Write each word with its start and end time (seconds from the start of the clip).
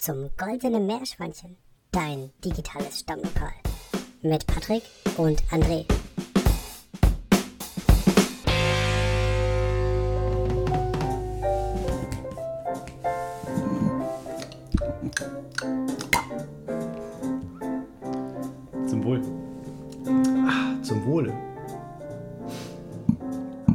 zum 0.00 0.30
Goldenen 0.38 0.86
Meerschweinchen, 0.86 1.58
dein 1.92 2.30
digitales 2.42 3.00
Stammlokal. 3.00 3.52
Mit 4.22 4.46
Patrick 4.46 4.82
und 5.18 5.42
André. 5.50 5.84
Zum 18.86 19.04
Wohl. 19.04 19.20
Ah, 20.48 20.82
zum 20.82 21.04
Wohle. 21.04 21.34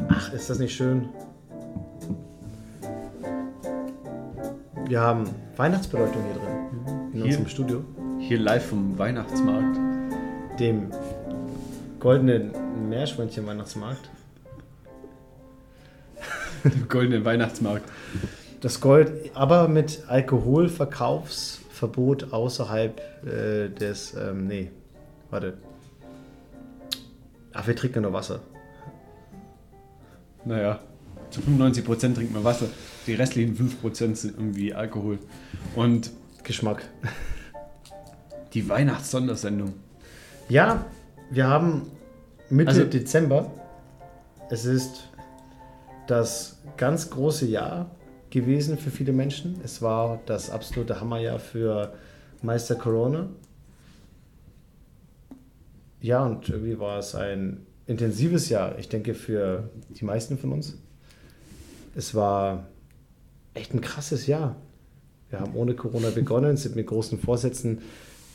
Ach, 0.09 0.33
ist 0.33 0.49
das 0.49 0.57
nicht 0.57 0.75
schön? 0.75 1.07
Wir 4.95 5.01
haben 5.01 5.27
Weihnachtsbeleuchtung 5.57 6.23
hier 6.23 6.35
drin. 6.35 6.55
In 7.11 7.15
Hier? 7.15 7.25
unserem 7.25 7.49
Studio. 7.49 7.83
Hier 8.17 8.39
live 8.39 8.67
vom 8.67 8.97
Weihnachtsmarkt. 8.97 9.77
Dem 10.57 10.89
goldenen 11.99 12.53
Meerschweinchen-Weihnachtsmarkt. 12.87 14.09
Dem 16.63 16.87
goldenen 16.87 17.25
Weihnachtsmarkt. 17.25 17.83
Das 18.61 18.79
Gold, 18.79 19.31
aber 19.33 19.67
mit 19.67 20.03
Alkoholverkaufsverbot 20.07 22.31
außerhalb 22.31 23.01
äh, 23.25 23.67
des. 23.67 24.13
Ähm, 24.13 24.47
nee, 24.47 24.71
warte. 25.29 25.57
Ach, 27.51 27.67
wir 27.67 27.75
trinken 27.75 28.03
nur 28.03 28.13
Wasser. 28.13 28.39
Naja, 30.45 30.79
zu 31.31 31.41
95% 31.41 32.15
trinkt 32.15 32.33
man 32.33 32.45
Wasser. 32.45 32.67
Die 33.07 33.13
restlichen 33.13 33.55
5% 33.55 34.15
sind 34.15 34.37
irgendwie 34.37 34.73
Alkohol. 34.73 35.19
Und 35.75 36.11
Geschmack. 36.43 36.87
die 38.53 38.67
Weihnachtssondersendung. 38.69 39.73
Ja, 40.49 40.85
wir 41.29 41.47
haben 41.47 41.83
Mitte 42.49 42.69
Also- 42.69 42.85
Dezember. 42.85 43.51
Es 44.49 44.65
ist 44.65 45.09
das 46.07 46.59
ganz 46.77 47.09
große 47.09 47.47
Jahr 47.47 47.89
gewesen 48.29 48.77
für 48.77 48.91
viele 48.91 49.11
Menschen. 49.11 49.59
Es 49.63 49.81
war 49.81 50.19
das 50.27 50.49
absolute 50.51 50.99
Hammerjahr 51.01 51.39
für 51.39 51.93
Meister 52.43 52.75
Corona. 52.75 53.27
Ja, 56.01 56.23
und 56.25 56.47
irgendwie 56.49 56.77
war 56.79 56.99
es 56.99 57.15
ein 57.15 57.65
intensives 57.87 58.49
Jahr, 58.49 58.77
ich 58.77 58.89
denke, 58.89 59.15
für 59.15 59.69
die 59.89 60.05
meisten 60.05 60.37
von 60.37 60.51
uns. 60.51 60.77
Es 61.95 62.13
war 62.13 62.67
echt 63.55 63.73
ein 63.73 63.81
krasses 63.81 64.27
Jahr. 64.27 64.55
Wir 65.29 65.39
haben 65.39 65.55
ohne 65.55 65.73
Corona 65.73 66.11
begonnen, 66.11 66.55
sind 66.57 66.75
mit 66.75 66.87
großen 66.87 67.19
Vorsätzen 67.19 67.79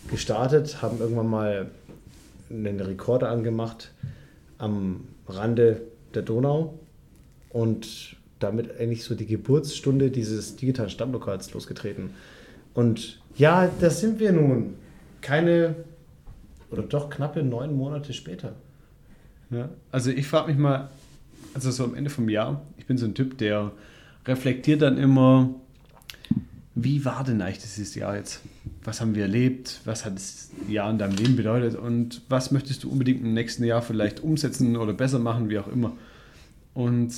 gestartet, 0.09 0.83
haben 0.83 0.99
irgendwann 0.99 1.29
mal 1.29 1.71
einen 2.51 2.81
Rekorder 2.81 3.31
angemacht 3.31 3.93
am 4.59 5.05
Rande 5.29 5.83
der 6.15 6.23
Donau 6.23 6.79
und 7.51 8.17
damit 8.41 8.79
eigentlich 8.79 9.05
so 9.05 9.15
die 9.15 9.27
Geburtsstunde 9.27 10.11
dieses 10.11 10.57
digitalen 10.57 10.91
Stammlokals 10.91 11.53
losgetreten. 11.53 12.11
Und 12.75 13.21
ja, 13.37 13.71
da 13.81 13.91
sind 13.91 14.19
wir 14.19 14.33
nun. 14.33 14.75
Keine 15.21 15.77
oder 16.71 16.83
doch 16.83 17.11
knappe 17.11 17.43
neun 17.43 17.77
Monate 17.77 18.13
später. 18.13 18.55
Ja, 19.51 19.69
also 19.91 20.11
ich 20.11 20.27
frage 20.27 20.49
mich 20.49 20.57
mal, 20.57 20.89
also 21.55 21.71
so 21.71 21.85
am 21.85 21.95
Ende 21.95 22.11
vom 22.11 22.29
Jahr, 22.29 22.63
ich 22.79 22.87
bin 22.87 22.97
so 22.97 23.07
ein 23.07 23.15
Typ, 23.15 23.37
der 23.39 23.73
reflektiert 24.27 24.83
dann 24.83 24.99
immer, 24.99 25.55
wie 26.75 27.05
war 27.05 27.25
denn 27.25 27.43
eigentlich 27.43 27.59
dieses 27.59 27.95
Jahr 27.95 28.17
jetzt? 28.17 28.43
Was 28.85 29.01
haben 29.01 29.15
wir 29.15 29.23
erlebt? 29.23 29.81
Was 29.85 30.05
hat 30.05 30.15
das 30.17 30.51
Jahr 30.69 30.91
in 30.91 30.99
deinem 30.99 31.17
Leben 31.17 31.37
bedeutet? 31.37 31.77
Und 31.77 32.23
was 32.29 32.51
möchtest 32.51 32.85
du 32.85 32.91
unbedingt 32.91 33.23
im 33.23 33.35
nächsten 33.35 33.65
Jahr 33.65 33.83
vielleicht 33.83 34.21
umsetzen 34.21 34.77
oder 34.77 34.93
besser 34.93 35.19
machen, 35.19 35.51
wie 35.51 35.59
auch 35.59 35.69
immer? 35.69 35.93
Und 36.73 37.13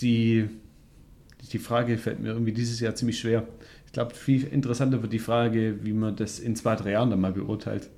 die, 0.00 0.48
die 1.52 1.58
Frage 1.58 1.98
fällt 1.98 2.20
mir 2.20 2.28
irgendwie 2.28 2.52
dieses 2.52 2.80
Jahr 2.80 2.94
ziemlich 2.94 3.18
schwer. 3.18 3.46
Ich 3.86 3.92
glaube, 3.92 4.14
viel 4.14 4.44
interessanter 4.44 5.02
wird 5.02 5.12
die 5.12 5.18
Frage, 5.18 5.84
wie 5.84 5.92
man 5.92 6.16
das 6.16 6.38
in 6.38 6.56
zwei, 6.56 6.74
drei 6.76 6.92
Jahren 6.92 7.10
dann 7.10 7.20
mal 7.20 7.32
beurteilt 7.32 7.90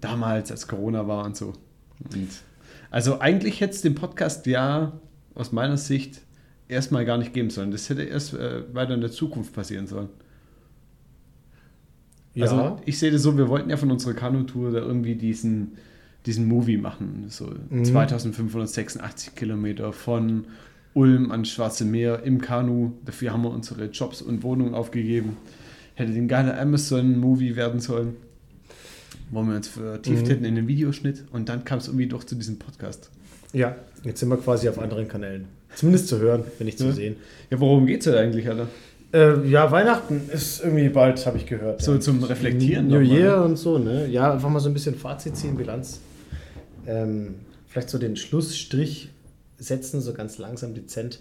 damals, 0.00 0.50
als 0.50 0.66
Corona 0.66 1.06
war 1.06 1.24
und 1.24 1.36
so. 1.36 1.52
Und 2.12 2.28
also 2.90 3.20
eigentlich 3.20 3.60
hätte 3.60 3.74
es 3.74 3.82
den 3.82 3.94
Podcast 3.94 4.46
ja 4.46 4.92
aus 5.34 5.52
meiner 5.52 5.76
Sicht 5.76 6.22
erstmal 6.68 7.04
gar 7.04 7.18
nicht 7.18 7.32
geben 7.32 7.50
sollen. 7.50 7.70
Das 7.70 7.88
hätte 7.88 8.02
erst 8.02 8.34
äh, 8.34 8.62
weiter 8.72 8.94
in 8.94 9.00
der 9.00 9.10
Zukunft 9.10 9.52
passieren 9.52 9.86
sollen. 9.86 10.08
Also 12.38 12.80
ich 12.84 12.98
sehe 12.98 13.12
das 13.12 13.22
so, 13.22 13.38
wir 13.38 13.48
wollten 13.48 13.70
ja 13.70 13.76
von 13.76 13.92
unserer 13.92 14.14
Kanutour 14.14 14.72
da 14.72 14.78
irgendwie 14.78 15.14
diesen, 15.14 15.78
diesen 16.26 16.48
Movie 16.48 16.78
machen. 16.78 17.26
So 17.28 17.54
2586 17.70 19.36
Kilometer 19.36 19.92
von 19.92 20.46
Ulm 20.94 21.30
ans 21.30 21.50
Schwarze 21.50 21.84
Meer 21.84 22.24
im 22.24 22.40
Kanu. 22.40 22.92
Dafür 23.04 23.32
haben 23.32 23.42
wir 23.42 23.50
unsere 23.50 23.84
Jobs 23.86 24.20
und 24.20 24.42
Wohnungen 24.42 24.74
aufgegeben. 24.74 25.36
Hätte 25.94 26.12
den 26.12 26.26
geiler 26.26 26.58
Amazon-Movie 26.60 27.54
werden 27.54 27.78
sollen 27.78 28.16
wo 29.30 29.42
wir 29.42 29.56
uns 29.56 29.68
vertieft 29.68 30.28
hätten 30.28 30.44
in 30.44 30.54
den 30.54 30.68
Videoschnitt 30.68 31.24
und 31.32 31.48
dann 31.48 31.64
kam 31.64 31.78
es 31.78 31.88
irgendwie 31.88 32.06
doch 32.06 32.24
zu 32.24 32.34
diesem 32.34 32.58
Podcast. 32.58 33.10
ja, 33.52 33.76
jetzt 34.02 34.20
sind 34.20 34.28
wir 34.28 34.36
quasi 34.36 34.68
auf 34.68 34.78
anderen 34.78 35.08
Kanälen. 35.08 35.46
Zumindest 35.76 36.08
zu 36.08 36.18
hören, 36.18 36.44
wenn 36.58 36.66
nicht 36.66 36.78
zu 36.78 36.86
Ja. 36.86 36.92
sehen. 36.92 37.16
Ja, 37.50 37.60
worum 37.60 37.86
geht 37.86 38.00
es 38.00 38.04
denn 38.04 38.14
eigentlich, 38.14 38.48
Alter? 38.48 38.68
Äh, 39.12 39.46
ja, 39.48 39.70
Weihnachten 39.70 40.22
ist 40.32 40.62
irgendwie 40.62 40.88
bald, 40.88 41.24
habe 41.26 41.36
ich 41.38 41.46
gehört. 41.46 41.82
So 41.82 41.94
ja. 41.94 42.00
zum 42.00 42.22
Reflektieren 42.24 42.88
New 42.88 43.00
Year 43.00 43.42
und 43.44 43.56
so, 43.56 43.78
ne? 43.78 44.06
Ja, 44.08 44.32
einfach 44.32 44.48
mal 44.50 44.60
so 44.60 44.68
ein 44.68 44.74
bisschen 44.74 44.94
Fazit 44.96 45.36
ziehen, 45.36 45.56
Bilanz. 45.56 46.00
Ähm, 46.86 47.36
vielleicht 47.68 47.90
so 47.90 47.98
den 47.98 48.16
Schlussstrich 48.16 49.10
setzen, 49.58 50.00
so 50.00 50.12
ganz 50.14 50.38
langsam, 50.38 50.74
dezent 50.74 51.20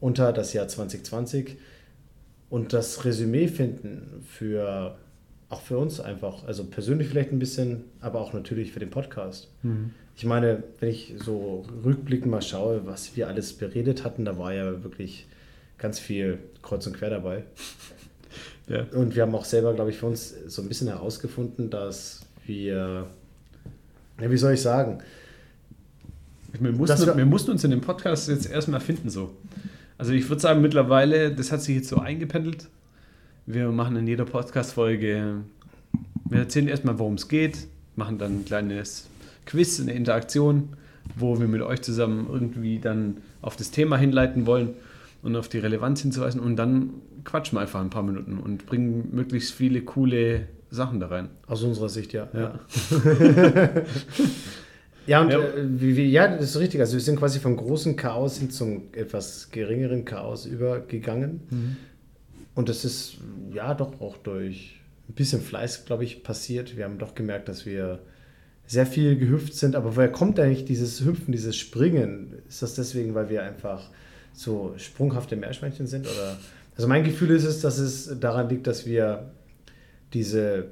unter 0.00 0.32
das 0.32 0.52
Jahr 0.52 0.68
2020 0.68 1.56
und 2.50 2.72
das 2.72 3.04
Resümee 3.04 3.48
finden 3.48 4.22
für 4.26 4.96
auch 5.54 5.62
für 5.62 5.78
uns 5.78 6.00
einfach, 6.00 6.44
also 6.46 6.64
persönlich 6.64 7.08
vielleicht 7.08 7.32
ein 7.32 7.38
bisschen, 7.38 7.84
aber 8.00 8.20
auch 8.20 8.32
natürlich 8.32 8.72
für 8.72 8.80
den 8.80 8.90
Podcast. 8.90 9.48
Mhm. 9.62 9.90
Ich 10.16 10.24
meine, 10.24 10.62
wenn 10.80 10.90
ich 10.90 11.14
so 11.24 11.64
rückblickend 11.84 12.30
mal 12.30 12.42
schaue, 12.42 12.86
was 12.86 13.16
wir 13.16 13.28
alles 13.28 13.52
beredet 13.52 14.04
hatten, 14.04 14.24
da 14.24 14.38
war 14.38 14.52
ja 14.54 14.82
wirklich 14.84 15.26
ganz 15.78 15.98
viel 15.98 16.38
kreuz 16.62 16.86
und 16.86 16.96
quer 16.96 17.10
dabei. 17.10 17.44
Ja. 18.66 18.86
Und 18.94 19.14
wir 19.14 19.22
haben 19.22 19.34
auch 19.34 19.44
selber, 19.44 19.74
glaube 19.74 19.90
ich, 19.90 19.98
für 19.98 20.06
uns 20.06 20.34
so 20.46 20.62
ein 20.62 20.68
bisschen 20.68 20.88
herausgefunden, 20.88 21.68
dass 21.68 22.22
wir, 22.46 23.06
ja, 24.18 24.30
wie 24.30 24.36
soll 24.38 24.54
ich 24.54 24.62
sagen, 24.62 25.02
Wir 26.58 26.72
mussten, 26.72 27.06
wir- 27.06 27.16
wir 27.16 27.26
mussten 27.26 27.50
uns 27.50 27.62
in 27.64 27.70
dem 27.72 27.82
Podcast 27.82 28.26
jetzt 28.28 28.48
erstmal 28.50 28.80
finden 28.80 29.10
so. 29.10 29.36
Also 29.98 30.12
ich 30.12 30.26
würde 30.30 30.40
sagen, 30.40 30.62
mittlerweile, 30.62 31.30
das 31.34 31.52
hat 31.52 31.60
sich 31.60 31.76
jetzt 31.76 31.88
so 31.90 31.98
eingependelt. 31.98 32.68
Wir 33.46 33.68
machen 33.72 33.96
in 33.96 34.06
jeder 34.06 34.24
Podcast-Folge, 34.24 35.42
wir 36.30 36.38
erzählen 36.38 36.66
erstmal, 36.66 36.98
worum 36.98 37.14
es 37.14 37.28
geht, 37.28 37.66
machen 37.94 38.16
dann 38.16 38.40
ein 38.40 38.44
kleines 38.46 39.06
Quiz, 39.44 39.78
eine 39.80 39.92
Interaktion, 39.92 40.70
wo 41.14 41.38
wir 41.38 41.46
mit 41.46 41.60
euch 41.60 41.82
zusammen 41.82 42.26
irgendwie 42.32 42.78
dann 42.78 43.18
auf 43.42 43.56
das 43.56 43.70
Thema 43.70 43.98
hinleiten 43.98 44.46
wollen 44.46 44.70
und 45.22 45.36
auf 45.36 45.50
die 45.50 45.58
Relevanz 45.58 46.00
hinzuweisen 46.00 46.40
und 46.40 46.56
dann 46.56 46.88
quatschen 47.24 47.58
wir 47.58 47.60
einfach 47.60 47.82
ein 47.82 47.90
paar 47.90 48.02
Minuten 48.02 48.38
und 48.38 48.64
bringen 48.64 49.10
möglichst 49.12 49.52
viele 49.52 49.82
coole 49.82 50.48
Sachen 50.70 50.98
da 50.98 51.08
rein. 51.08 51.28
aus 51.46 51.62
unserer 51.62 51.90
Sicht, 51.90 52.14
ja. 52.14 52.28
Ja. 52.32 52.58
Ja, 55.06 55.20
und 55.20 55.30
Ja. 55.30 55.38
Äh, 55.38 56.06
ja, 56.06 56.28
das 56.28 56.46
ist 56.46 56.58
richtig. 56.58 56.80
Also 56.80 56.94
wir 56.94 57.00
sind 57.00 57.18
quasi 57.18 57.38
vom 57.38 57.58
großen 57.58 57.94
Chaos 57.94 58.38
hin 58.38 58.50
zum 58.50 58.84
etwas 58.92 59.50
geringeren 59.50 60.06
Chaos 60.06 60.46
übergegangen. 60.46 61.76
Und 62.54 62.68
das 62.68 62.84
ist 62.84 63.18
ja 63.52 63.74
doch 63.74 64.00
auch 64.00 64.16
durch 64.16 64.80
ein 65.08 65.14
bisschen 65.14 65.40
Fleiß, 65.42 65.84
glaube 65.84 66.04
ich, 66.04 66.22
passiert. 66.22 66.76
Wir 66.76 66.84
haben 66.84 66.98
doch 66.98 67.14
gemerkt, 67.14 67.48
dass 67.48 67.66
wir 67.66 68.00
sehr 68.66 68.86
viel 68.86 69.16
gehüpft 69.18 69.54
sind. 69.54 69.76
Aber 69.76 69.96
woher 69.96 70.10
kommt 70.10 70.38
eigentlich 70.40 70.64
dieses 70.64 71.04
Hüpfen, 71.04 71.32
dieses 71.32 71.56
Springen? 71.56 72.34
Ist 72.48 72.62
das 72.62 72.74
deswegen, 72.74 73.14
weil 73.14 73.28
wir 73.28 73.42
einfach 73.42 73.90
so 74.32 74.74
sprunghafte 74.78 75.36
Meerschweinchen 75.36 75.86
sind? 75.86 76.06
Oder? 76.06 76.38
Also 76.76 76.88
mein 76.88 77.04
Gefühl 77.04 77.30
ist 77.30 77.44
es, 77.44 77.60
dass 77.60 77.78
es 77.78 78.18
daran 78.20 78.48
liegt, 78.48 78.66
dass 78.66 78.86
wir 78.86 79.30
diese, 80.12 80.68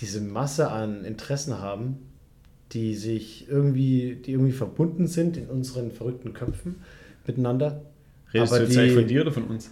diese 0.00 0.20
Masse 0.20 0.70
an 0.70 1.04
Interessen 1.04 1.58
haben, 1.58 1.98
die 2.72 2.94
sich 2.94 3.48
irgendwie, 3.48 4.16
die 4.24 4.32
irgendwie 4.32 4.52
verbunden 4.52 5.06
sind 5.06 5.36
in 5.36 5.46
unseren 5.46 5.90
verrückten 5.90 6.32
Köpfen 6.32 6.76
miteinander. 7.26 7.82
Redest 8.32 8.52
Aber 8.52 8.60
du 8.62 8.66
jetzt 8.68 8.78
eigentlich 8.78 8.90
die- 8.92 8.98
von 8.98 9.08
dir 9.08 9.20
oder 9.22 9.32
von 9.32 9.44
uns? 9.44 9.70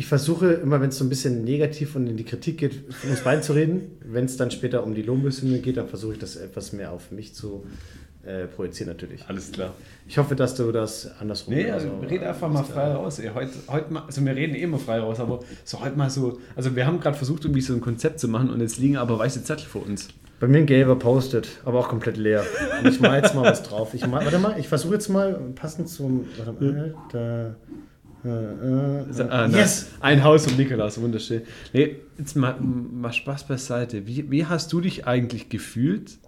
Ich 0.00 0.06
versuche 0.06 0.52
immer, 0.54 0.80
wenn 0.80 0.88
es 0.88 0.96
so 0.96 1.04
ein 1.04 1.10
bisschen 1.10 1.44
negativ 1.44 1.94
und 1.94 2.06
in 2.06 2.16
die 2.16 2.24
Kritik 2.24 2.56
geht, 2.56 2.72
von 2.88 3.10
uns 3.10 3.20
beiden 3.20 3.42
zu 3.42 3.52
reden. 3.52 3.98
Wenn 4.02 4.24
es 4.24 4.38
dann 4.38 4.50
später 4.50 4.82
um 4.82 4.94
die 4.94 5.02
Lohnbesündung 5.02 5.60
geht, 5.60 5.76
dann 5.76 5.88
versuche 5.88 6.14
ich 6.14 6.18
das 6.18 6.36
etwas 6.36 6.72
mehr 6.72 6.90
auf 6.90 7.10
mich 7.10 7.34
zu 7.34 7.66
äh, 8.24 8.46
projiziert 8.46 8.88
natürlich. 8.88 9.26
Alles 9.28 9.52
klar. 9.52 9.74
Ich 10.08 10.16
hoffe, 10.16 10.34
dass 10.36 10.54
du 10.54 10.72
das 10.72 11.10
andersrum 11.20 11.52
Nee, 11.52 11.70
also 11.70 11.88
genauso, 11.88 12.06
red 12.06 12.22
einfach 12.22 12.50
mal 12.50 12.62
frei 12.62 12.84
äh, 12.84 12.92
raus. 12.92 13.18
Ey. 13.18 13.30
Heute, 13.34 13.52
heute 13.68 13.92
mal, 13.92 14.04
also 14.06 14.24
wir 14.24 14.34
reden 14.34 14.54
eh 14.54 14.62
immer 14.62 14.78
frei 14.78 15.00
raus, 15.00 15.20
aber 15.20 15.40
so 15.64 15.80
heute 15.80 15.98
mal 15.98 16.08
so, 16.08 16.40
also 16.56 16.74
wir 16.74 16.86
haben 16.86 16.98
gerade 17.00 17.18
versucht, 17.18 17.44
irgendwie 17.44 17.60
so 17.60 17.74
ein 17.74 17.82
Konzept 17.82 18.20
zu 18.20 18.28
machen 18.28 18.48
und 18.48 18.62
jetzt 18.62 18.78
liegen 18.78 18.96
aber 18.96 19.18
weiße 19.18 19.44
Zettel 19.44 19.66
vor 19.66 19.84
uns. 19.84 20.08
Bei 20.40 20.48
mir 20.48 20.60
ein 20.60 20.66
gelber 20.66 20.96
Post-it, 20.96 21.60
aber 21.66 21.78
auch 21.78 21.88
komplett 21.90 22.16
leer. 22.16 22.42
Und 22.82 22.88
ich 22.88 23.00
mal 23.00 23.20
jetzt 23.20 23.34
mal 23.34 23.44
was 23.44 23.62
drauf. 23.64 23.92
Ich 23.92 24.06
mal, 24.06 24.24
warte 24.24 24.38
mal, 24.38 24.58
ich 24.58 24.66
versuche 24.66 24.94
jetzt 24.94 25.10
mal 25.10 25.34
passend 25.54 25.90
zum. 25.90 26.24
Warte 26.38 26.52
mal, 26.52 26.94
da. 27.12 27.54
Äh, 28.24 28.28
äh, 28.28 29.22
Ah, 29.30 29.48
nice. 29.48 29.56
yes! 29.56 29.86
Ein 30.00 30.22
Haus 30.24 30.46
um 30.46 30.56
Nikolaus, 30.56 31.00
wunderschön. 31.00 31.42
Nee, 31.72 31.96
jetzt 32.18 32.36
mal, 32.36 32.56
mal 32.60 33.12
Spaß 33.12 33.44
beiseite. 33.46 34.06
Wie, 34.06 34.30
wie 34.30 34.44
hast 34.46 34.72
du 34.72 34.80
dich 34.80 35.06
eigentlich 35.06 35.48
gefühlt, 35.48 36.18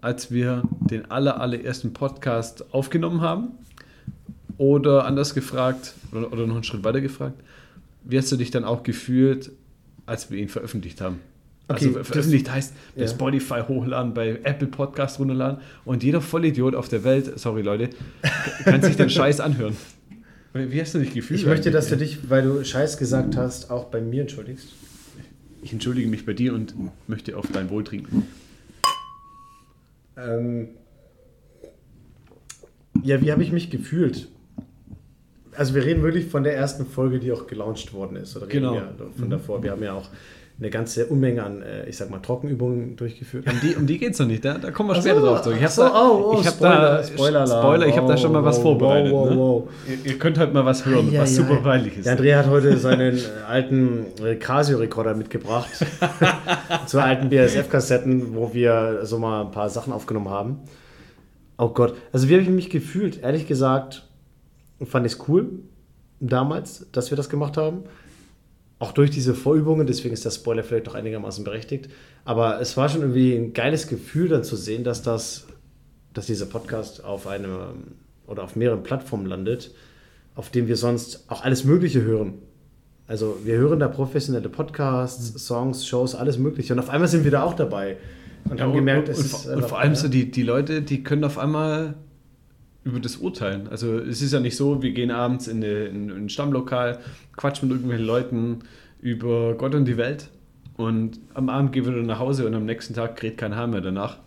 als 0.00 0.30
wir 0.30 0.62
den 0.90 1.10
aller, 1.10 1.40
allerersten 1.40 1.92
Podcast 1.92 2.72
aufgenommen 2.72 3.20
haben? 3.20 3.48
Oder 4.58 5.04
anders 5.04 5.34
gefragt, 5.34 5.92
oder, 6.12 6.32
oder 6.32 6.46
noch 6.46 6.54
einen 6.54 6.64
Schritt 6.64 6.82
weiter 6.84 7.02
gefragt, 7.02 7.38
wie 8.04 8.16
hast 8.16 8.32
du 8.32 8.36
dich 8.36 8.50
dann 8.50 8.64
auch 8.64 8.82
gefühlt, 8.82 9.50
als 10.06 10.30
wir 10.30 10.38
ihn 10.38 10.48
veröffentlicht 10.48 11.00
haben? 11.02 11.20
Okay, 11.68 11.86
also 11.86 11.98
das- 11.98 12.06
veröffentlicht 12.06 12.50
heißt 12.50 12.72
bei 12.94 13.02
ja. 13.02 13.08
Spotify 13.08 13.60
hochladen, 13.66 14.14
bei 14.14 14.38
Apple 14.44 14.68
Podcast 14.68 15.18
runterladen 15.18 15.58
und 15.84 16.02
jeder 16.04 16.20
Vollidiot 16.22 16.74
auf 16.76 16.88
der 16.88 17.02
Welt, 17.04 17.38
sorry 17.38 17.60
Leute, 17.62 17.90
kann 18.64 18.80
sich 18.82 18.96
den 18.96 19.10
Scheiß 19.10 19.40
anhören. 19.40 19.76
Wie 20.58 20.80
hast 20.80 20.94
du 20.94 20.98
dich 20.98 21.12
gefühlt? 21.14 21.40
Ich 21.40 21.46
möchte, 21.46 21.70
dass 21.70 21.88
du 21.88 21.96
dich, 21.96 22.30
weil 22.30 22.42
du 22.42 22.64
Scheiß 22.64 22.98
gesagt 22.98 23.36
hast, 23.36 23.70
auch 23.70 23.84
bei 23.86 24.00
mir 24.00 24.22
entschuldigst. 24.22 24.68
Ich 25.62 25.72
entschuldige 25.72 26.08
mich 26.08 26.24
bei 26.26 26.32
dir 26.32 26.54
und 26.54 26.74
möchte 27.08 27.36
auf 27.36 27.46
dein 27.52 27.70
Wohl 27.70 27.82
trinken. 27.84 28.26
Ähm, 30.16 30.68
ja, 33.02 33.20
wie 33.20 33.32
habe 33.32 33.42
ich 33.42 33.52
mich 33.52 33.70
gefühlt? 33.70 34.28
Also 35.52 35.74
wir 35.74 35.84
reden 35.84 36.02
wirklich 36.02 36.26
von 36.26 36.44
der 36.44 36.54
ersten 36.56 36.86
Folge, 36.86 37.18
die 37.18 37.32
auch 37.32 37.46
gelauncht 37.46 37.92
worden 37.92 38.16
ist. 38.16 38.36
Oder 38.36 38.46
reden 38.46 38.60
Genau. 38.60 38.72
wir 38.74 38.94
von 39.18 39.30
davor. 39.30 39.62
Wir 39.62 39.72
haben 39.72 39.82
ja 39.82 39.94
auch 39.94 40.08
eine 40.58 40.70
ganze 40.70 41.04
Unmenge 41.06 41.42
an, 41.44 41.60
äh, 41.60 41.86
ich 41.86 41.98
sag 41.98 42.08
mal, 42.08 42.18
Trockenübungen 42.20 42.96
durchgeführt. 42.96 43.46
Um 43.46 43.60
die, 43.60 43.76
um 43.76 43.86
die 43.86 43.98
geht 43.98 44.14
es 44.14 44.18
noch 44.18 44.26
nicht, 44.26 44.42
da, 44.42 44.56
da 44.56 44.70
kommen 44.70 44.88
wir 44.88 44.94
später 44.94 45.20
so, 45.20 45.26
drauf 45.26 45.42
zurück. 45.42 45.56
Ich 45.58 45.62
habe 45.62 45.72
so, 45.72 45.82
da, 45.82 46.08
oh, 46.08 46.32
oh, 46.34 46.40
ich 46.40 46.46
hab 46.46 46.54
Spoiler, 46.54 46.80
da 46.80 47.04
Spoiler-Alarm. 47.04 47.62
Spoiler, 47.62 47.86
ich 47.86 47.96
habe 47.98 48.08
da 48.08 48.16
schon 48.16 48.32
mal 48.32 48.42
was 48.44 48.56
Wow, 48.56 48.62
vorbereitet. 48.62 49.12
ne? 49.12 49.62
Ihr, 49.86 50.12
ihr 50.12 50.18
könnt 50.18 50.38
halt 50.38 50.54
mal 50.54 50.64
was 50.64 50.86
hören, 50.86 51.12
Ja, 51.12 51.22
was 51.22 51.36
ja, 51.36 51.44
super 51.44 51.56
peinlich 51.60 51.98
ist. 51.98 52.06
Der 52.06 52.12
Andrea 52.12 52.38
hat 52.38 52.48
heute 52.48 52.78
seinen 52.78 53.18
äh, 53.18 53.20
alten 53.46 54.06
äh, 54.24 54.36
Casio-Rekorder 54.36 55.14
mitgebracht. 55.14 55.68
Zu 56.86 57.02
alten 57.02 57.28
BSF-Kassetten, 57.28 58.34
wo 58.34 58.54
wir 58.54 59.00
so 59.02 59.18
mal 59.18 59.42
ein 59.42 59.50
paar 59.50 59.68
Sachen 59.68 59.92
aufgenommen 59.92 60.30
haben. 60.30 60.60
Oh 61.58 61.68
Gott. 61.68 61.94
Also 62.12 62.30
wie 62.30 62.32
habe 62.32 62.42
ich 62.42 62.48
mich 62.48 62.70
gefühlt? 62.70 63.22
Ehrlich 63.22 63.46
gesagt 63.46 64.04
fand 64.84 65.06
ich 65.06 65.12
es 65.12 65.28
cool 65.28 65.50
damals, 66.20 66.86
dass 66.92 67.10
wir 67.10 67.16
das 67.16 67.28
gemacht 67.28 67.56
haben. 67.58 67.84
Auch 68.78 68.92
durch 68.92 69.10
diese 69.10 69.34
Vorübungen, 69.34 69.86
deswegen 69.86 70.12
ist 70.12 70.24
der 70.24 70.30
Spoiler 70.30 70.62
vielleicht 70.62 70.86
doch 70.86 70.94
einigermaßen 70.94 71.44
berechtigt. 71.44 71.88
Aber 72.24 72.60
es 72.60 72.76
war 72.76 72.88
schon 72.88 73.00
irgendwie 73.00 73.34
ein 73.34 73.52
geiles 73.52 73.86
Gefühl 73.86 74.28
dann 74.28 74.44
zu 74.44 74.56
sehen, 74.56 74.84
dass 74.84 75.02
das, 75.02 75.46
dass 76.12 76.26
dieser 76.26 76.46
Podcast 76.46 77.02
auf 77.02 77.26
einem 77.26 77.94
oder 78.26 78.42
auf 78.42 78.56
mehreren 78.56 78.82
Plattformen 78.82 79.26
landet, 79.26 79.72
auf 80.34 80.50
denen 80.50 80.68
wir 80.68 80.76
sonst 80.76 81.24
auch 81.28 81.42
alles 81.42 81.64
Mögliche 81.64 82.02
hören. 82.02 82.34
Also 83.08 83.38
wir 83.44 83.56
hören 83.56 83.78
da 83.78 83.88
professionelle 83.88 84.48
Podcasts, 84.48 85.46
Songs, 85.46 85.86
Shows, 85.86 86.14
alles 86.14 86.38
Mögliche. 86.38 86.72
Und 86.72 86.80
auf 86.80 86.90
einmal 86.90 87.08
sind 87.08 87.24
wir 87.24 87.30
da 87.30 87.44
auch 87.44 87.54
dabei 87.54 87.96
und 88.50 88.60
haben 88.60 88.70
und, 88.70 88.76
gemerkt, 88.76 89.08
und, 89.08 89.12
es 89.12 89.18
und, 89.18 89.24
ist 89.24 89.44
vor- 89.44 89.52
und 89.54 89.64
vor 89.64 89.78
allem 89.78 89.92
ja. 89.92 89.98
so 89.98 90.08
die, 90.08 90.30
die 90.30 90.42
Leute, 90.42 90.82
die 90.82 91.02
können 91.02 91.24
auf 91.24 91.38
einmal 91.38 91.94
über 92.86 93.00
das 93.00 93.16
urteilen. 93.16 93.66
Also 93.68 93.98
es 93.98 94.22
ist 94.22 94.32
ja 94.32 94.40
nicht 94.40 94.56
so, 94.56 94.80
wir 94.80 94.92
gehen 94.92 95.10
abends 95.10 95.48
in, 95.48 95.56
eine, 95.62 95.86
in 95.86 96.10
ein 96.10 96.28
Stammlokal, 96.28 97.00
quatschen 97.36 97.68
mit 97.68 97.76
irgendwelchen 97.76 98.06
Leuten 98.06 98.58
über 99.00 99.54
Gott 99.54 99.74
und 99.74 99.86
die 99.86 99.96
Welt 99.96 100.30
und 100.76 101.18
am 101.34 101.48
Abend 101.48 101.72
gehen 101.72 101.84
wir 101.84 101.92
dann 101.92 102.06
nach 102.06 102.18
Hause 102.18 102.46
und 102.46 102.54
am 102.54 102.64
nächsten 102.64 102.94
Tag 102.94 103.16
kräht 103.16 103.38
kein 103.38 103.56
Haar 103.56 103.66
mehr 103.66 103.80
danach. 103.80 104.18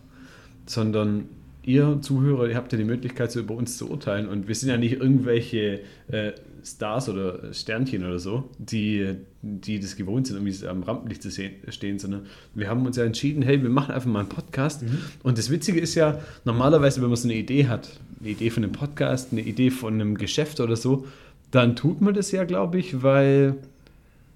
Sondern 0.66 1.28
ihr 1.62 1.98
Zuhörer, 2.02 2.48
ihr 2.48 2.56
habt 2.56 2.72
ja 2.72 2.78
die 2.78 2.84
Möglichkeit, 2.84 3.30
so 3.30 3.40
über 3.40 3.54
uns 3.54 3.78
zu 3.78 3.90
urteilen. 3.90 4.28
Und 4.28 4.48
wir 4.48 4.54
sind 4.54 4.68
ja 4.68 4.76
nicht 4.76 5.00
irgendwelche 5.00 5.80
äh, 6.08 6.32
Stars 6.64 7.08
oder 7.08 7.52
Sternchen 7.52 8.04
oder 8.04 8.18
so, 8.18 8.48
die, 8.58 9.16
die 9.42 9.80
das 9.80 9.96
gewohnt 9.96 10.26
sind, 10.26 10.36
irgendwie 10.36 10.66
am 10.66 10.82
Rampenlicht 10.82 11.22
zu 11.22 11.30
sehen, 11.30 11.54
stehen, 11.68 11.98
sondern 11.98 12.26
wir 12.54 12.68
haben 12.68 12.84
uns 12.86 12.96
ja 12.96 13.04
entschieden, 13.04 13.42
hey, 13.42 13.62
wir 13.62 13.70
machen 13.70 13.94
einfach 13.94 14.10
mal 14.10 14.20
einen 14.20 14.28
Podcast. 14.28 14.84
Und 15.22 15.38
das 15.38 15.50
Witzige 15.50 15.80
ist 15.80 15.94
ja, 15.94 16.20
normalerweise, 16.44 17.00
wenn 17.02 17.08
man 17.08 17.16
so 17.16 17.28
eine 17.28 17.36
Idee 17.36 17.66
hat, 17.66 17.90
eine 18.20 18.30
Idee 18.30 18.50
von 18.50 18.64
einem 18.64 18.72
Podcast, 18.72 19.32
eine 19.32 19.42
Idee 19.42 19.70
von 19.70 19.94
einem 19.94 20.16
Geschäft 20.16 20.60
oder 20.60 20.76
so, 20.76 21.06
dann 21.50 21.76
tut 21.76 22.00
man 22.00 22.14
das 22.14 22.30
ja, 22.30 22.44
glaube 22.44 22.78
ich, 22.78 23.02
weil 23.02 23.56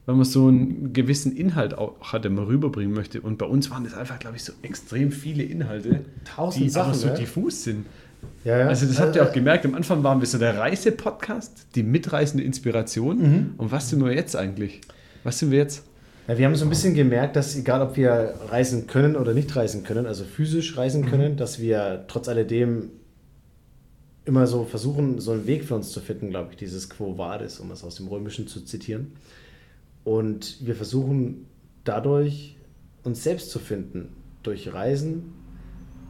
weil 0.07 0.17
man 0.17 0.25
so 0.25 0.49
einen 0.49 0.93
gewissen 0.93 1.35
Inhalt 1.35 1.79
auch 1.79 2.13
hat, 2.13 2.25
den 2.25 2.35
man 2.35 2.45
rüberbringen 2.45 2.95
möchte. 2.95 3.21
Und 3.21 3.39
bei 3.39 3.47
uns 3.47 3.71
waren 3.71 3.85
das 3.85 3.95
einfach, 3.95 4.19
glaube 4.19 4.37
ich, 4.37 4.45
so 4.45 4.53
extrem 4.63 5.11
viele 5.11 5.43
Inhalte, 5.43 6.05
Tausend 6.25 6.65
die 6.65 6.69
Sachen, 6.69 6.95
so 6.95 7.09
ne? 7.09 7.15
diffus 7.15 7.65
sind. 7.65 7.87
Ja, 8.45 8.59
ja. 8.59 8.67
Also 8.69 8.87
das 8.87 9.01
habt 9.01 9.17
ihr 9.17 9.23
auch 9.23 9.33
gemerkt, 9.33 9.65
am 9.65 9.75
Anfang 9.75 10.03
waren 10.03 10.21
wir 10.21 10.27
so 10.27 10.39
der 10.39 10.59
Reise-Podcast, 10.59 11.67
die 11.75 11.83
mitreißende 11.83 12.45
Inspiration. 12.45 13.19
Mhm. 13.19 13.55
Und 13.57 13.73
was 13.73 13.91
sind 13.91 14.05
wir 14.05 14.13
jetzt 14.13 14.37
eigentlich? 14.37 14.81
Was 15.23 15.39
sind 15.39 15.51
wir 15.51 15.59
jetzt? 15.59 15.85
Ja, 16.29 16.39
wir 16.39 16.47
haben 16.47 16.55
so 16.55 16.65
ein 16.65 16.71
bisschen 16.71 16.95
gemerkt, 16.95 17.37
dass 17.37 17.55
egal 17.57 17.83
ob 17.83 17.97
wir 17.97 18.35
reisen 18.49 18.87
können 18.87 19.17
oder 19.17 19.35
nicht 19.35 19.55
reisen 19.55 19.85
können, 19.85 20.07
also 20.07 20.25
physisch 20.25 20.77
reisen 20.77 21.07
können, 21.07 21.37
dass 21.37 21.61
wir 21.61 22.05
trotz 22.09 22.29
alledem 22.29 22.91
immer 24.25 24.47
so 24.47 24.65
versuchen, 24.65 25.21
so 25.21 25.33
einen 25.33 25.47
Weg 25.47 25.65
für 25.65 25.75
uns 25.75 25.91
zu 25.91 26.01
finden, 26.01 26.31
glaube 26.31 26.53
ich, 26.53 26.57
dieses 26.57 26.89
Quo 26.89 27.19
Vadis, 27.19 27.61
um 27.61 27.71
es 27.71 27.85
aus 27.85 27.97
dem 27.97 28.09
Römischen 28.09 28.47
zu 28.47 28.63
zitieren. 28.63 29.13
Und 30.03 30.67
wir 30.67 30.75
versuchen 30.75 31.47
dadurch 31.85 32.57
uns 33.03 33.23
selbst 33.23 33.51
zu 33.51 33.59
finden, 33.59 34.09
durch 34.43 34.73
Reisen 34.73 35.33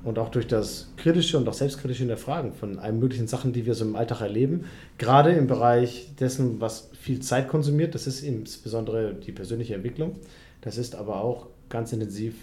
und 0.04 0.18
auch 0.18 0.28
durch 0.28 0.46
das 0.46 0.92
kritische 0.96 1.38
und 1.38 1.48
auch 1.48 1.54
selbstkritische 1.54 2.00
Hinterfragen 2.00 2.52
von 2.52 2.78
allen 2.78 2.98
möglichen 2.98 3.26
Sachen, 3.26 3.52
die 3.52 3.66
wir 3.66 3.74
so 3.74 3.84
im 3.84 3.96
Alltag 3.96 4.20
erleben. 4.20 4.66
Gerade 4.98 5.32
im 5.32 5.46
Bereich 5.46 6.10
dessen, 6.20 6.60
was 6.60 6.90
viel 6.92 7.20
Zeit 7.20 7.48
konsumiert, 7.48 7.94
das 7.94 8.06
ist 8.06 8.22
insbesondere 8.22 9.14
die 9.14 9.32
persönliche 9.32 9.74
Entwicklung. 9.74 10.16
Das 10.60 10.78
ist 10.78 10.94
aber 10.94 11.22
auch 11.22 11.46
ganz 11.68 11.92
intensiv 11.92 12.34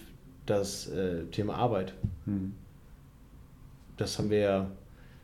das 0.45 0.89
äh, 0.89 1.23
Thema 1.31 1.55
Arbeit. 1.55 1.93
Das 3.97 4.17
haben 4.17 4.29
wir 4.31 4.39
ja 4.39 4.71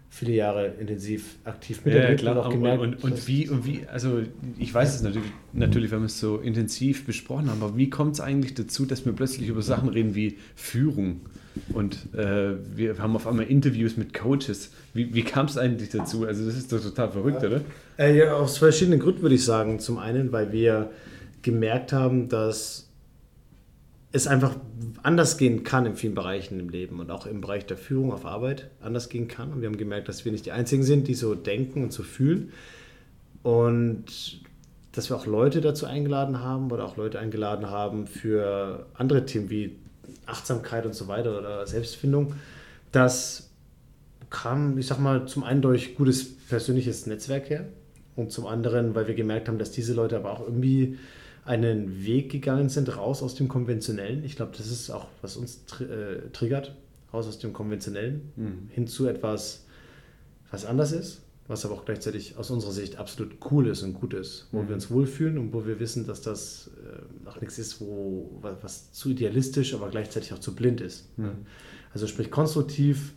viele 0.09 0.33
Jahre 0.33 0.74
intensiv 0.80 1.36
aktiv 1.44 1.83
miterlebt 1.86 2.24
und 2.24 2.38
auch 2.38 2.50
gemerkt. 2.50 2.81
Und, 2.81 3.04
und, 3.04 3.27
wie, 3.27 3.50
und 3.50 3.65
wie, 3.65 3.81
also 3.92 4.21
ich 4.57 4.74
weiß 4.74 4.95
es 4.95 5.01
natürlich, 5.01 5.31
natürlich, 5.54 5.92
wenn 5.92 6.00
wir 6.00 6.06
es 6.06 6.19
so 6.19 6.38
intensiv 6.38 7.06
besprochen 7.06 7.50
haben, 7.50 7.62
aber 7.62 7.77
wie 7.77 7.89
kommt 7.89 8.13
es 8.13 8.21
eigentlich 8.21 8.54
dazu, 8.54 8.86
dass 8.86 9.06
wir 9.06 9.13
plötzlich 9.13 9.50
über 9.50 9.62
Sachen 9.62 9.89
reden 9.89 10.15
wie 10.15 10.38
Führung? 10.55 11.22
Und 11.74 12.13
äh, 12.13 12.53
wir 12.75 13.00
haben 13.00 13.15
auf 13.15 13.27
einmal 13.27 13.46
Interviews 13.46 13.98
mit 13.98 14.13
Coaches. 14.13 14.72
Wie, 14.93 15.13
wie 15.13 15.24
kam 15.24 15.48
es 15.48 15.58
eigentlich 15.58 15.89
dazu? 15.89 16.25
Also 16.25 16.46
das 16.46 16.55
ist 16.55 16.72
doch 16.72 16.82
total 16.82 17.12
verrückt, 17.12 17.43
oder? 17.43 17.62
Äh, 17.98 18.17
ja, 18.17 18.34
aus 18.34 18.60
verschiedenen 18.60 19.00
Gründen 19.00 19.22
würde 19.24 19.36
ich 19.36 19.43
sagen. 19.43 19.79
Zum 19.79 19.98
einen, 19.98 20.32
weil 20.32 20.51
wir 20.51 20.91
gemerkt 21.41 21.93
haben, 21.93 22.29
dass 22.29 22.87
es 24.17 24.27
einfach 24.27 24.55
anders 25.03 25.38
gehen 25.38 25.63
kann 25.63 25.86
in 25.86 25.95
vielen 25.95 26.15
Bereichen 26.15 26.59
im 26.59 26.69
Leben 26.69 27.00
und 27.00 27.12
auch 27.12 27.25
im 27.25 27.41
Bereich 27.41 27.65
der 27.65 27.77
Führung 27.77 28.12
auf 28.12 28.25
Arbeit 28.25 28.69
anders 28.81 29.09
gehen 29.09 29.27
kann. 29.27 29.53
Und 29.53 29.62
wir 29.62 29.69
haben 29.69 29.77
gemerkt, 29.77 30.09
dass 30.09 30.25
wir 30.25 30.31
nicht 30.31 30.45
die 30.45 30.51
Einzigen 30.51 30.83
sind, 30.83 31.07
die 31.07 31.13
so 31.13 31.36
denken 31.36 31.83
und 31.83 31.93
so 31.93 32.03
fühlen. 32.03 32.51
Und 33.43 34.41
dass 34.91 35.09
wir 35.09 35.15
auch 35.15 35.25
Leute 35.25 35.62
dazu 35.62 35.86
eingeladen 35.86 36.41
haben 36.41 36.71
oder 36.71 36.83
auch 36.86 36.97
Leute 36.97 37.19
eingeladen 37.19 37.69
haben 37.69 38.07
für 38.07 38.88
andere 38.95 39.25
Themen 39.25 39.50
wie 39.50 39.75
Achtsamkeit 40.25 40.86
und 40.86 40.95
so 40.95 41.07
weiter 41.07 41.38
oder 41.38 41.65
Selbstfindung. 41.67 42.33
Das 42.91 43.51
kam, 44.29 44.77
ich 44.77 44.88
sag 44.88 45.00
mal, 45.00 45.27
zum 45.27 45.43
einen 45.43 45.62
durch 45.62 45.95
gutes 45.95 46.38
persönliches 46.47 47.05
Netzwerk 47.05 47.50
her 47.50 47.65
und 48.15 48.31
zum 48.31 48.47
anderen, 48.47 48.95
weil 48.95 49.07
wir 49.07 49.15
gemerkt 49.15 49.47
haben, 49.47 49.59
dass 49.59 49.71
diese 49.71 49.93
Leute 49.93 50.17
aber 50.17 50.31
auch 50.31 50.41
irgendwie 50.41 50.97
einen 51.48 52.06
Weg 52.06 52.32
gegangen 52.32 52.70
sind, 52.70 52.96
raus 52.96 53.24
aus 53.24 53.36
dem 53.36 53.48
Konventionellen. 53.48 54.24
Ich 54.24 54.36
glaube, 54.36 54.51
das 54.56 54.68
ist 54.68 54.89
auch, 54.89 55.08
was 55.22 55.38
uns 55.38 55.66
tr 55.66 55.89
äh, 55.89 56.30
triggert, 56.32 56.75
raus 57.13 57.25
aus 57.27 57.39
dem 57.39 57.54
Konventionellen 57.54 58.32
hin 58.70 58.88
zu 58.88 59.08
etwas, 59.08 59.66
was 60.51 60.66
anders 60.66 60.92
ist, 60.92 61.22
was 61.48 61.66
aber 61.66 61.75
auch 61.75 61.86
gleichzeitig 61.86 62.38
aus 62.38 62.51
unserer 62.51 62.74
Sicht 62.74 62.98
absolut 62.98 63.38
cool 63.50 63.68
ist 63.68 63.82
und 63.82 63.94
gut 63.94 64.13
ist, 64.13 64.48
wo 64.51 64.68
wir 64.68 64.75
uns 64.75 64.92
wohlfühlen 64.92 65.38
und 65.38 65.54
wo 65.54 65.66
wir 65.66 65.80
wissen, 65.80 66.06
dass 66.06 66.22
das 66.22 66.70
äh, 66.84 67.30
auch 67.30 67.39
nichts 67.39 67.58
ist, 67.58 67.80
wo 67.80 68.30
was, 68.42 68.58
was 68.62 68.92
zu 68.92 69.10
idealistisch, 69.10 69.74
aber 69.74 69.89
gleichzeitig 69.89 70.34
auch 70.34 70.39
zu 70.39 70.54
blind 70.54 70.82
ist. 70.82 71.08
Also 71.94 72.08
sprich 72.08 72.30
konstruktiv 72.30 73.13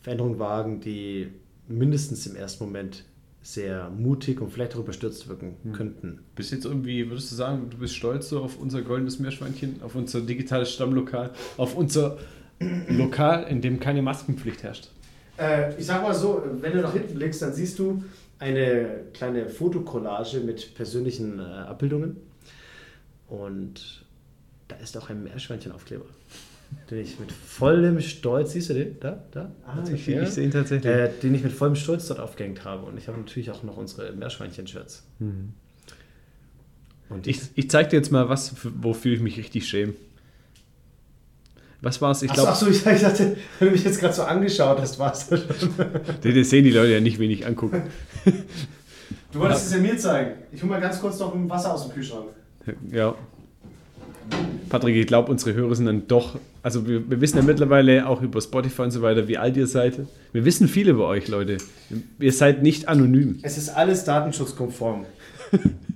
Veränderungen 0.00 0.38
wagen, 0.38 0.80
die 0.80 1.28
mindestens 1.66 2.24
im 2.26 2.36
ersten 2.36 2.64
Moment 2.64 3.04
sehr 3.42 3.90
mutig 3.90 4.40
und 4.40 4.50
vielleicht 4.52 4.74
auch 4.74 4.80
überstürzt 4.80 5.28
wirken 5.28 5.56
könnten. 5.72 6.20
Bist 6.34 6.52
jetzt 6.52 6.64
irgendwie, 6.64 7.08
würdest 7.08 7.30
du 7.30 7.36
sagen, 7.36 7.70
du 7.70 7.78
bist 7.78 7.94
stolz 7.94 8.28
so 8.28 8.42
auf 8.42 8.58
unser 8.58 8.82
goldenes 8.82 9.18
Meerschweinchen, 9.18 9.82
auf 9.82 9.94
unser 9.94 10.20
digitales 10.20 10.72
Stammlokal, 10.72 11.30
auf 11.56 11.76
unser 11.76 12.18
Lokal, 12.88 13.44
in 13.44 13.60
dem 13.60 13.80
keine 13.80 14.02
Maskenpflicht 14.02 14.62
herrscht? 14.62 14.90
Äh, 15.38 15.78
ich 15.78 15.86
sag 15.86 16.02
mal 16.02 16.14
so, 16.14 16.42
wenn 16.60 16.72
du 16.72 16.82
nach 16.82 16.92
hinten 16.92 17.14
blickst, 17.14 17.40
dann 17.40 17.52
siehst 17.52 17.78
du 17.78 18.02
eine 18.38 19.04
kleine 19.14 19.48
Fotokollage 19.48 20.40
mit 20.40 20.74
persönlichen 20.74 21.38
äh, 21.38 21.42
Abbildungen. 21.42 22.16
Und 23.28 24.04
da 24.68 24.76
ist 24.76 24.96
auch 24.96 25.10
ein 25.10 25.22
Meerschweinchenaufkleber. 25.22 26.06
Den 26.90 26.98
ich 26.98 27.18
mit 27.20 27.32
vollem 27.32 28.00
Stolz, 28.00 28.52
siehst 28.52 28.70
du 28.70 28.74
den? 28.74 28.98
Da? 29.00 29.22
Da? 29.30 29.50
Ah, 29.66 29.82
ich, 29.92 30.06
Ja. 30.06 30.22
ich 30.22 30.28
sehe 30.30 30.44
ihn 30.44 30.50
tatsächlich. 30.50 30.90
Äh, 30.92 31.10
den 31.22 31.34
ich 31.34 31.42
mit 31.42 31.52
vollem 31.52 31.76
Stolz 31.76 32.06
dort 32.08 32.20
aufgehängt 32.20 32.64
habe. 32.64 32.86
Und 32.86 32.96
ich 32.98 33.08
habe 33.08 33.18
natürlich 33.18 33.50
auch 33.50 33.62
noch 33.62 33.76
unsere 33.76 34.12
Meerschweinchen-Shirts. 34.12 35.04
Und 37.10 37.24
die 37.26 37.30
Ich, 37.30 37.40
ich 37.54 37.70
zeig 37.70 37.90
dir 37.90 37.96
jetzt 37.96 38.10
mal 38.12 38.28
was, 38.28 38.50
für- 38.50 38.72
wofür 38.82 39.12
ich 39.14 39.20
mich 39.20 39.36
richtig 39.38 39.66
schäme. 39.68 39.94
Was 41.80 42.00
war's? 42.02 42.22
Ich 42.22 42.30
Ach 42.32 42.34
so, 42.36 42.42
glaube, 42.42 42.52
ach 42.52 42.60
so, 42.60 42.66
ich 42.68 42.84
ich 42.84 43.00
dachte, 43.02 43.36
wenn 43.60 43.68
du 43.68 43.72
mich 43.72 43.84
jetzt 43.84 44.00
gerade 44.00 44.12
so 44.12 44.22
angeschaut 44.24 44.78
hast, 44.80 44.98
war 44.98 45.12
es 45.12 45.28
das 45.28 45.40
schon. 45.60 45.70
das 46.34 46.50
sehen 46.50 46.64
die 46.64 46.72
Leute 46.72 46.92
ja 46.94 47.00
nicht, 47.00 47.18
wenn 47.20 47.30
ich 47.30 47.46
angucken. 47.46 47.82
Du 49.32 49.38
wolltest 49.40 49.66
es 49.66 49.72
ja 49.74 49.78
mir 49.78 49.96
zeigen. 49.96 50.32
Ich 50.52 50.60
hol 50.62 50.68
mal 50.70 50.80
ganz 50.80 51.00
kurz 51.00 51.18
noch 51.20 51.34
ein 51.34 51.48
Wasser 51.48 51.72
aus 51.74 51.84
dem 51.86 51.92
Kühlschrank. 51.94 52.26
Ja. 52.90 53.14
Patrick, 54.68 54.96
ich 54.96 55.06
glaube, 55.06 55.30
unsere 55.32 55.54
Hörer 55.54 55.74
sind 55.74 55.86
dann 55.86 56.06
doch, 56.08 56.38
also 56.62 56.86
wir, 56.86 57.08
wir 57.10 57.20
wissen 57.20 57.38
ja 57.38 57.42
mittlerweile 57.42 58.06
auch 58.06 58.20
über 58.20 58.40
Spotify 58.40 58.82
und 58.82 58.90
so 58.90 59.00
weiter, 59.02 59.26
wie 59.26 59.38
alt 59.38 59.56
ihr 59.56 59.66
seid. 59.66 59.98
Wir 60.32 60.44
wissen 60.44 60.68
viel 60.68 60.88
über 60.88 61.06
euch, 61.08 61.28
Leute. 61.28 61.56
Ihr 62.18 62.32
seid 62.32 62.62
nicht 62.62 62.86
anonym. 62.88 63.38
Es 63.42 63.56
ist 63.56 63.70
alles 63.70 64.04
datenschutzkonform. 64.04 65.06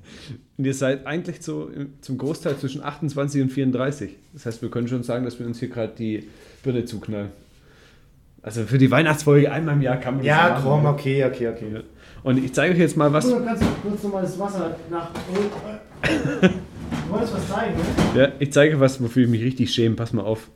Und 0.59 0.67
ihr 0.67 0.75
seid 0.75 1.07
eigentlich 1.07 1.43
so 1.43 1.71
zum 2.03 2.19
Großteil 2.19 2.57
zwischen 2.59 2.85
28 2.85 3.43
und 3.43 3.49
34. 3.51 4.15
Das 4.35 4.47
heißt, 4.47 4.63
wir 4.63 4.71
können 4.71 4.87
schon 4.87 5.03
sagen, 5.03 5.25
dass 5.25 5.39
wir 5.41 5.47
uns 5.47 5.59
hier 5.59 5.69
gerade 5.69 5.93
die 5.99 6.29
Birne 6.63 6.85
zuknallen. 6.85 7.31
Also 8.43 8.63
für 8.65 8.79
die 8.79 8.91
Weihnachtsfolge 8.91 9.51
einmal 9.51 9.75
im 9.77 9.83
Jahr 9.83 9.97
kann 9.97 10.15
man 10.17 10.25
das 10.25 10.29
Ja, 10.29 10.51
machen. 10.51 10.63
komm, 10.65 10.87
okay, 10.87 11.25
okay, 11.25 11.49
okay. 11.49 11.81
Und 12.23 12.45
ich 12.45 12.53
zeige 12.53 12.75
euch 12.75 12.81
jetzt 12.81 12.97
mal 12.97 13.13
was. 13.13 13.29
Du 13.29 13.43
kannst 13.45 13.65
kurz 13.83 14.03
nochmal 14.03 14.23
das 14.23 14.39
Wasser 14.39 14.77
nach. 14.91 15.11
Du 17.13 17.19
wolltest 17.19 17.35
was 17.35 17.47
zeigen, 17.51 17.77
ne? 17.77 18.19
Ja, 18.23 18.33
ich 18.39 18.51
zeige 18.55 18.81
was, 18.81 18.99
wofür 19.03 19.25
ich 19.25 19.29
mich 19.29 19.43
richtig 19.43 19.75
schäme. 19.75 19.95
Pass 19.97 20.15
mal 20.15 20.23
auf. 20.23 20.49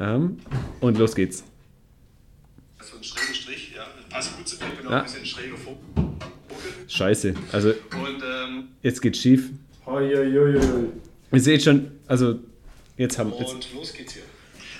Ähm, 0.00 0.40
und 0.80 0.98
los 0.98 1.14
geht's. 1.14 1.44
So 2.80 2.96
ein 2.96 3.04
schräger 3.04 3.32
Strich, 3.34 3.72
ja. 3.76 3.86
Passt 4.10 4.36
gut 4.36 4.48
zu 4.48 4.56
mir, 4.56 4.64
auch 4.84 4.90
Ja. 4.90 4.98
ein 4.98 5.04
bisschen 5.04 5.24
schräger 5.24 5.56
Vogel. 5.56 5.78
Scheiße. 6.88 7.34
Also 7.52 7.68
Und 7.68 8.20
ähm, 8.20 8.64
jetzt 8.82 9.00
geht's 9.00 9.20
schief. 9.20 9.50
Hoi, 9.86 10.08
hoi, 10.12 10.32
hoi, 10.32 10.60
hoi. 10.60 10.86
Ihr 11.30 11.40
seht 11.40 11.62
schon, 11.62 11.92
also 12.08 12.40
jetzt 12.96 13.16
haben 13.16 13.32
jetzt, 13.38 13.52
Und 13.52 13.72
los 13.74 13.92
geht's 13.92 14.14
hier. 14.14 14.22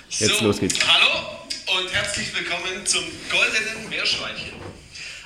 Jetzt 0.09 0.39
so, 0.39 0.45
los 0.45 0.59
geht's. 0.59 0.77
Hallo 0.85 1.79
und 1.79 1.93
herzlich 1.93 2.37
willkommen 2.37 2.85
zum 2.85 3.03
Goldenen 3.31 3.89
Meerschweinchen. 3.89 4.51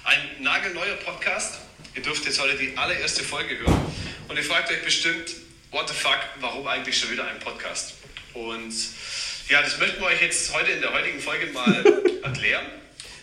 Ein 0.03 0.43
nagelneuer 0.43 0.95
Podcast. 1.03 1.61
Ihr 1.97 2.03
dürft 2.03 2.25
jetzt 2.25 2.39
heute 2.39 2.55
die 2.55 2.77
allererste 2.77 3.23
Folge 3.23 3.57
hören. 3.57 3.95
Und 4.27 4.37
ihr 4.37 4.43
fragt 4.43 4.69
euch 4.69 4.83
bestimmt, 4.83 5.33
what 5.71 5.89
the 5.89 5.95
fuck, 5.95 6.19
warum 6.41 6.67
eigentlich 6.67 6.95
schon 6.95 7.09
wieder 7.09 7.27
ein 7.27 7.39
Podcast? 7.39 7.95
Und 8.35 8.71
ja, 9.49 9.63
das 9.63 9.79
möchten 9.79 9.99
wir 9.99 10.05
euch 10.05 10.21
jetzt 10.21 10.53
heute 10.53 10.73
in 10.73 10.81
der 10.81 10.93
heutigen 10.93 11.19
Folge 11.19 11.47
mal 11.47 11.83
erklären. 12.21 12.67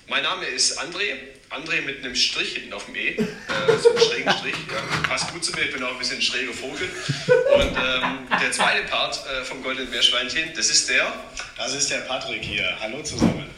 Mein 0.08 0.24
Name 0.24 0.46
ist 0.46 0.80
André. 0.80 1.18
André 1.50 1.82
mit 1.82 1.98
einem 1.98 2.16
Strich 2.16 2.54
hinten 2.54 2.72
auf 2.72 2.86
dem 2.86 2.96
E. 2.96 3.10
Äh, 3.10 3.24
so 3.80 3.90
einen 3.90 4.00
schrägen 4.00 4.32
Strich. 4.32 4.56
Ja, 4.68 5.08
passt 5.08 5.30
gut 5.32 5.44
zu 5.44 5.52
mir, 5.52 5.66
ich 5.66 5.72
bin 5.72 5.84
auch 5.84 5.92
ein 5.92 5.98
bisschen 5.98 6.18
ein 6.18 6.22
schräger 6.22 6.52
Vogel. 6.52 6.90
Und 7.54 7.76
ähm, 7.76 8.26
der 8.40 8.50
zweite 8.50 8.88
Part 8.88 9.24
äh, 9.24 9.44
vom 9.44 9.62
Goldenen 9.62 9.88
Meerschweinchen, 9.90 10.52
das 10.56 10.68
ist 10.70 10.88
der. 10.88 11.12
Das 11.56 11.74
ist 11.74 11.92
der 11.92 11.98
Patrick 11.98 12.42
hier. 12.42 12.76
Hallo 12.80 13.04
zusammen. 13.04 13.48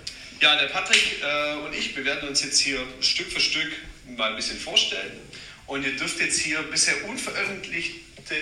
Ja, 0.43 0.57
der 0.57 0.67
Patrick 0.67 1.23
äh, 1.23 1.55
und 1.65 1.75
ich, 1.75 1.97
wir 1.97 2.05
werden 2.05 2.29
uns 2.29 2.45
jetzt 2.45 2.61
hier 2.61 2.81
Stück 3.01 3.33
für 3.33 3.41
Stück 3.41 3.73
mal 4.17 4.31
ein 4.31 4.37
bisschen 4.37 4.59
vorstellen. 4.59 5.13
Und 5.67 5.85
ihr 5.85 5.97
dürft 5.97 6.21
jetzt 6.21 6.39
hier 6.39 6.59
bisher 6.71 6.95
unveröffentlichte 7.09 8.35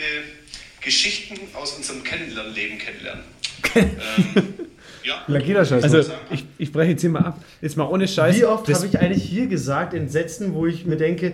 Geschichten 0.81 1.37
aus 1.55 1.73
unserem 1.73 2.03
Kennenlernleben 2.03 2.79
kennenlernen. 2.79 3.25
ähm, 3.75 4.55
ja. 5.03 5.23
Lackiererscheiß. 5.27 5.85
also 5.85 6.13
ich, 6.31 6.45
ich 6.59 6.73
breche 6.73 6.91
jetzt 6.93 7.01
hier 7.01 7.11
mal 7.11 7.21
ab. 7.25 7.43
Jetzt 7.63 7.77
mal 7.77 7.85
ohne 7.85 8.07
Scheiß. 8.07 8.37
Wie 8.37 8.45
oft 8.45 8.69
Das- 8.69 8.79
habe 8.79 8.89
ich 8.89 8.99
eigentlich 8.99 9.23
hier 9.23 9.47
gesagt 9.47 9.95
in 9.95 10.09
Sätzen, 10.09 10.55
wo 10.55 10.67
ich 10.67 10.85
mir 10.85 10.97
denke, 10.97 11.33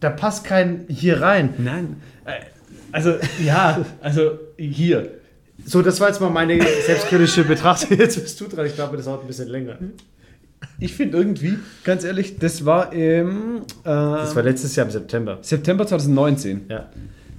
da 0.00 0.10
passt 0.10 0.44
kein 0.44 0.86
hier 0.88 1.20
rein? 1.20 1.54
Nein. 1.58 2.00
Äh, 2.24 2.40
Also 2.92 3.18
ja, 3.44 3.84
also 4.00 4.38
hier. 4.56 5.12
So, 5.66 5.82
das 5.82 6.00
war 6.00 6.08
jetzt 6.08 6.20
mal 6.20 6.30
meine 6.30 6.62
selbstkritische 6.86 7.44
Betrachtung. 7.44 7.98
Jetzt 7.98 8.20
bist 8.22 8.40
du 8.40 8.46
dran. 8.46 8.64
Ich 8.66 8.74
glaube, 8.74 8.96
das 8.96 9.04
dauert 9.06 9.22
ein 9.22 9.26
bisschen 9.26 9.48
länger. 9.48 9.76
Ich 10.80 10.94
finde 10.94 11.18
irgendwie, 11.18 11.58
ganz 11.82 12.04
ehrlich, 12.04 12.38
das 12.38 12.64
war 12.64 12.92
im 12.92 13.62
äh, 13.82 13.84
Das 13.84 14.36
war 14.36 14.44
letztes 14.44 14.76
Jahr 14.76 14.86
im 14.86 14.92
September. 14.92 15.38
September 15.42 15.86
2019. 15.86 16.66
Ja. 16.68 16.88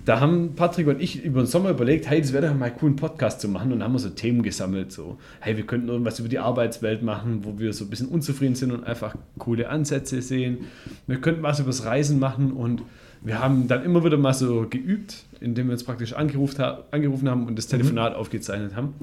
Da 0.04 0.20
haben 0.20 0.56
Patrick 0.56 0.88
und 0.88 1.02
ich 1.02 1.24
über 1.24 1.42
den 1.42 1.46
Sommer 1.46 1.70
überlegt, 1.70 2.10
hey, 2.10 2.20
das 2.20 2.34
wäre 2.34 2.48
doch 2.48 2.56
mal 2.56 2.72
cool, 2.82 2.90
einen 2.90 2.96
Podcast 2.96 3.40
zu 3.40 3.48
machen. 3.48 3.72
Und 3.72 3.84
haben 3.84 3.94
wir 3.94 4.00
so 4.00 4.10
Themen 4.10 4.44
gesammelt, 4.44 4.92
so, 4.92 5.20
hey, 5.40 5.56
wir 5.56 5.66
könnten 5.66 5.88
irgendwas 5.88 6.20
über 6.20 6.28
die 6.28 6.40
Arbeitswelt 6.40 7.02
machen, 7.02 7.42
wo 7.44 7.60
wir 7.60 7.72
so 7.72 7.86
ein 7.86 7.90
bisschen 7.90 8.10
unzufrieden 8.10 8.56
sind 8.56 8.72
und 8.72 8.84
einfach 8.84 9.16
coole 9.38 9.70
Ansätze 9.70 10.22
sehen. 10.22 10.66
Wir 11.08 11.22
könnten 11.22 11.44
was 11.44 11.60
übers 11.60 11.86
Reisen 11.86 12.20
machen 12.20 12.52
und 12.52 12.82
wir 13.22 13.40
haben 13.40 13.68
dann 13.68 13.84
immer 13.84 14.04
wieder 14.04 14.18
mal 14.18 14.34
so 14.34 14.66
geübt, 14.70 15.26
indem 15.42 15.68
wir 15.68 15.74
uns 15.74 15.84
praktisch 15.84 16.14
angerufen, 16.14 16.62
angerufen 16.92 17.30
haben 17.30 17.48
und 17.48 17.58
das 17.58 17.68
Telefonat 17.68 18.16
aufgezeichnet 18.16 18.76
haben. 18.76 18.94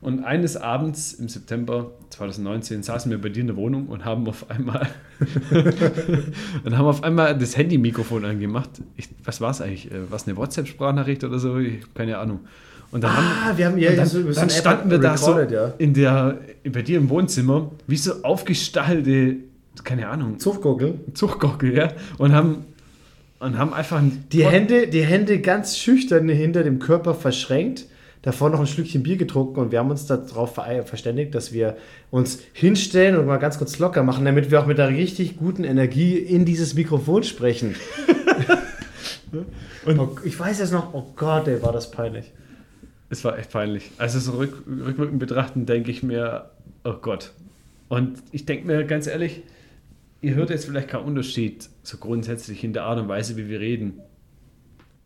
Und 0.00 0.24
eines 0.24 0.56
Abends 0.56 1.14
im 1.14 1.28
September 1.28 1.90
2019 2.10 2.82
saßen 2.82 3.10
wir 3.10 3.20
bei 3.20 3.30
dir 3.30 3.40
in 3.40 3.46
der 3.46 3.56
Wohnung 3.56 3.86
und 3.86 4.04
haben 4.04 4.28
auf 4.28 4.50
einmal 4.50 4.88
und 6.64 6.76
haben 6.76 6.86
auf 6.86 7.02
einmal 7.02 7.36
das 7.36 7.56
Handy-Mikrofon 7.56 8.24
angemacht. 8.24 8.70
Ich, 8.96 9.08
was 9.24 9.40
war 9.40 9.50
es 9.50 9.60
eigentlich? 9.60 9.90
Äh, 9.90 10.10
War 10.10 10.16
es 10.16 10.26
eine 10.26 10.36
WhatsApp-Sprachnachricht 10.36 11.24
oder 11.24 11.38
so? 11.38 11.58
Ich, 11.58 11.82
keine 11.94 12.18
Ahnung. 12.18 12.40
Und 12.92 13.02
dann 13.02 13.10
Ah, 13.10 13.46
haben, 13.46 13.58
wir 13.58 13.66
haben 13.66 13.78
ja 13.78 13.92
dann, 13.92 14.06
so 14.06 14.22
dann 14.22 14.50
standen 14.50 14.90
wir 14.90 14.98
da 14.98 15.16
so 15.16 15.38
ja. 15.40 15.72
in 15.78 15.92
der, 15.94 16.38
bei 16.70 16.82
dir 16.82 16.98
im 16.98 17.08
Wohnzimmer, 17.08 17.72
wie 17.86 17.96
so 17.96 18.22
aufgestallte, 18.22 19.36
keine 19.82 20.08
Ahnung, 20.08 20.38
Zuchtgurkel. 20.38 20.94
Zuchtgockel, 21.14 21.74
ja, 21.76 21.88
und 22.18 22.32
haben, 22.32 22.64
und 23.40 23.58
haben 23.58 23.74
einfach 23.74 23.98
ein 23.98 24.24
Die 24.30 24.44
Hände, 24.44 24.86
die 24.86 25.02
Hände 25.02 25.40
ganz 25.40 25.78
schüchtern 25.78 26.28
hinter 26.28 26.62
dem 26.62 26.78
Körper 26.78 27.14
verschränkt. 27.14 27.86
Davor 28.26 28.50
noch 28.50 28.58
ein 28.58 28.66
Schlückchen 28.66 29.04
Bier 29.04 29.16
getrunken 29.16 29.60
und 29.60 29.70
wir 29.70 29.78
haben 29.78 29.88
uns 29.88 30.04
darauf 30.06 30.56
ver- 30.56 30.82
verständigt, 30.82 31.32
dass 31.36 31.52
wir 31.52 31.76
uns 32.10 32.40
hinstellen 32.52 33.16
und 33.16 33.24
mal 33.24 33.36
ganz 33.36 33.56
kurz 33.56 33.78
locker 33.78 34.02
machen, 34.02 34.24
damit 34.24 34.50
wir 34.50 34.60
auch 34.60 34.66
mit 34.66 34.80
einer 34.80 34.96
richtig 34.96 35.36
guten 35.36 35.62
Energie 35.62 36.18
in 36.18 36.44
dieses 36.44 36.74
Mikrofon 36.74 37.22
sprechen. 37.22 37.76
und 39.84 40.00
oh, 40.00 40.16
ich 40.24 40.36
weiß 40.40 40.58
jetzt 40.58 40.72
noch, 40.72 40.92
oh 40.92 41.12
Gott, 41.14 41.46
ey, 41.46 41.62
war 41.62 41.70
das 41.70 41.92
peinlich. 41.92 42.32
Es 43.10 43.24
war 43.24 43.38
echt 43.38 43.52
peinlich. 43.52 43.92
Also 43.96 44.18
so 44.18 44.32
rück, 44.32 44.64
rückwirkend 44.66 45.20
betrachten 45.20 45.64
denke 45.64 45.92
ich 45.92 46.02
mir, 46.02 46.50
oh 46.82 46.94
Gott. 47.00 47.30
Und 47.88 48.18
ich 48.32 48.44
denke 48.44 48.66
mir 48.66 48.84
ganz 48.86 49.06
ehrlich, 49.06 49.44
ihr 50.20 50.34
hört 50.34 50.50
jetzt 50.50 50.64
vielleicht 50.64 50.88
keinen 50.88 51.04
Unterschied 51.04 51.68
so 51.84 51.98
grundsätzlich 51.98 52.64
in 52.64 52.72
der 52.72 52.82
Art 52.86 52.98
und 52.98 53.06
Weise, 53.06 53.36
wie 53.36 53.48
wir 53.48 53.60
reden. 53.60 54.00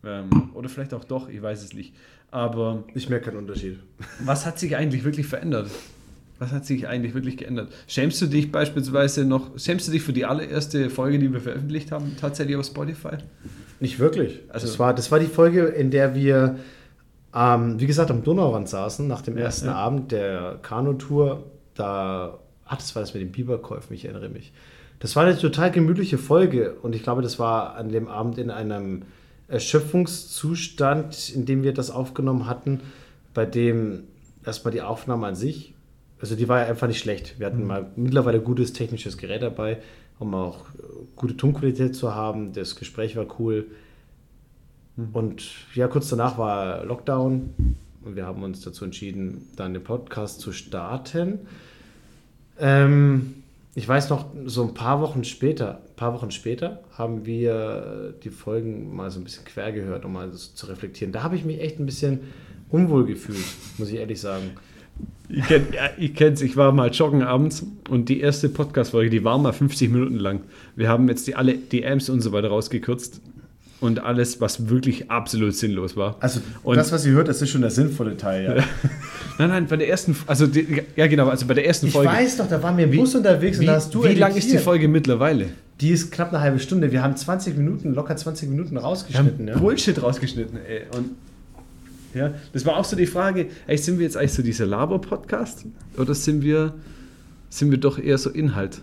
Ähm, 0.03 0.49
oder 0.55 0.69
vielleicht 0.69 0.95
auch 0.95 1.03
doch, 1.03 1.29
ich 1.29 1.39
weiß 1.39 1.61
es 1.63 1.73
nicht. 1.73 1.93
Aber 2.31 2.83
Ich 2.93 3.09
merke 3.09 3.25
keinen 3.29 3.37
Unterschied. 3.39 3.79
was 4.23 4.45
hat 4.45 4.57
sich 4.57 4.75
eigentlich 4.75 5.03
wirklich 5.03 5.27
verändert? 5.27 5.69
Was 6.39 6.51
hat 6.51 6.65
sich 6.65 6.87
eigentlich 6.87 7.13
wirklich 7.13 7.37
geändert? 7.37 7.71
Schämst 7.87 8.19
du 8.21 8.25
dich 8.25 8.51
beispielsweise 8.51 9.25
noch, 9.25 9.59
schämst 9.59 9.87
du 9.87 9.91
dich 9.91 10.01
für 10.01 10.13
die 10.13 10.25
allererste 10.25 10.89
Folge, 10.89 11.19
die 11.19 11.31
wir 11.31 11.39
veröffentlicht 11.41 11.91
haben, 11.91 12.15
tatsächlich 12.19 12.55
auf 12.55 12.65
Spotify? 12.65 13.17
Nicht 13.79 13.99
wirklich. 13.99 14.39
Also- 14.49 14.65
das, 14.65 14.79
war, 14.79 14.95
das 14.95 15.11
war 15.11 15.19
die 15.19 15.27
Folge, 15.27 15.65
in 15.65 15.91
der 15.91 16.15
wir, 16.15 16.55
ähm, 17.35 17.79
wie 17.79 17.85
gesagt, 17.85 18.09
am 18.09 18.23
Donauwand 18.23 18.69
saßen, 18.69 19.07
nach 19.07 19.21
dem 19.21 19.37
Ja, 19.37 19.43
ersten 19.43 19.67
ja. 19.67 19.75
Abend 19.75 20.11
der 20.11 20.57
Kanutour. 20.63 21.43
Da, 21.75 22.39
ach, 22.65 22.77
das 22.77 22.95
war 22.95 23.01
das 23.03 23.13
mit 23.13 23.21
den 23.21 23.31
Biberkäufen, 23.31 23.93
ich 23.95 24.05
erinnere 24.05 24.29
mich. 24.29 24.51
Das 24.99 25.15
war 25.15 25.25
eine 25.25 25.37
total 25.37 25.69
gemütliche 25.71 26.17
Folge 26.17 26.75
und 26.81 26.95
ich 26.95 27.03
glaube, 27.03 27.21
das 27.21 27.37
war 27.39 27.75
an 27.75 27.89
dem 27.89 28.07
Abend 28.07 28.37
in 28.37 28.49
einem 28.49 29.03
Erschöpfungszustand, 29.51 31.29
in 31.29 31.45
dem 31.45 31.63
wir 31.63 31.73
das 31.73 31.91
aufgenommen 31.91 32.47
hatten, 32.47 32.81
bei 33.33 33.45
dem 33.45 34.03
erstmal 34.45 34.71
die 34.71 34.81
Aufnahme 34.81 35.27
an 35.27 35.35
sich, 35.35 35.73
also 36.21 36.35
die 36.35 36.47
war 36.47 36.59
ja 36.59 36.67
einfach 36.67 36.87
nicht 36.87 36.99
schlecht. 36.99 37.39
Wir 37.39 37.47
hatten 37.47 37.65
mal 37.65 37.89
mittlerweile 37.95 38.39
gutes 38.39 38.73
technisches 38.73 39.17
Gerät 39.17 39.41
dabei, 39.41 39.79
um 40.19 40.35
auch 40.35 40.69
äh, 40.75 40.83
gute 41.15 41.35
Tonqualität 41.35 41.95
zu 41.95 42.13
haben. 42.13 42.53
Das 42.53 42.75
Gespräch 42.75 43.15
war 43.15 43.25
cool. 43.39 43.65
Und 45.13 45.49
ja, 45.73 45.87
kurz 45.87 46.09
danach 46.09 46.37
war 46.37 46.85
Lockdown 46.85 47.75
und 48.03 48.15
wir 48.15 48.25
haben 48.25 48.43
uns 48.43 48.61
dazu 48.61 48.85
entschieden, 48.85 49.47
dann 49.55 49.73
den 49.73 49.83
Podcast 49.83 50.41
zu 50.41 50.51
starten. 50.51 51.39
Ähm, 52.59 53.40
ich 53.73 53.87
weiß 53.87 54.09
noch, 54.09 54.25
so 54.45 54.63
ein 54.63 54.73
paar 54.73 55.01
Wochen 55.01 55.23
später, 55.23 55.81
ein 55.87 55.95
paar 55.95 56.13
Wochen 56.13 56.31
später 56.31 56.81
haben 56.91 57.25
wir 57.25 58.13
die 58.21 58.29
Folgen 58.29 58.93
mal 58.93 59.09
so 59.11 59.19
ein 59.19 59.23
bisschen 59.23 59.45
quer 59.45 59.71
gehört, 59.71 60.03
um 60.03 60.13
mal 60.13 60.31
so 60.31 60.51
zu 60.53 60.65
reflektieren. 60.65 61.13
Da 61.13 61.23
habe 61.23 61.37
ich 61.37 61.45
mich 61.45 61.61
echt 61.61 61.79
ein 61.79 61.85
bisschen 61.85 62.19
unwohl 62.69 63.05
gefühlt, 63.05 63.45
muss 63.77 63.89
ich 63.89 63.95
ehrlich 63.95 64.19
sagen. 64.19 64.51
Ich, 65.29 65.45
kenn, 65.45 65.67
ja, 65.73 65.89
ich 65.97 66.19
ich 66.19 66.57
war 66.57 66.73
mal 66.73 66.91
joggen 66.91 67.23
abends 67.23 67.65
und 67.89 68.09
die 68.09 68.19
erste 68.19 68.49
Podcast-Folge, 68.49 69.09
die 69.09 69.23
war 69.23 69.37
mal 69.37 69.53
50 69.53 69.89
Minuten 69.89 70.17
lang. 70.17 70.41
Wir 70.75 70.89
haben 70.89 71.07
jetzt 71.07 71.25
die 71.27 71.35
alle 71.35 71.55
DMs 71.55 72.09
und 72.09 72.19
so 72.19 72.33
weiter 72.33 72.49
rausgekürzt 72.49 73.21
und 73.81 74.03
alles, 74.03 74.39
was 74.39 74.69
wirklich 74.69 75.09
absolut 75.11 75.55
sinnlos 75.55 75.97
war. 75.97 76.15
Also 76.19 76.39
und 76.63 76.77
das, 76.77 76.91
was 76.91 77.05
ihr 77.05 77.13
hört, 77.13 77.27
das 77.27 77.41
ist 77.41 77.49
schon 77.49 77.61
der 77.61 77.71
sinnvolle 77.71 78.15
Teil. 78.15 78.45
Ja. 78.45 78.63
nein, 79.39 79.49
nein, 79.49 79.67
bei 79.67 79.75
der 79.75 79.89
ersten, 79.89 80.15
also 80.27 80.47
die, 80.47 80.83
ja 80.95 81.07
genau, 81.07 81.27
also 81.27 81.47
bei 81.47 81.55
der 81.55 81.65
ersten 81.65 81.87
Ich 81.87 81.93
Folge. 81.93 82.11
weiß 82.11 82.37
doch, 82.37 82.47
da 82.47 82.61
waren 82.61 82.77
wir 82.77 82.85
im 82.85 82.95
Bus 82.95 83.15
unterwegs 83.15 83.57
wie 83.57 83.63
und 83.63 83.67
da 83.67 83.75
hast 83.75 83.93
du 83.93 84.03
wie 84.03 84.13
lang 84.13 84.35
ist 84.35 84.51
die. 84.51 84.59
Folge 84.59 84.87
mittlerweile? 84.87 85.47
Die 85.81 85.89
ist 85.89 86.11
knapp 86.11 86.29
eine 86.29 86.41
halbe 86.41 86.59
Stunde. 86.59 86.91
Wir 86.91 87.01
haben 87.01 87.15
20 87.15 87.57
Minuten, 87.57 87.95
locker 87.95 88.15
20 88.15 88.49
Minuten 88.49 88.71
Wir 88.71 88.81
haben 88.81 88.85
rausgeschnitten. 88.85 89.47
Ja? 89.47 89.57
Bullshit 89.57 90.01
rausgeschnitten, 90.01 90.59
ey. 90.63 90.83
Und 90.95 91.09
ja, 92.13 92.33
das 92.53 92.65
war 92.67 92.77
auch 92.77 92.85
so 92.85 92.95
die 92.95 93.07
Frage, 93.07 93.47
ey, 93.65 93.77
sind 93.77 93.97
wir 93.97 94.05
jetzt 94.05 94.15
eigentlich 94.15 94.33
so 94.33 94.43
dieser 94.43 94.67
Laber-Podcast 94.67 95.65
oder 95.97 96.13
sind 96.13 96.43
wir, 96.43 96.73
sind 97.49 97.71
wir 97.71 97.79
doch 97.79 97.97
eher 97.97 98.19
so 98.19 98.29
Inhalt? 98.29 98.81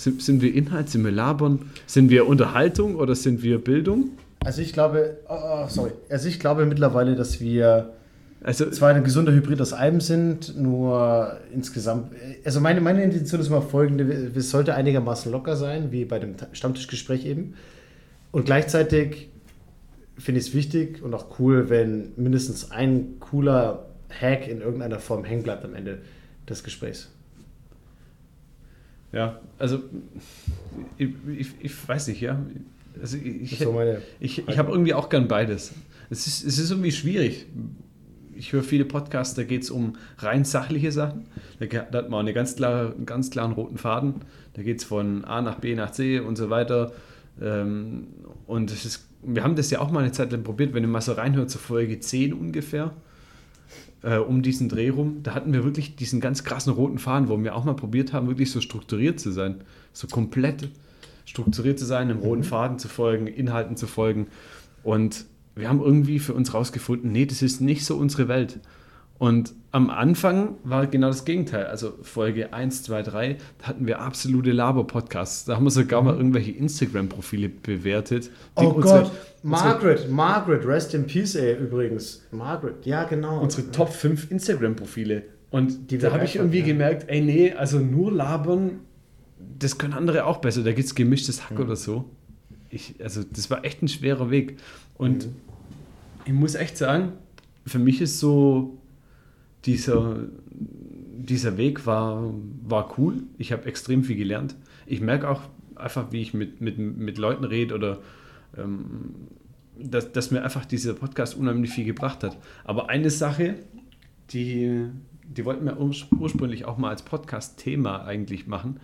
Sind, 0.00 0.22
sind 0.22 0.40
wir 0.40 0.54
Inhalt, 0.54 0.88
sind 0.88 1.04
wir 1.04 1.10
Labern, 1.10 1.70
sind 1.86 2.08
wir 2.08 2.26
Unterhaltung 2.26 2.96
oder 2.96 3.14
sind 3.14 3.42
wir 3.42 3.58
Bildung? 3.62 4.12
Also 4.42 4.62
ich 4.62 4.72
glaube, 4.72 5.18
oh, 5.28 5.34
oh, 5.34 5.68
sorry. 5.68 5.90
Also 6.08 6.26
ich 6.28 6.40
glaube 6.40 6.64
mittlerweile, 6.64 7.14
dass 7.14 7.40
wir 7.40 7.92
Also, 8.42 8.70
zwar 8.70 8.94
ein 8.94 9.04
gesunder 9.04 9.32
Hybrid 9.32 9.60
aus 9.60 9.74
allem 9.74 10.00
sind, 10.00 10.56
nur 10.56 11.36
insgesamt. 11.52 12.12
Also 12.46 12.60
meine, 12.60 12.80
meine 12.80 13.04
Intention 13.04 13.40
ist 13.42 13.50
mal 13.50 13.60
folgende: 13.60 14.04
Es 14.34 14.50
sollte 14.50 14.74
einigermaßen 14.74 15.30
locker 15.30 15.56
sein, 15.56 15.92
wie 15.92 16.06
bei 16.06 16.18
dem 16.18 16.36
Stammtischgespräch 16.52 17.26
eben. 17.26 17.54
Und 18.32 18.46
gleichzeitig 18.46 19.28
finde 20.16 20.40
ich 20.40 20.48
es 20.48 20.54
wichtig 20.54 21.02
und 21.02 21.12
auch 21.12 21.38
cool, 21.38 21.68
wenn 21.68 22.12
mindestens 22.16 22.70
ein 22.70 23.20
cooler 23.20 23.90
Hack 24.08 24.48
in 24.48 24.62
irgendeiner 24.62 24.98
Form 24.98 25.24
hängen 25.24 25.42
bleibt 25.42 25.64
am 25.64 25.74
Ende 25.74 25.98
des 26.48 26.64
Gesprächs. 26.64 27.10
Ja, 29.12 29.40
also 29.58 29.80
ich, 30.98 31.10
ich, 31.36 31.48
ich 31.60 31.88
weiß 31.88 32.08
nicht, 32.08 32.20
ja. 32.20 32.38
Also 33.00 33.16
ich, 33.16 33.52
ich, 33.52 33.58
Ich, 34.20 34.48
ich 34.48 34.58
habe 34.58 34.70
irgendwie 34.70 34.94
auch 34.94 35.08
gern 35.08 35.28
beides. 35.28 35.72
Es 36.10 36.26
ist, 36.26 36.44
es 36.44 36.58
ist 36.58 36.70
irgendwie 36.70 36.92
schwierig. 36.92 37.46
Ich 38.36 38.52
höre 38.52 38.62
viele 38.62 38.84
Podcasts, 38.84 39.34
da 39.34 39.44
geht 39.44 39.62
es 39.62 39.70
um 39.70 39.96
rein 40.18 40.44
sachliche 40.44 40.92
Sachen. 40.92 41.26
Da 41.58 41.98
hat 41.98 42.10
man 42.10 42.20
eine 42.20 42.32
ganz 42.32 42.56
klare, 42.56 42.94
einen 42.94 43.06
ganz 43.06 43.30
klaren 43.30 43.52
roten 43.52 43.78
Faden. 43.78 44.14
Da 44.54 44.62
geht 44.62 44.78
es 44.78 44.84
von 44.84 45.24
A 45.24 45.42
nach 45.42 45.56
B 45.56 45.74
nach 45.74 45.90
C 45.92 46.20
und 46.20 46.36
so 46.36 46.50
weiter. 46.50 46.92
Ähm, 47.40 48.08
und 48.46 48.70
es 48.70 48.84
ist, 48.84 49.08
wir 49.22 49.44
haben 49.44 49.56
das 49.56 49.70
ja 49.70 49.80
auch 49.80 49.90
mal 49.90 50.00
eine 50.00 50.12
Zeit 50.12 50.32
lang 50.32 50.42
probiert, 50.42 50.74
wenn 50.74 50.82
ihr 50.82 50.88
mal 50.88 51.00
so 51.00 51.12
reinhört, 51.12 51.50
zur 51.50 51.60
Folge 51.60 52.00
10 52.00 52.32
ungefähr, 52.32 52.92
äh, 54.02 54.16
um 54.16 54.42
diesen 54.42 54.68
Dreh 54.68 54.90
rum. 54.90 55.22
Da 55.22 55.34
hatten 55.34 55.52
wir 55.52 55.64
wirklich 55.64 55.96
diesen 55.96 56.20
ganz 56.20 56.44
krassen 56.44 56.72
roten 56.72 56.98
Faden, 56.98 57.28
wo 57.28 57.42
wir 57.42 57.54
auch 57.54 57.64
mal 57.64 57.74
probiert 57.74 58.12
haben, 58.12 58.28
wirklich 58.28 58.50
so 58.50 58.60
strukturiert 58.60 59.20
zu 59.20 59.30
sein. 59.30 59.62
So 59.92 60.06
komplett 60.06 60.68
strukturiert 61.24 61.78
zu 61.78 61.84
sein, 61.84 62.10
einem 62.10 62.20
roten 62.20 62.44
Faden 62.44 62.78
zu 62.78 62.88
folgen, 62.88 63.26
Inhalten 63.26 63.76
zu 63.76 63.86
folgen. 63.86 64.26
Und 64.82 65.26
wir 65.54 65.68
haben 65.68 65.80
irgendwie 65.80 66.18
für 66.18 66.34
uns 66.34 66.54
rausgefunden, 66.54 67.12
nee, 67.12 67.26
das 67.26 67.42
ist 67.42 67.60
nicht 67.60 67.84
so 67.84 67.96
unsere 67.96 68.28
Welt. 68.28 68.58
Und 69.20 69.52
am 69.70 69.90
Anfang 69.90 70.54
war 70.64 70.86
genau 70.86 71.08
das 71.08 71.26
Gegenteil. 71.26 71.66
Also 71.66 71.92
Folge 72.00 72.54
1, 72.54 72.84
2, 72.84 73.02
3, 73.02 73.36
da 73.58 73.66
hatten 73.66 73.86
wir 73.86 74.00
absolute 74.00 74.50
Laber-Podcasts. 74.50 75.44
Da 75.44 75.56
haben 75.56 75.64
wir 75.64 75.70
sogar 75.70 76.00
mal 76.00 76.16
irgendwelche 76.16 76.52
Instagram-Profile 76.52 77.50
bewertet. 77.50 78.30
Oh 78.56 78.68
unsere- 78.68 79.02
Gott, 79.02 79.12
Margaret, 79.42 80.10
Margaret, 80.10 80.66
rest 80.66 80.94
in 80.94 81.06
peace, 81.06 81.34
ey, 81.34 81.54
übrigens. 81.54 82.26
Margaret, 82.30 82.86
ja 82.86 83.04
genau. 83.04 83.42
unsere 83.42 83.70
Top 83.70 83.90
5 83.92 84.30
Instagram-Profile. 84.30 85.22
Und 85.50 85.90
Die 85.90 85.98
da 85.98 86.12
habe 86.12 86.24
ich 86.24 86.36
irgendwie 86.36 86.60
ja. 86.60 86.64
gemerkt, 86.66 87.04
ey, 87.08 87.20
nee, 87.20 87.52
also 87.52 87.78
nur 87.78 88.10
labern, 88.10 88.80
das 89.58 89.76
können 89.76 89.92
andere 89.92 90.24
auch 90.24 90.38
besser. 90.38 90.62
Da 90.62 90.72
gibt 90.72 90.86
es 90.86 90.94
gemischtes 90.94 91.50
Hack 91.50 91.60
oder 91.60 91.76
so. 91.76 92.06
Ich, 92.70 92.94
also, 93.02 93.22
das 93.30 93.50
war 93.50 93.66
echt 93.66 93.82
ein 93.82 93.88
schwerer 93.88 94.30
Weg. 94.30 94.56
Und 94.96 95.28
ich 96.24 96.32
muss 96.32 96.54
echt 96.54 96.78
sagen, 96.78 97.12
für 97.66 97.78
mich 97.78 98.00
ist 98.00 98.18
so 98.18 98.78
dieser, 99.64 100.16
dieser 100.50 101.56
Weg 101.56 101.86
war, 101.86 102.32
war 102.62 102.98
cool. 102.98 103.22
Ich 103.38 103.52
habe 103.52 103.66
extrem 103.66 104.04
viel 104.04 104.16
gelernt. 104.16 104.56
Ich 104.86 105.00
merke 105.00 105.28
auch 105.28 105.42
einfach, 105.76 106.12
wie 106.12 106.22
ich 106.22 106.34
mit, 106.34 106.60
mit, 106.60 106.78
mit 106.78 107.18
Leuten 107.18 107.44
rede 107.44 107.74
oder 107.74 107.98
ähm, 108.56 109.14
dass, 109.78 110.12
dass 110.12 110.30
mir 110.30 110.42
einfach 110.42 110.64
dieser 110.64 110.94
Podcast 110.94 111.36
unheimlich 111.36 111.70
viel 111.70 111.84
gebracht 111.84 112.22
hat. 112.22 112.36
Aber 112.64 112.90
eine 112.90 113.10
Sache, 113.10 113.56
die, 114.30 114.86
die 115.24 115.44
wollten 115.44 115.64
wir 115.64 115.78
urs 115.80 116.06
ursprünglich 116.18 116.64
auch 116.64 116.76
mal 116.76 116.90
als 116.90 117.02
Podcast-Thema 117.02 118.04
eigentlich 118.04 118.46
machen, 118.46 118.80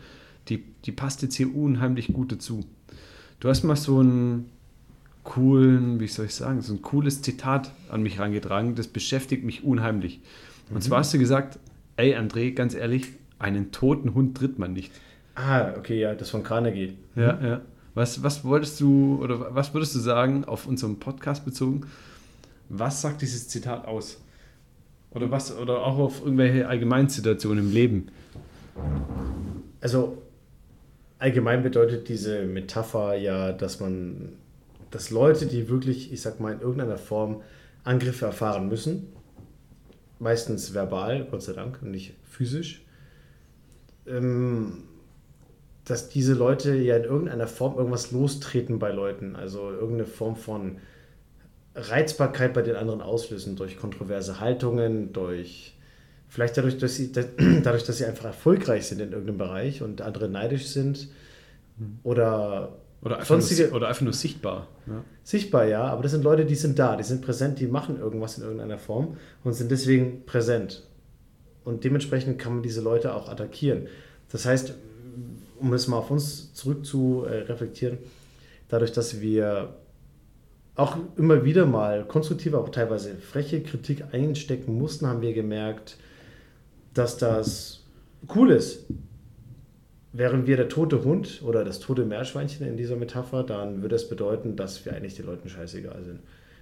die, 0.49 0.65
die 0.85 0.93
passt 0.93 1.23
jetzt 1.23 1.35
hier 1.35 1.55
unheimlich 1.55 2.13
gut 2.13 2.33
dazu. 2.33 2.65
Du 3.41 3.49
hast 3.49 3.65
mal 3.65 3.77
so 3.77 3.99
einen 3.99 4.51
coolen, 5.25 6.01
wie 6.01 6.07
soll 6.07 6.27
ich 6.27 6.35
sagen, 6.35 6.63
so 6.63 6.73
ein 6.73 6.83
cooles 6.83 7.21
Zitat 7.21 7.73
an 7.91 8.03
mich 8.03 8.19
herangetragen, 8.19 8.75
das 8.77 8.87
beschäftigt 8.87 9.45
mich 9.45 9.65
unheimlich. 9.65 10.21
Und 10.71 10.83
zwar 10.83 10.99
hast 10.99 11.15
du 11.15 11.19
gesagt, 11.19 11.59
ey 11.97 12.15
André, 12.17 12.53
ganz 12.53 12.75
ehrlich, 12.75 13.09
einen 13.39 13.73
toten 13.73 14.15
Hund 14.15 14.37
tritt 14.37 14.59
man 14.59 14.73
nicht. 14.73 14.93
Ah, 15.35 15.75
okay, 15.77 16.01
ja, 16.01 16.15
das 16.15 16.31
von 16.31 16.43
Carnegie. 16.43 16.97
Ja, 17.15 17.39
ja. 17.43 17.61
Was, 17.95 18.23
was 18.23 18.45
wolltest 18.45 18.81
du 18.81 19.21
oder 19.23 19.55
was 19.55 19.73
würdest 19.73 19.95
du 19.95 19.99
sagen 19.99 20.45
auf 20.45 20.67
unserem 20.67 20.99
Podcast 20.99 21.45
bezogen? 21.45 21.87
Was 22.69 23.01
sagt 23.01 23.23
dieses 23.23 23.49
Zitat 23.49 23.87
aus? 23.87 24.21
Oder 25.11 25.31
was 25.31 25.57
oder 25.57 25.79
auch 25.79 25.99
auf 25.99 26.23
irgendwelche 26.23 26.69
Allgemeinsituationen 26.69 27.65
im 27.65 27.73
Leben? 27.73 28.09
Also 29.81 30.19
allgemein 31.19 31.63
bedeutet 31.63 32.09
diese 32.09 32.43
Metapher 32.43 33.15
ja, 33.15 33.53
dass 33.53 33.81
man, 33.81 34.33
dass 34.91 35.11
Leute, 35.11 35.47
die 35.47 35.69
wirklich, 35.69 36.13
ich 36.13 36.21
sag 36.21 36.41
mal, 36.41 36.53
in 36.53 36.61
irgendeiner 36.61 36.99
Form 36.99 37.41
Angriffe 37.85 38.27
erfahren 38.27 38.69
müssen, 38.69 39.07
meistens 40.19 40.75
verbal, 40.75 41.27
Gott 41.31 41.43
sei 41.43 41.53
Dank, 41.53 41.81
und 41.83 41.91
nicht 41.91 42.15
physisch, 42.25 42.85
ähm, 44.07 44.85
dass 45.85 46.09
diese 46.09 46.35
Leute 46.35 46.75
ja 46.75 46.97
in 46.97 47.05
irgendeiner 47.05 47.47
Form 47.47 47.77
irgendwas 47.77 48.11
lostreten 48.11 48.79
bei 48.79 48.91
Leuten, 48.91 49.37
also 49.37 49.71
irgendeine 49.71 50.07
Form 50.07 50.37
von 50.37 50.79
Reizbarkeit 51.75 52.55
bei 52.55 52.63
den 52.63 52.77
anderen 52.77 53.03
auslösen 53.03 53.57
durch 53.57 53.77
kontroverse 53.77 54.41
Haltungen, 54.41 55.13
durch 55.13 55.75
vielleicht 56.29 56.57
dadurch, 56.57 56.79
dass 56.79 56.97
sie 56.97 57.13
dadurch, 57.63 57.85
dass 57.85 57.99
sie 57.99 58.07
einfach 58.07 58.25
erfolgreich 58.25 58.87
sind 58.87 59.01
in 59.01 59.13
irgendeinem 59.13 59.39
Bereich 59.39 59.83
und 59.83 60.01
andere 60.01 60.29
neidisch 60.29 60.67
sind 60.67 61.09
oder 62.03 62.79
Oder 63.03 63.19
einfach, 63.19 63.39
nur, 63.39 63.73
oder 63.73 63.89
einfach 63.89 64.03
nur 64.03 64.13
sichtbar. 64.13 64.69
Ja. 64.87 65.05
sichtbar, 65.23 65.67
ja, 65.67 65.85
aber 65.85 66.03
das 66.03 66.13
sind 66.13 66.25
Leute, 66.25 66.45
die 66.45 66.55
sind 66.55 66.79
da, 66.79 66.97
die 66.97 67.05
sind 67.05 67.23
präsent, 67.23 67.61
die 67.61 67.67
machen 67.67 67.99
irgendwas 67.99 68.39
in 68.39 68.45
irgendeiner 68.45 68.79
Form 68.79 69.17
und 69.45 69.53
sind 69.53 69.71
deswegen 69.71 70.25
präsent. 70.27 70.83
Und 71.65 71.85
dementsprechend 71.85 72.39
kann 72.39 72.55
man 72.55 72.63
diese 72.63 72.81
Leute 72.81 73.15
auch 73.15 73.29
attackieren. 73.29 73.89
Das 74.31 74.47
heißt, 74.47 74.75
um 75.59 75.73
es 75.73 75.89
mal 75.89 75.99
auf 75.99 76.11
uns 76.11 76.53
zurück 76.55 76.85
zu 76.85 77.25
äh, 77.29 77.43
reflektieren, 77.43 77.99
dadurch, 78.69 78.93
dass 78.93 79.21
wir 79.21 79.75
auch 80.75 80.97
immer 81.17 81.45
wieder 81.45 81.65
mal 81.67 82.05
konstruktive, 82.05 82.59
aber 82.59 82.71
teilweise 82.71 83.17
freche 83.17 83.63
Kritik 83.63 84.05
einstecken 84.13 84.77
mussten, 84.77 85.07
haben 85.07 85.23
wir 85.23 85.33
gemerkt, 85.33 85.97
dass 86.93 87.17
das 87.17 87.83
cool 88.35 88.51
ist. 88.51 88.85
Wären 90.17 90.47
wir 90.47 90.57
der 90.57 90.71
tote 90.71 91.05
Hund 91.05 91.43
oder 91.45 91.63
das 91.63 91.79
tote 91.79 92.07
Meerschweinchen 92.07 92.67
in 92.67 92.79
dieser 92.79 92.97
Metapher, 92.97 93.43
dann 93.43 93.83
würde 93.83 93.97
es 93.97 94.09
bedeuten, 94.09 94.57
dass 94.57 94.87
wir 94.87 94.95
eigentlich 94.95 95.15
den 95.15 95.27
Leuten 95.27 95.51
scheißegal 95.51 96.05
sind. 96.05 96.21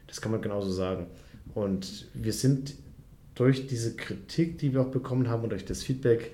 Das 0.08 0.20
kann 0.20 0.32
man 0.32 0.42
genauso 0.42 0.72
sagen. 0.72 1.06
Und 1.54 2.08
wir 2.14 2.32
sind 2.32 2.74
durch 3.36 3.68
diese 3.68 3.94
Kritik, 3.94 4.58
die 4.58 4.72
wir 4.72 4.80
auch 4.80 4.90
bekommen 4.90 5.28
haben 5.28 5.44
und 5.44 5.50
durch 5.50 5.64
das 5.64 5.84
Feedback, 5.84 6.32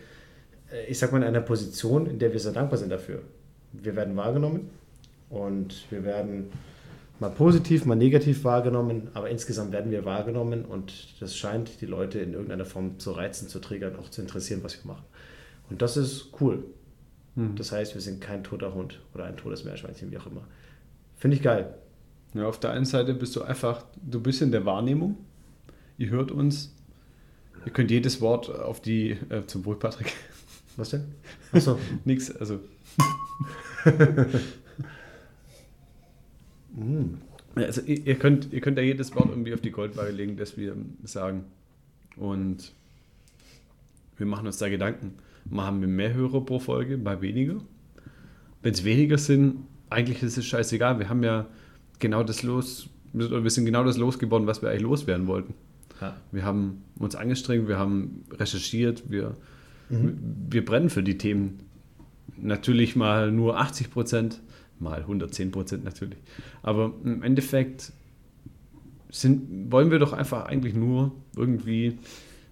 äh, 0.72 0.86
ich 0.86 0.98
sag 0.98 1.12
mal, 1.12 1.18
in 1.18 1.24
einer 1.24 1.42
Position, 1.42 2.06
in 2.06 2.18
der 2.18 2.32
wir 2.32 2.40
sehr 2.40 2.52
dankbar 2.52 2.78
sind 2.78 2.90
dafür. 2.90 3.20
Wir 3.72 3.96
werden 3.96 4.16
wahrgenommen 4.16 4.70
und 5.28 5.84
wir 5.90 6.04
werden 6.04 6.50
mal 7.18 7.30
positiv, 7.30 7.84
mal 7.84 7.96
negativ 7.96 8.44
wahrgenommen, 8.44 9.08
aber 9.12 9.28
insgesamt 9.28 9.72
werden 9.72 9.90
wir 9.90 10.06
wahrgenommen 10.06 10.64
und 10.64 11.20
das 11.20 11.36
scheint 11.36 11.82
die 11.82 11.86
Leute 11.86 12.18
in 12.18 12.32
irgendeiner 12.32 12.64
Form 12.64 12.98
zu 12.98 13.12
reizen, 13.12 13.46
zu 13.46 13.58
triggern, 13.58 13.96
auch 13.96 14.08
zu 14.08 14.22
interessieren, 14.22 14.60
was 14.62 14.82
wir 14.82 14.90
machen. 14.90 15.04
Und 15.68 15.82
das 15.82 15.98
ist 15.98 16.30
cool. 16.40 16.64
Das 17.36 17.72
heißt, 17.72 17.94
wir 17.94 18.00
sind 18.02 18.20
kein 18.20 18.44
toter 18.44 18.74
Hund 18.74 19.00
oder 19.14 19.24
ein 19.24 19.36
totes 19.36 19.64
Meerschweinchen, 19.64 20.10
wie 20.10 20.18
auch 20.18 20.26
immer. 20.26 20.46
Finde 21.16 21.36
ich 21.36 21.42
geil. 21.42 21.74
Ja, 22.34 22.46
auf 22.46 22.60
der 22.60 22.70
einen 22.72 22.84
Seite 22.84 23.14
bist 23.14 23.34
du 23.36 23.42
einfach, 23.42 23.84
du 24.02 24.20
bist 24.20 24.42
in 24.42 24.52
der 24.52 24.64
Wahrnehmung. 24.66 25.16
Ihr 25.96 26.10
hört 26.10 26.30
uns. 26.30 26.74
Ihr 27.64 27.72
könnt 27.72 27.90
jedes 27.90 28.20
Wort 28.20 28.50
auf 28.50 28.80
die, 28.80 29.12
äh, 29.28 29.46
zum 29.46 29.64
Wohl, 29.64 29.76
Patrick. 29.78 30.12
Was 30.76 30.90
denn? 30.90 31.14
Achso. 31.52 31.78
Nix, 32.04 32.30
also. 32.34 32.60
Ja, 37.56 37.62
Also 37.66 37.82
ihr, 37.82 38.06
ihr 38.06 38.14
könnt, 38.16 38.52
ihr 38.52 38.60
könnt 38.60 38.78
ja 38.78 38.84
jedes 38.84 39.14
Wort 39.14 39.28
irgendwie 39.30 39.54
auf 39.54 39.60
die 39.60 39.70
Goldwaage 39.70 40.12
legen, 40.12 40.36
das 40.36 40.56
wir 40.56 40.76
sagen. 41.04 41.44
Und 42.16 42.72
Wir 44.16 44.26
machen 44.26 44.46
uns 44.46 44.58
da 44.58 44.68
Gedanken. 44.68 45.14
Mal 45.50 45.66
haben 45.66 45.80
wir 45.80 45.88
mehr 45.88 46.14
Hörer 46.14 46.44
pro 46.44 46.58
Folge, 46.58 46.96
mal 46.96 47.20
weniger. 47.20 47.60
Wenn 48.62 48.72
es 48.72 48.84
weniger 48.84 49.18
sind, 49.18 49.64
eigentlich 49.88 50.22
ist 50.22 50.38
es 50.38 50.46
scheißegal. 50.46 50.98
Wir 50.98 51.08
haben 51.08 51.22
ja 51.22 51.46
genau 51.98 52.22
das 52.22 52.42
los, 52.42 52.88
wir 53.12 53.50
sind 53.50 53.64
genau 53.64 53.84
das 53.84 53.96
losgeworden, 53.96 54.46
was 54.46 54.62
wir 54.62 54.70
eigentlich 54.70 54.82
loswerden 54.82 55.26
wollten. 55.26 55.54
Ja. 56.00 56.16
Wir 56.32 56.44
haben 56.44 56.82
uns 56.96 57.14
angestrengt, 57.14 57.68
wir 57.68 57.78
haben 57.78 58.24
recherchiert, 58.32 59.10
wir, 59.10 59.34
wir 59.88 60.64
brennen 60.64 60.88
für 60.88 61.02
die 61.02 61.18
Themen. 61.18 61.58
Natürlich 62.36 62.96
mal 62.96 63.32
nur 63.32 63.58
80 63.58 63.90
Prozent, 63.90 64.40
mal 64.78 65.00
110 65.00 65.50
Prozent 65.50 65.84
natürlich. 65.84 66.18
Aber 66.62 66.94
im 67.04 67.22
Endeffekt 67.22 67.92
sind, 69.10 69.70
wollen 69.72 69.90
wir 69.90 69.98
doch 69.98 70.12
einfach 70.12 70.46
eigentlich 70.46 70.74
nur 70.74 71.12
irgendwie, 71.36 71.98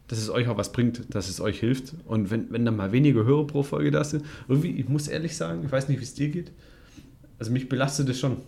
dass 0.09 0.19
es 0.19 0.31
euch 0.31 0.49
auch 0.49 0.57
was 0.57 0.73
bringt, 0.73 1.15
dass 1.15 1.29
es 1.29 1.41
euch 1.41 1.61
hilft. 1.61 1.95
Und 2.07 2.31
wenn, 2.31 2.51
wenn 2.51 2.65
dann 2.65 2.77
mal 2.77 2.93
weniger 2.93 3.25
Hörer 3.25 3.47
pro 3.47 3.63
Folge 3.63 3.91
da 3.91 4.03
sind, 4.03 4.25
irgendwie, 4.49 4.73
ich 4.73 4.89
muss 4.89 5.07
ehrlich 5.07 5.37
sagen, 5.37 5.63
ich 5.65 5.71
weiß 5.71 5.89
nicht, 5.89 6.01
wie 6.01 6.05
es 6.05 6.15
dir 6.15 6.31
geht, 6.31 6.51
also 7.39 7.53
mich 7.53 7.69
belastet 7.69 8.09
es 8.09 8.19
schon, 8.19 8.39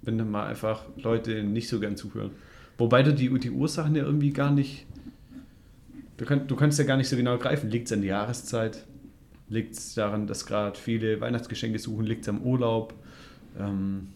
wenn 0.00 0.18
dann 0.18 0.30
mal 0.30 0.46
einfach 0.46 0.84
Leute 0.96 1.44
nicht 1.44 1.68
so 1.68 1.78
gern 1.78 1.96
zuhören. 1.96 2.30
Wobei 2.78 3.02
du 3.02 3.12
die, 3.12 3.28
die 3.38 3.50
Ursachen 3.50 3.94
ja 3.94 4.02
irgendwie 4.02 4.30
gar 4.30 4.50
nicht, 4.50 4.86
du, 6.16 6.24
kann, 6.24 6.48
du 6.48 6.56
kannst 6.56 6.78
ja 6.78 6.84
gar 6.84 6.96
nicht 6.96 7.08
so 7.08 7.16
genau 7.16 7.36
greifen. 7.38 7.70
Liegt 7.70 7.86
es 7.86 7.92
an 7.92 8.00
der 8.00 8.10
Jahreszeit? 8.10 8.84
Liegt 9.48 9.74
es 9.74 9.94
daran, 9.94 10.26
dass 10.26 10.46
gerade 10.46 10.78
viele 10.78 11.20
Weihnachtsgeschenke 11.20 11.78
suchen? 11.78 12.06
Liegt 12.06 12.22
es 12.22 12.28
am 12.30 12.40
Urlaub? 12.40 12.94
Ähm, 13.58 14.08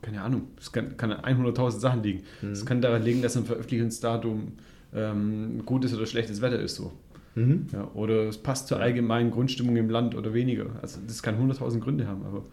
keine 0.00 0.22
Ahnung. 0.22 0.48
Es 0.58 0.72
kann, 0.72 0.96
kann 0.96 1.12
an 1.12 1.44
100.000 1.44 1.78
Sachen 1.78 2.02
liegen. 2.02 2.22
Es 2.52 2.64
kann 2.64 2.80
daran 2.80 3.02
liegen, 3.02 3.20
dass 3.20 3.36
ein 3.36 3.44
Veröffentlichungsdatum 3.44 4.52
ähm, 4.94 5.62
gutes 5.64 5.94
oder 5.94 6.06
schlechtes 6.06 6.40
Wetter 6.40 6.60
ist 6.60 6.76
so. 6.76 6.92
Mhm. 7.34 7.66
Ja, 7.72 7.90
oder 7.94 8.28
es 8.28 8.38
passt 8.38 8.68
zur 8.68 8.78
allgemeinen 8.78 9.30
Grundstimmung 9.30 9.76
im 9.76 9.90
Land 9.90 10.14
oder 10.14 10.32
weniger. 10.34 10.66
Also 10.82 11.00
das 11.06 11.22
kann 11.22 11.36
100.000 11.36 11.80
Gründe 11.80 12.06
haben, 12.06 12.24
aber 12.24 12.44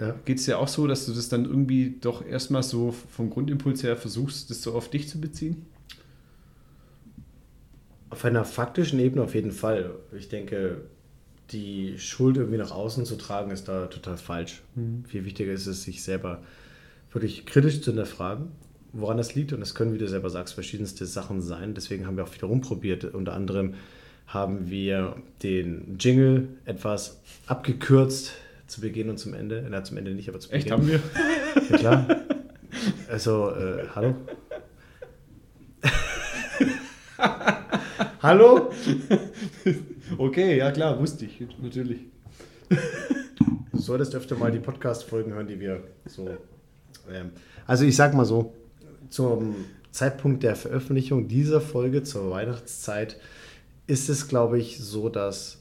Ja. 0.00 0.14
geht 0.24 0.38
es 0.38 0.46
ja 0.46 0.56
auch 0.58 0.68
so, 0.68 0.86
dass 0.86 1.06
du 1.06 1.12
das 1.12 1.28
dann 1.28 1.44
irgendwie 1.44 1.96
doch 2.00 2.24
erstmal 2.26 2.62
so 2.62 2.92
vom 2.92 3.30
Grundimpuls 3.30 3.82
her 3.82 3.96
versuchst, 3.96 4.50
das 4.50 4.62
so 4.62 4.72
auf 4.72 4.88
dich 4.90 5.08
zu 5.08 5.20
beziehen? 5.20 5.66
Auf 8.08 8.24
einer 8.24 8.44
faktischen 8.44 8.98
Ebene 9.00 9.22
auf 9.22 9.34
jeden 9.34 9.52
Fall. 9.52 9.90
Ich 10.16 10.28
denke, 10.28 10.82
die 11.50 11.98
Schuld 11.98 12.36
irgendwie 12.36 12.58
nach 12.58 12.70
außen 12.70 13.04
zu 13.04 13.16
tragen, 13.16 13.50
ist 13.50 13.68
da 13.68 13.86
total 13.86 14.16
falsch. 14.16 14.62
Viel 15.08 15.24
wichtiger 15.24 15.52
ist 15.52 15.66
es, 15.66 15.82
sich 15.82 16.02
selber 16.02 16.42
wirklich 17.12 17.46
kritisch 17.46 17.80
zu 17.80 17.90
hinterfragen, 17.90 18.48
woran 18.92 19.16
das 19.16 19.34
liegt. 19.34 19.52
Und 19.52 19.60
das 19.60 19.74
können, 19.74 19.92
wie 19.94 19.98
du 19.98 20.08
selber 20.08 20.30
sagst, 20.30 20.54
verschiedenste 20.54 21.06
Sachen 21.06 21.42
sein. 21.42 21.74
Deswegen 21.74 22.06
haben 22.06 22.16
wir 22.16 22.24
auch 22.24 22.34
wieder 22.34 22.46
rumprobiert. 22.46 23.04
Unter 23.04 23.34
anderem 23.34 23.74
haben 24.26 24.68
wir 24.68 25.16
den 25.42 25.96
Jingle 25.98 26.48
etwas 26.64 27.20
abgekürzt 27.46 28.32
zu 28.66 28.80
Beginn 28.80 29.08
und 29.08 29.18
zum 29.18 29.34
Ende. 29.34 29.64
Na, 29.70 29.84
zum 29.84 29.96
Ende 29.96 30.12
nicht, 30.12 30.28
aber 30.28 30.40
zu 30.40 30.48
Beginn. 30.48 30.62
Echt, 30.62 30.70
haben 30.70 30.88
wir? 30.88 31.00
Ja, 31.70 31.76
klar. 31.76 32.20
Also, 33.08 33.50
äh, 33.52 33.86
hallo? 33.94 34.14
hallo? 38.22 38.72
Okay, 40.18 40.58
ja 40.58 40.70
klar, 40.72 40.98
wusste 40.98 41.24
ich, 41.24 41.40
natürlich. 41.60 42.00
Du 42.68 43.78
solltest 43.78 44.14
öfter 44.14 44.36
mal 44.36 44.50
die 44.50 44.58
Podcast-Folgen 44.58 45.32
hören, 45.32 45.46
die 45.46 45.60
wir 45.60 45.84
so. 46.06 46.28
Ähm, 47.10 47.30
also, 47.66 47.84
ich 47.84 47.94
sag 47.94 48.14
mal 48.14 48.24
so: 48.24 48.52
Zum 49.10 49.54
Zeitpunkt 49.90 50.42
der 50.42 50.56
Veröffentlichung 50.56 51.28
dieser 51.28 51.60
Folge 51.60 52.02
zur 52.02 52.30
Weihnachtszeit 52.30 53.18
ist 53.86 54.08
es, 54.08 54.28
glaube 54.28 54.58
ich, 54.58 54.78
so, 54.78 55.08
dass. 55.08 55.58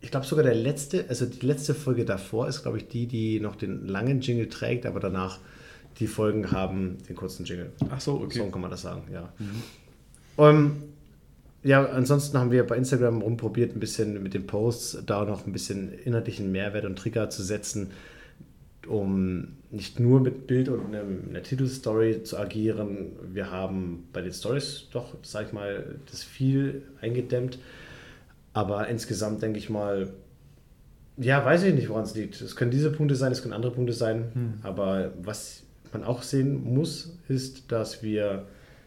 Ich 0.00 0.10
glaube 0.10 0.26
sogar 0.26 0.44
der 0.44 0.54
letzte, 0.54 1.06
also 1.08 1.24
die 1.24 1.46
letzte 1.46 1.74
Folge 1.74 2.04
davor 2.04 2.46
ist, 2.46 2.62
glaube 2.62 2.76
ich, 2.76 2.88
die, 2.88 3.06
die 3.06 3.40
noch 3.40 3.56
den 3.56 3.88
langen 3.88 4.20
Jingle 4.20 4.50
trägt, 4.50 4.84
aber 4.84 5.00
danach 5.00 5.38
die 5.98 6.06
Folgen 6.06 6.50
haben 6.50 6.98
den 7.08 7.16
kurzen 7.16 7.46
Jingle. 7.46 7.72
Ach 7.88 8.00
so, 8.00 8.20
okay. 8.20 8.38
So 8.38 8.50
kann 8.50 8.60
man 8.60 8.70
das 8.70 8.82
sagen, 8.82 9.04
ja. 9.10 9.32
Ähm, 10.36 10.82
ja, 11.62 11.86
ansonsten 11.86 12.36
haben 12.36 12.50
wir 12.50 12.66
bei 12.66 12.76
Instagram 12.76 13.22
rumprobiert, 13.22 13.74
ein 13.74 13.80
bisschen 13.80 14.22
mit 14.22 14.34
den 14.34 14.46
Posts 14.46 15.04
da 15.06 15.24
noch 15.24 15.46
ein 15.46 15.52
bisschen 15.52 15.92
inhaltlichen 15.92 16.52
Mehrwert 16.52 16.84
und 16.84 16.98
Trigger 16.98 17.30
zu 17.30 17.42
setzen, 17.42 17.90
um 18.86 19.56
nicht 19.70 19.98
nur 19.98 20.20
mit 20.20 20.46
Bild 20.46 20.68
und 20.68 20.86
einem, 20.86 21.28
einer 21.28 21.42
Titelstory 21.42 22.22
zu 22.22 22.38
agieren. 22.38 23.12
Wir 23.32 23.50
haben 23.50 24.04
bei 24.12 24.20
den 24.20 24.32
Stories 24.32 24.88
doch, 24.92 25.14
sag 25.22 25.46
ich 25.46 25.52
mal, 25.52 25.96
das 26.10 26.22
viel 26.22 26.82
eingedämmt. 27.00 27.58
Aber 28.52 28.86
insgesamt 28.88 29.42
denke 29.42 29.58
ich 29.58 29.68
mal, 29.68 30.12
ja, 31.16 31.44
weiß 31.44 31.64
ich 31.64 31.74
nicht, 31.74 31.88
woran 31.88 32.04
es 32.04 32.14
liegt. 32.14 32.40
Es 32.40 32.56
können 32.56 32.70
diese 32.70 32.90
Punkte 32.90 33.14
sein, 33.16 33.32
es 33.32 33.42
können 33.42 33.54
andere 33.54 33.72
Punkte 33.72 33.92
sein. 33.92 34.58
Aber 34.62 35.12
was 35.20 35.62
man 35.92 36.04
auch 36.04 36.22
sehen 36.22 36.62
muss, 36.62 37.16
ist, 37.28 37.70
dass 37.72 38.02
wir 38.02 38.46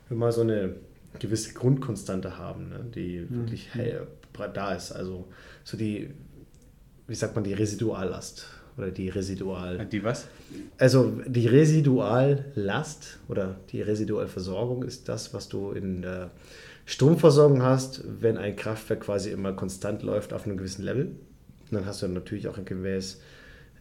immer 0.09 0.31
so 0.31 0.41
eine 0.41 0.75
gewisse 1.19 1.53
Grundkonstante 1.53 2.37
haben, 2.37 2.69
ne, 2.69 2.85
die 2.93 3.29
wirklich 3.29 3.73
hell, 3.73 4.07
da 4.53 4.73
ist. 4.73 4.91
Also 4.91 5.27
so 5.63 5.77
die, 5.77 6.11
wie 7.07 7.15
sagt 7.15 7.35
man, 7.35 7.43
die 7.43 7.53
Residuallast 7.53 8.45
oder 8.77 8.91
die 8.91 9.09
Residual. 9.09 9.85
Die 9.91 10.03
was? 10.03 10.27
Also 10.77 11.19
die 11.25 11.47
Residuallast 11.47 13.19
oder 13.27 13.55
die 13.71 13.81
Residualversorgung 13.81 14.83
ist 14.83 15.09
das, 15.09 15.33
was 15.33 15.49
du 15.49 15.71
in 15.71 16.01
der 16.03 16.31
Stromversorgung 16.85 17.63
hast, 17.63 18.03
wenn 18.21 18.37
ein 18.37 18.55
Kraftwerk 18.55 19.01
quasi 19.01 19.31
immer 19.31 19.53
konstant 19.53 20.03
läuft 20.03 20.31
auf 20.31 20.45
einem 20.45 20.57
gewissen 20.57 20.83
Level. 20.83 21.05
Und 21.05 21.71
dann 21.71 21.85
hast 21.85 22.01
du 22.01 22.07
natürlich 22.07 22.47
auch 22.47 22.63
Gemäß 22.63 23.19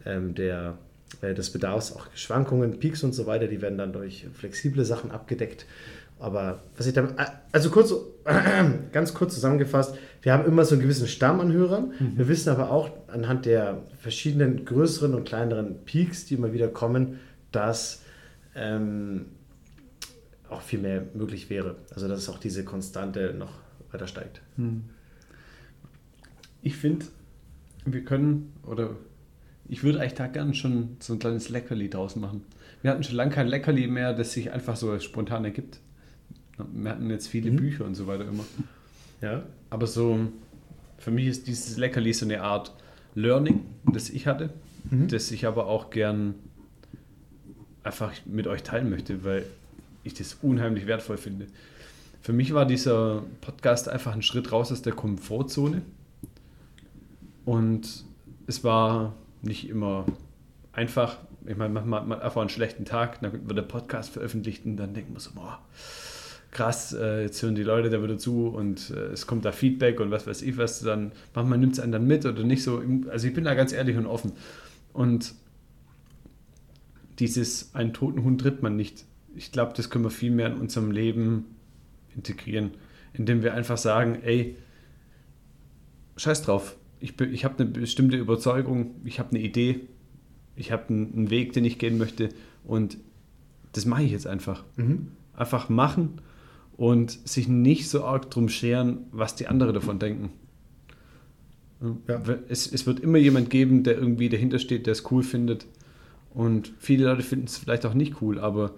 ähm, 0.05 0.35
der, 0.35 0.79
äh, 1.21 1.35
des 1.35 1.51
Bedarfs 1.51 1.93
auch 1.93 2.07
Schwankungen, 2.15 2.81
Peaks 2.81 3.05
und 3.05 3.15
so 3.15 3.27
weiter, 3.27 3.47
die 3.47 3.63
werden 3.63 3.79
dann 3.79 3.93
durch 3.93 4.27
flexible 4.33 4.85
Sachen 4.85 5.11
abgedeckt. 5.11 5.67
Aber 6.19 6.63
was 6.77 6.87
ich 6.87 6.95
damit, 6.95 7.15
also 7.53 7.71
kurz, 7.71 7.95
ganz 8.93 9.13
kurz 9.13 9.35
zusammengefasst, 9.35 9.97
wir 10.23 10.33
haben 10.33 10.47
immer 10.47 10.65
so 10.65 10.75
einen 10.75 10.83
gewissen 10.83 11.09
Stamm 11.09 11.41
an 11.41 11.53
Hörern. 11.53 11.93
Wir 12.17 12.29
wissen 12.29 12.49
aber 12.51 12.71
auch 12.71 12.91
anhand 13.09 13.45
der 13.47 13.83
verschiedenen 13.99 14.65
größeren 14.65 15.15
und 15.15 15.25
kleineren 15.25 15.85
Peaks, 15.85 16.25
die 16.25 16.35
immer 16.35 16.53
wieder 16.53 16.69
kommen, 16.69 17.21
dass 17.53 18.03
ähm, 18.55 19.27
auch 20.49 20.63
viel 20.63 20.79
mehr 20.79 21.05
möglich 21.15 21.51
wäre. 21.51 21.77
Also 21.95 22.09
dass 22.09 22.29
auch 22.29 22.39
diese 22.39 22.65
Konstante 22.65 23.35
noch 23.39 23.53
weiter 23.93 24.07
steigt. 24.07 24.41
Ich 26.63 26.77
finde, 26.77 27.07
wir 27.85 28.05
können, 28.05 28.53
oder 28.65 28.97
ich 29.69 29.85
würde 29.85 30.01
eigentlich 30.01 30.15
da 30.15 30.27
gerne 30.27 30.55
schon 30.55 30.97
so 31.01 31.13
ein 31.13 31.19
kleines 31.19 31.49
Leckerli 31.49 31.91
draus 31.91 32.17
machen. 32.17 32.43
Wir 32.83 32.91
hatten 32.91 33.03
schon 33.03 33.17
lange 33.17 33.33
kein 33.33 33.49
Leckerli 33.49 33.87
mehr, 33.87 34.15
das 34.15 34.33
sich 34.33 34.53
einfach 34.53 34.77
so 34.77 34.99
spontan 34.99 35.45
ergibt. 35.45 35.81
Wir 36.59 36.91
hatten 36.91 37.11
jetzt 37.11 37.29
viele 37.29 37.51
Bücher 37.51 37.85
und 37.85 37.95
so 37.95 38.07
weiter 38.07 38.27
immer. 38.27 38.45
Ja. 39.21 39.43
Aber 39.71 39.87
so, 39.87 40.19
für 40.99 41.11
mich 41.11 41.27
ist 41.27 41.47
dieses 41.47 41.77
Leckerli 41.77 42.13
so 42.13 42.25
eine 42.25 42.43
Art 42.43 42.73
Learning, 43.15 43.65
das 43.85 44.11
ich 44.11 44.27
hatte, 44.27 44.51
das 44.91 45.31
ich 45.31 45.47
aber 45.47 45.67
auch 45.67 45.91
gern 45.91 46.35
einfach 47.83 48.13
mit 48.25 48.47
euch 48.47 48.63
teilen 48.63 48.91
möchte, 48.91 49.25
weil 49.25 49.47
ich 50.05 50.15
das 50.15 50.35
unheimlich 50.43 50.87
wertvoll 50.87 51.17
finde. 51.17 51.47
Für 52.21 52.33
mich 52.33 52.53
war 52.53 52.67
dieser 52.67 53.23
Podcast 53.41 53.89
einfach 53.89 54.13
ein 54.13 54.23
Schritt 54.23 54.51
raus 54.53 54.73
aus 54.73 54.83
der 54.83 54.93
Komfortzone. 54.93 55.83
Und 57.45 58.05
es 58.49 58.65
war 58.65 59.15
nicht 59.43 59.69
immer 59.69 60.07
einfach. 60.73 61.19
Ich 61.47 61.57
meine, 61.57 61.73
manchmal 61.73 62.01
hat 62.01 62.09
man 62.09 62.21
einfach 62.21 62.41
einen 62.41 62.51
schlechten 62.51 62.85
Tag, 62.85 63.21
dann 63.21 63.33
wird 63.33 63.57
der 63.57 63.63
Podcast 63.63 64.11
veröffentlicht 64.11 64.65
und 64.67 64.77
dann 64.77 64.95
denkt 64.95 65.11
man 65.11 65.21
so, 65.21 65.31
boah, 65.35 65.61
krass, 66.51 66.93
äh, 66.93 67.23
jetzt 67.23 67.43
hören 67.43 67.55
die 67.55 67.63
Leute 67.63 67.91
da 67.91 68.03
wieder 68.03 68.19
zu 68.19 68.49
und 68.49 68.91
äh, 68.91 69.13
es 69.13 69.27
kommt 69.27 69.45
da 69.45 69.53
Feedback 69.53 70.01
und 70.01 70.11
was 70.11 70.27
weiß 70.27 70.43
ich 70.43 70.57
was, 70.57 70.81
dann 70.81 71.13
manchmal 71.35 71.59
nimmt 71.59 71.75
es 71.75 71.81
einen 71.81 71.93
dann 71.93 72.07
mit 72.07 72.25
oder 72.25 72.45
nicht 72.45 72.63
so. 72.63 72.83
Also 73.11 73.29
ich 73.29 73.35
bin 73.35 73.45
da 73.45 73.55
ganz 73.55 73.73
ehrlich 73.73 73.97
und 73.97 74.07
offen. 74.07 74.33
Und 74.93 75.35
dieses 77.19 77.75
einen 77.75 77.93
toten 77.93 78.25
Hund 78.25 78.41
tritt 78.41 78.63
man 78.63 78.77
nicht. 78.77 79.05
Ich 79.35 79.53
glaube, 79.53 79.73
das 79.77 79.91
können 79.91 80.05
wir 80.05 80.11
viel 80.11 80.31
mehr 80.31 80.47
in 80.47 80.55
unserem 80.55 80.91
Leben 80.91 81.45
integrieren, 82.15 82.71
indem 83.13 83.43
wir 83.43 83.55
einfach 83.55 83.77
sagen, 83.77 84.21
ey, 84.23 84.57
scheiß 86.17 86.43
drauf. 86.43 86.77
Ich, 87.01 87.21
ich 87.21 87.45
habe 87.45 87.63
eine 87.63 87.71
bestimmte 87.71 88.17
Überzeugung, 88.17 88.95
ich 89.05 89.19
habe 89.19 89.31
eine 89.31 89.41
Idee, 89.41 89.81
ich 90.57 90.73
habe 90.73 90.89
einen, 90.89 91.13
einen 91.13 91.31
Weg, 91.31 91.53
den 91.53 91.67
ich 91.67 91.79
gehen 91.79 91.99
möchte 91.99 92.31
und 92.65 92.97
das 93.73 93.85
mache 93.85 94.05
ich 94.05 94.13
jetzt 94.13 94.27
einfach. 94.27 94.65
Einfach 95.35 95.69
machen 95.69 96.23
und 96.77 97.11
sich 97.29 97.49
nicht 97.49 97.89
so 97.89 98.05
arg 98.05 98.31
drum 98.31 98.49
scheren, 98.49 99.07
was 99.13 99.35
die 99.35 99.47
anderen 99.47 99.75
davon 99.75 99.99
denken. 99.99 100.31
Ja. 102.09 102.21
Es, 102.49 102.71
es 102.71 102.87
wird 102.87 103.01
immer 103.01 103.19
jemand 103.19 103.51
geben, 103.51 103.83
der 103.83 103.97
irgendwie 103.97 104.29
dahinter 104.29 104.59
steht, 104.59 104.87
der 104.87 104.93
es 104.93 105.11
cool 105.11 105.23
findet. 105.23 105.67
Und 106.35 106.73
viele 106.79 107.07
Leute 107.07 107.23
finden 107.23 107.47
es 107.47 107.59
vielleicht 107.59 107.87
auch 107.87 107.95
nicht 107.95 108.21
cool, 108.21 108.39
aber 108.39 108.75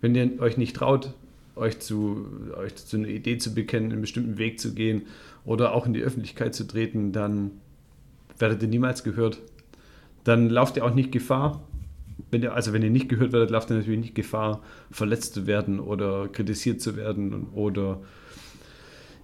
wenn 0.00 0.14
ihr 0.14 0.40
euch 0.40 0.56
nicht 0.56 0.76
traut, 0.76 1.14
euch 1.56 1.80
zu, 1.80 2.26
euch 2.56 2.76
zu 2.76 2.96
einer 2.96 3.08
Idee 3.08 3.38
zu 3.38 3.54
bekennen, 3.54 3.92
einen 3.92 4.00
bestimmten 4.00 4.38
Weg 4.38 4.60
zu 4.60 4.74
gehen 4.74 5.02
oder 5.44 5.74
auch 5.74 5.86
in 5.86 5.92
die 5.92 6.02
Öffentlichkeit 6.02 6.54
zu 6.54 6.64
treten, 6.64 7.12
dann 7.12 7.50
werdet 8.38 8.62
ihr 8.62 8.68
niemals 8.68 9.04
gehört. 9.04 9.40
Dann 10.24 10.48
lauft 10.48 10.76
ihr 10.76 10.84
auch 10.84 10.94
nicht 10.94 11.12
Gefahr. 11.12 11.66
Wenn 12.30 12.42
ihr, 12.42 12.54
also 12.54 12.72
wenn 12.72 12.82
ihr 12.82 12.90
nicht 12.90 13.08
gehört 13.08 13.32
werdet, 13.32 13.50
lauft 13.50 13.70
ihr 13.70 13.76
natürlich 13.76 14.00
nicht 14.00 14.14
Gefahr, 14.14 14.62
verletzt 14.90 15.34
zu 15.34 15.46
werden 15.46 15.80
oder 15.80 16.28
kritisiert 16.28 16.80
zu 16.80 16.96
werden 16.96 17.48
oder 17.52 18.00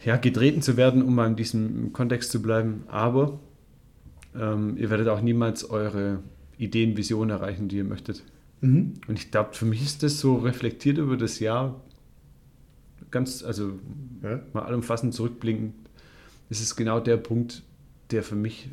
ja, 0.04 0.16
getreten 0.16 0.62
zu 0.62 0.76
werden, 0.76 1.02
um 1.02 1.14
mal 1.14 1.26
in 1.26 1.36
diesem 1.36 1.92
Kontext 1.92 2.30
zu 2.30 2.40
bleiben. 2.42 2.84
Aber 2.88 3.40
ähm, 4.38 4.76
ihr 4.76 4.90
werdet 4.90 5.08
auch 5.08 5.20
niemals 5.20 5.68
eure 5.68 6.20
Ideen, 6.58 6.96
Visionen 6.96 7.30
erreichen, 7.30 7.68
die 7.68 7.78
ihr 7.78 7.84
möchtet. 7.84 8.22
Mhm. 8.60 8.94
Und 9.08 9.18
ich 9.18 9.30
glaube, 9.30 9.54
für 9.54 9.66
mich 9.66 9.82
ist 9.82 10.02
das 10.02 10.20
so 10.20 10.36
reflektiert 10.36 10.98
über 10.98 11.16
das 11.16 11.40
Jahr, 11.40 11.80
ganz, 13.10 13.42
also 13.42 13.72
Ja. 14.22 14.40
mal 14.52 14.62
allumfassend 14.62 15.14
zurückblickend, 15.14 15.74
ist 16.50 16.60
es 16.60 16.76
genau 16.76 17.00
der 17.00 17.16
Punkt, 17.16 17.62
der 18.10 18.22
für 18.22 18.36
mich 18.36 18.68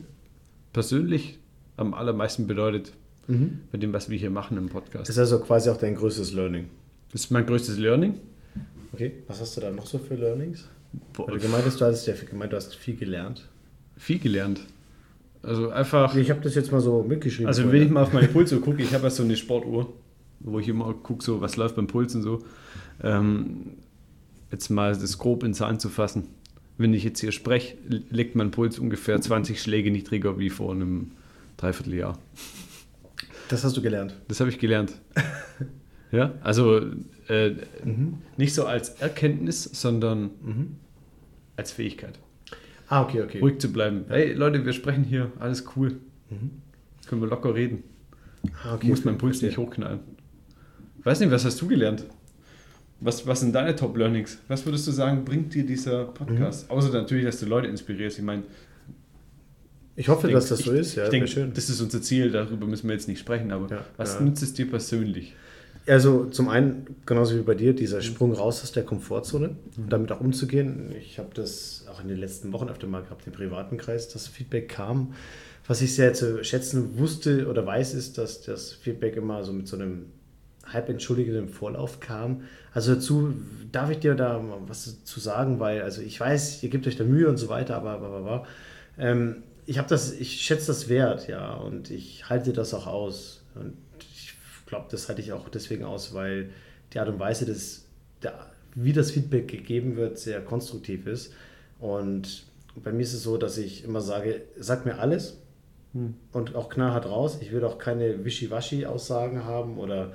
persönlich 0.73 1.39
am 1.77 1.93
allermeisten 1.93 2.47
bedeutet, 2.47 2.93
Mhm. 3.27 3.59
bei 3.71 3.77
dem, 3.77 3.93
was 3.93 4.09
wir 4.09 4.17
hier 4.17 4.29
machen 4.29 4.57
im 4.57 4.67
Podcast. 4.69 5.07
Das 5.09 5.15
ist 5.15 5.19
also 5.19 5.39
quasi 5.39 5.69
auch 5.69 5.77
dein 5.77 5.95
größtes 5.95 6.33
Learning. 6.33 6.65
Das 7.11 7.21
ist 7.25 7.31
mein 7.31 7.45
größtes 7.45 7.77
Learning. 7.77 8.15
Okay, 8.91 9.13
was 9.27 9.39
hast 9.41 9.55
du 9.57 9.61
da 9.61 9.71
noch 9.71 9.85
so 9.85 9.97
für 9.97 10.15
Learnings? 10.15 10.67
Boah, 11.13 11.27
Weil 11.27 11.35
du 11.37 11.41
gemeint 11.41 11.65
hast, 11.65 11.79
du 11.81 11.85
hast 11.85 12.05
ja 12.05 12.13
gemeint, 12.29 12.51
du 12.53 12.57
hast 12.57 12.75
viel 12.75 12.95
gelernt. 12.95 13.47
viel 13.97 14.19
gelernt. 14.19 14.61
Also 15.41 15.69
einfach, 15.71 16.15
Ich 16.15 16.29
habe 16.29 16.41
das 16.41 16.55
jetzt 16.55 16.71
mal 16.71 16.79
so 16.81 17.03
mitgeschrieben. 17.03 17.47
also 17.47 17.69
wenn 17.71 17.81
ich 17.81 17.89
mal 17.89 18.03
auf 18.03 18.13
meine 18.13 18.27
Pulse 18.27 18.59
gucke, 18.59 18.81
ich 18.83 18.93
habe 18.93 19.03
ja 19.05 19.09
so 19.09 19.23
eine 19.23 19.35
Sportuhr, 19.35 19.91
wo 20.39 20.59
ich 20.59 20.67
immer 20.67 20.93
gucke, 20.93 21.23
so 21.23 21.41
was 21.41 21.55
läuft 21.57 21.75
beim 21.75 21.87
Puls 21.87 22.13
und 22.15 22.21
so. 22.23 22.43
Ähm, 23.01 23.77
jetzt 24.51 24.69
mal 24.69 24.93
das 24.93 25.17
grob 25.17 25.43
in 25.43 25.53
Zahlen 25.53 25.79
zu 25.79 25.89
fassen. 25.89 26.27
Wenn 26.77 26.93
ich 26.93 27.03
jetzt 27.03 27.19
hier 27.19 27.31
spreche, 27.31 27.75
legt 28.09 28.35
mein 28.35 28.51
Puls 28.51 28.79
ungefähr 28.79 29.19
20 29.19 29.61
Schläge 29.61 29.91
niedriger 29.91 30.37
wie 30.39 30.49
vor 30.49 30.71
einem 30.71 31.11
Dreivierteljahr. 31.57 32.17
Das 33.49 33.63
hast 33.63 33.75
du 33.77 33.81
gelernt. 33.81 34.15
Das 34.27 34.39
habe 34.39 34.49
ich 34.49 34.59
gelernt. 34.59 34.93
ja, 36.11 36.33
also 36.41 36.81
äh, 37.27 37.51
nicht 38.37 38.53
so 38.53 38.65
als 38.65 38.89
Erkenntnis, 39.01 39.63
sondern 39.63 40.31
als 41.55 41.71
Fähigkeit. 41.71 42.19
Ah, 42.87 43.01
okay, 43.03 43.21
okay. 43.21 43.39
Ruhig 43.39 43.59
zu 43.59 43.71
bleiben. 43.71 44.05
Hey 44.09 44.33
Leute, 44.33 44.65
wir 44.65 44.73
sprechen 44.73 45.03
hier, 45.03 45.31
alles 45.39 45.65
cool. 45.75 45.97
Können 47.07 47.21
wir 47.21 47.27
locker 47.27 47.53
reden. 47.53 47.83
Ah, 48.63 48.77
Ich 48.81 48.87
muss 48.87 49.05
meinen 49.05 49.17
Puls 49.17 49.41
nicht 49.41 49.57
hochknallen. 49.57 49.99
Weiß 51.03 51.19
nicht, 51.19 51.31
was 51.31 51.45
hast 51.45 51.61
du 51.61 51.67
gelernt? 51.67 52.05
Was, 52.99 53.27
was 53.27 53.41
sind 53.41 53.53
deine 53.53 53.75
Top-Learnings? 53.75 54.39
Was 54.47 54.65
würdest 54.65 54.87
du 54.87 54.91
sagen, 54.91 55.25
bringt 55.25 55.53
dir 55.53 55.65
dieser 55.65 56.05
Podcast? 56.05 56.69
Außer 56.71 56.91
natürlich, 56.93 57.25
dass 57.25 57.39
du 57.39 57.45
Leute 57.45 57.67
inspirierst. 57.67 58.17
Ich 58.17 58.23
meine, 58.23 58.43
Ich 59.95 60.07
hoffe, 60.09 60.27
ich 60.27 60.33
dass 60.33 60.49
das 60.49 60.59
denk- 60.59 60.69
so 60.69 60.73
ist. 60.73 60.95
Ja, 60.95 61.03
ich 61.05 61.09
denke, 61.09 61.27
schön. 61.27 61.53
das 61.53 61.69
ist 61.69 61.79
unser 61.81 62.01
Ziel, 62.01 62.31
darüber 62.31 62.65
müssen 62.65 62.87
wir 62.87 62.95
jetzt 62.95 63.07
nicht 63.07 63.19
sprechen, 63.19 63.51
aber 63.51 63.69
Ja, 63.69 63.85
was 63.97 64.15
ja. 64.15 64.21
nützt 64.21 64.41
es 64.43 64.53
dir 64.53 64.67
persönlich? 64.69 65.35
Also 65.85 66.25
zum 66.25 66.47
einen, 66.49 66.87
genauso 67.05 67.35
wie 67.37 67.41
bei 67.41 67.55
dir, 67.55 67.73
dieser 67.73 68.01
Sprung 68.01 68.31
raus 68.31 68.63
aus 68.63 68.71
der 68.71 68.83
Komfortzone, 68.83 69.55
und 69.77 69.91
damit 69.91 70.11
auch 70.13 70.21
umzugehen. 70.21 70.93
Ich 70.97 71.19
habe 71.19 71.29
das 71.33 71.85
auch 71.91 72.01
in 72.01 72.07
den 72.07 72.17
letzten 72.17 72.53
Wochen 72.53 72.69
öfter 72.69 72.87
mal 72.87 73.03
gehabt, 73.03 73.27
im 73.27 73.33
privaten 73.33 73.77
Kreis, 73.77 74.07
dass 74.07 74.27
Feedback 74.27 74.69
kam. 74.69 75.13
Was 75.67 75.81
ich 75.81 75.93
sehr 75.93 76.13
zu 76.13 76.43
schätzen 76.43 76.97
wusste 76.97 77.47
oder 77.47 77.65
weiß, 77.65 77.93
ist, 77.95 78.17
dass 78.17 78.41
das 78.41 78.71
Feedback 78.71 79.15
immer 79.17 79.43
so 79.43 79.51
mit 79.53 79.67
so 79.67 79.75
einem 79.75 80.05
halb 80.65 80.87
entschuldigenden 80.89 81.49
Vorlauf 81.49 81.99
kam. 81.99 82.41
Also 82.73 82.95
dazu 82.95 83.33
darf 83.71 83.89
ich 83.89 83.99
dir 83.99 84.15
da 84.15 84.41
was 84.67 85.03
zu 85.03 85.19
sagen, 85.19 85.59
weil 85.59 85.81
also 85.81 86.01
ich 86.01 86.17
weiß, 86.19 86.63
ihr 86.63 86.69
gebt 86.69 86.87
euch 86.87 86.95
da 86.95 87.03
Mühe 87.03 87.27
und 87.27 87.37
so 87.37 87.49
weiter, 87.49 87.75
aber, 87.75 87.91
aber, 87.91 88.07
aber, 88.07 88.17
aber 88.17 88.47
ähm, 88.97 89.43
ich 89.65 89.77
habe 89.77 89.87
das, 89.87 90.11
ich 90.11 90.41
schätze 90.41 90.67
das 90.67 90.89
wert, 90.89 91.27
ja, 91.27 91.53
und 91.53 91.89
ich 91.89 92.29
halte 92.29 92.53
das 92.53 92.73
auch 92.73 92.87
aus. 92.87 93.43
Und 93.55 93.77
ich 93.99 94.35
glaube, 94.65 94.87
das 94.89 95.07
halte 95.07 95.21
ich 95.21 95.31
auch 95.31 95.49
deswegen 95.49 95.83
aus, 95.83 96.13
weil 96.13 96.49
die 96.93 96.99
Art 96.99 97.09
und 97.09 97.19
Weise, 97.19 97.45
des, 97.45 97.85
der, 98.21 98.51
wie 98.75 98.93
das 98.93 99.11
Feedback 99.11 99.47
gegeben 99.47 99.95
wird, 99.95 100.17
sehr 100.17 100.41
konstruktiv 100.41 101.07
ist. 101.07 101.33
Und 101.79 102.45
bei 102.75 102.91
mir 102.91 103.03
ist 103.03 103.13
es 103.13 103.23
so, 103.23 103.37
dass 103.37 103.57
ich 103.57 103.83
immer 103.83 104.01
sage, 104.01 104.41
sag 104.57 104.85
mir 104.85 104.99
alles 104.99 105.37
und 106.31 106.55
auch 106.55 106.69
knallhart 106.69 107.05
raus. 107.05 107.37
Ich 107.41 107.51
will 107.51 107.63
auch 107.63 107.77
keine 107.77 108.25
Wischiwaschi-Aussagen 108.25 109.45
haben 109.45 109.77
oder 109.77 110.13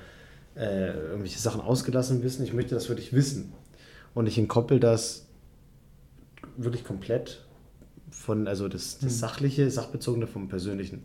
äh, 0.56 0.90
irgendwelche 0.90 1.38
Sachen 1.38 1.60
ausgelassen 1.60 2.22
wissen. 2.22 2.42
Ich 2.42 2.52
möchte 2.52 2.74
das 2.74 2.88
wirklich 2.88 3.12
wissen. 3.12 3.52
Und 4.14 4.26
ich 4.26 4.38
entkoppel 4.38 4.80
das 4.80 5.26
wirklich 6.56 6.84
komplett 6.84 7.44
von, 8.10 8.46
also 8.48 8.68
das, 8.68 8.98
das 8.98 9.18
Sachliche, 9.18 9.70
Sachbezogene 9.70 10.26
vom 10.26 10.48
Persönlichen. 10.48 11.02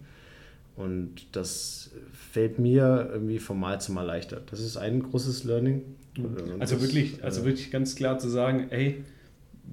Und 0.75 1.27
das 1.33 1.91
fällt 2.31 2.57
mir 2.59 3.09
irgendwie 3.11 3.39
von 3.39 3.59
Mal 3.59 3.79
zu 3.79 3.91
Mal 3.91 4.03
leichter. 4.03 4.41
Das 4.49 4.59
ist 4.59 4.77
ein 4.77 5.03
großes 5.03 5.43
Learning. 5.43 5.83
Und 6.17 6.59
Also 6.59 6.75
das, 6.75 6.83
wirklich, 6.83 7.23
also 7.23 7.41
äh, 7.41 7.45
wirklich 7.45 7.69
ganz 7.71 7.95
klar 7.95 8.17
zu 8.19 8.27
sagen, 8.29 8.67
ey, 8.71 9.03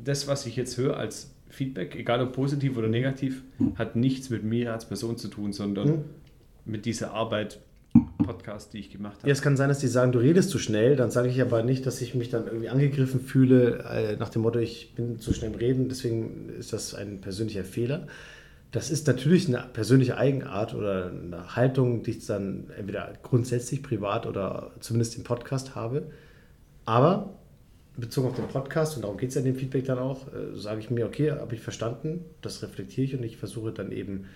das, 0.05 0.29
was 0.29 0.47
ich 0.47 0.57
jetzt 0.57 0.77
höre 0.77 0.97
als 0.97 1.31
Feedback, 1.49 1.97
egal 1.97 2.21
ob 2.23 2.33
positiv 2.33 2.77
oder 2.77 2.89
negativ, 2.89 3.43
hat 3.77 3.97
nichts 3.97 4.31
mit 4.31 4.45
mir 4.45 4.73
als 4.73 4.87
Person 4.87 5.17
zu 5.17 5.29
tun, 5.29 5.53
sondern 5.53 5.89
Mhm. 5.89 6.05
mit 6.65 6.85
dieser 6.87 7.13
Arbeit, 7.13 7.61
Podcast, 8.31 8.73
die 8.73 8.79
ich 8.79 8.91
gemacht 8.91 9.19
habe. 9.19 9.29
Ja, 9.29 9.33
es 9.33 9.43
kann 9.43 9.57
sein, 9.57 9.69
dass 9.69 9.81
die 9.81 9.89
sagen, 9.89 10.13
du 10.13 10.21
redest 10.21 10.51
zu 10.51 10.59
schnell. 10.59 10.95
Dann 10.95 11.11
sage 11.11 11.29
ich 11.29 11.41
aber 11.43 11.63
nicht, 11.63 11.85
dass 11.85 12.01
ich 12.01 12.15
mich 12.15 12.31
dann 12.31 12.47
irgendwie 12.47 12.69
angegriffen 12.69 13.21
fühle, 13.21 13.85
äh, 13.91 14.17
nach 14.17 14.29
dem 14.29 14.43
Motto, 14.43 14.61
ich 14.61 14.95
bin 14.95 15.19
zu 15.19 15.33
schnell 15.33 15.53
im 15.53 15.59
Reden. 15.59 15.89
Deswegen 15.89 16.49
ist 16.49 16.73
das 16.73 16.95
ein 16.95 17.21
persönlicher 17.21 17.65
Fehler. 17.65 18.07
Das 18.71 18.93
ist 18.93 19.09
natürlich 19.09 19.49
eine 19.49 19.67
persönliche 19.73 20.17
Eigenart 20.17 20.75
oder 20.75 21.11
eine 21.11 21.57
Haltung, 21.57 22.05
die 22.05 22.13
ich 22.13 22.27
dann 22.27 22.71
entweder 22.79 23.13
grundsätzlich 23.25 23.83
privat 23.83 24.27
oder 24.27 24.71
zumindest 24.79 25.17
im 25.17 25.25
Podcast 25.25 25.75
habe. 25.75 26.05
Aber 26.85 27.35
bezogen 27.97 28.29
auf 28.29 28.37
den 28.37 28.47
Podcast, 28.47 28.95
und 28.95 29.03
darum 29.03 29.17
geht 29.17 29.31
es 29.31 29.35
ja 29.35 29.41
in 29.41 29.47
dem 29.47 29.57
Feedback 29.57 29.87
dann 29.87 29.99
auch, 29.99 30.29
äh, 30.29 30.57
sage 30.57 30.79
ich 30.79 30.91
mir, 30.91 31.05
okay, 31.05 31.33
habe 31.33 31.55
ich 31.55 31.61
verstanden, 31.61 32.25
das 32.43 32.63
reflektiere 32.63 33.05
ich 33.05 33.17
und 33.17 33.25
ich 33.25 33.37
versuche 33.37 33.73
dann 33.73 33.91
eben 33.91 34.27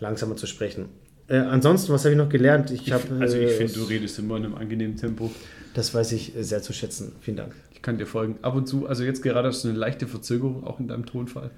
langsamer 0.00 0.36
zu 0.36 0.46
sprechen. 0.46 0.86
Äh, 1.28 1.36
ansonsten, 1.36 1.92
was 1.92 2.04
habe 2.04 2.12
ich 2.12 2.18
noch 2.18 2.28
gelernt? 2.28 2.70
Ich 2.70 2.92
hab, 2.92 3.02
also 3.20 3.36
ich 3.36 3.44
äh, 3.44 3.48
finde, 3.48 3.72
du 3.74 3.84
redest 3.84 4.18
immer 4.18 4.36
in 4.36 4.44
einem 4.44 4.54
angenehmen 4.56 4.96
Tempo. 4.96 5.30
Das 5.74 5.94
weiß 5.94 6.12
ich 6.12 6.36
äh, 6.36 6.42
sehr 6.42 6.62
zu 6.62 6.72
schätzen. 6.72 7.12
Vielen 7.20 7.36
Dank. 7.36 7.54
Ich 7.72 7.82
kann 7.82 7.98
dir 7.98 8.06
folgen. 8.06 8.38
Ab 8.42 8.54
und 8.54 8.66
zu, 8.68 8.86
also 8.86 9.04
jetzt 9.04 9.22
gerade 9.22 9.48
hast 9.48 9.64
du 9.64 9.68
eine 9.68 9.78
leichte 9.78 10.06
Verzögerung 10.06 10.64
auch 10.64 10.80
in 10.80 10.88
deinem 10.88 11.06
Tonfall. 11.06 11.50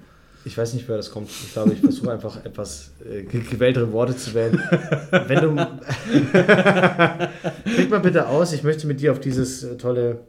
Ich 0.47 0.55
weiß 0.57 0.75
nicht, 0.75 0.87
wer 0.87 0.97
das 0.97 1.09
kommt. 1.09 1.29
Ich 1.31 1.53
glaube, 1.53 1.73
ich 1.73 1.79
versuche 1.79 2.11
einfach 2.11 2.45
etwas 2.45 2.91
äh, 3.03 3.23
ge- 3.23 3.41
gewähltere 3.41 3.91
Worte 3.91 4.15
zu 4.15 4.35
wählen. 4.35 4.61
Wenn 5.27 5.41
du. 5.41 5.55
Krieg 7.75 7.89
mal 7.89 7.99
bitte 7.99 8.27
aus, 8.27 8.53
ich 8.53 8.63
möchte 8.63 8.85
mit 8.87 9.01
dir 9.01 9.11
auf 9.11 9.19
dieses 9.19 9.63
äh, 9.63 9.75
tolle, 9.77 10.19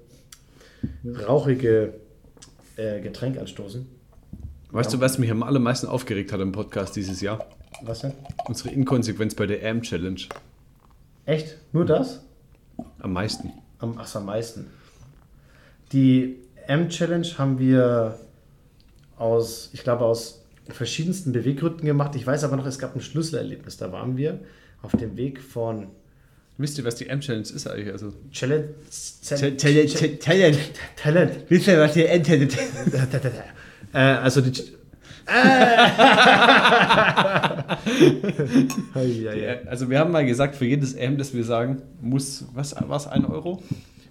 rauchige 1.29 1.95
äh, 2.77 3.01
Getränk 3.03 3.39
anstoßen. 3.39 3.87
Weißt 4.71 4.93
du, 4.93 5.01
was 5.01 5.19
mich 5.19 5.31
am 5.31 5.43
allermeisten 5.43 5.87
aufgeregt 5.87 6.33
hat 6.33 6.41
im 6.41 6.53
Podcast 6.53 6.97
dieses 6.97 7.21
Jahr? 7.21 7.47
Was 7.83 8.01
denn? 8.01 8.13
Unsere 8.47 8.71
Inkonsequenz 8.71 9.35
bei 9.35 9.47
der 9.47 9.69
AM-Challenge. 9.69 10.21
Echt? 11.27 11.57
Nur 11.73 11.85
das? 11.85 12.21
Am 13.01 13.13
meisten. 13.13 13.53
Am, 13.79 13.97
ach, 13.99 14.15
am 14.15 14.27
meisten. 14.27 14.67
Die 15.93 16.37
M-Challenge 16.67 17.27
haben 17.39 17.59
wir 17.59 18.19
aus, 19.17 19.71
ich 19.73 19.83
glaube, 19.83 20.05
aus 20.05 20.45
verschiedensten 20.69 21.33
Beweggründen 21.33 21.87
gemacht. 21.87 22.15
Ich 22.17 22.27
weiß 22.27 22.45
aber 22.45 22.57
noch, 22.57 22.67
es 22.67 22.79
gab 22.79 22.95
ein 22.95 23.01
Schlüsselerlebnis. 23.01 23.77
Da 23.77 23.93
waren 23.93 24.17
wir 24.17 24.41
auf 24.83 24.93
dem 24.93 25.17
Weg 25.17 25.41
von 25.41 25.89
Wisst 26.59 26.79
ihr, 26.79 26.85
was 26.85 26.95
die 26.95 27.11
AM-Challenge 27.11 27.43
ist 27.43 27.67
eigentlich? 27.67 27.93
Also, 27.93 28.15
Challenge. 28.33 28.69
Talent. 30.19 30.59
Talent. 30.97 31.51
Wisst 31.51 31.67
ihr, 31.67 31.79
was 31.79 31.93
die 31.93 32.09
AM-Challenge 32.09 32.49
äh, 33.93 33.99
also 33.99 34.41
die. 34.41 34.53
Also 39.67 39.91
wir 39.91 39.99
haben 39.99 40.13
mal 40.13 40.25
gesagt, 40.27 40.57
für 40.57 40.65
jedes 40.67 40.95
M, 40.95 41.19
das 41.19 41.35
wir 41.35 41.45
sagen, 41.45 41.83
muss, 42.01 42.45
was 42.55 42.75
war 42.89 42.97
es, 42.97 43.07
ein 43.07 43.25
Euro? 43.25 43.63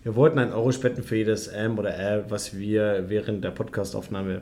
Wir 0.04 0.16
wollten 0.16 0.38
einen 0.40 0.54
Euro 0.54 0.72
spenden 0.72 1.04
für 1.04 1.16
jedes 1.16 1.48
M 1.48 1.80
oder 1.80 1.90
R, 1.92 2.26
was 2.30 2.58
wir 2.58 3.06
während 3.08 3.44
der 3.44 3.52
Podcastaufnahme 3.52 4.42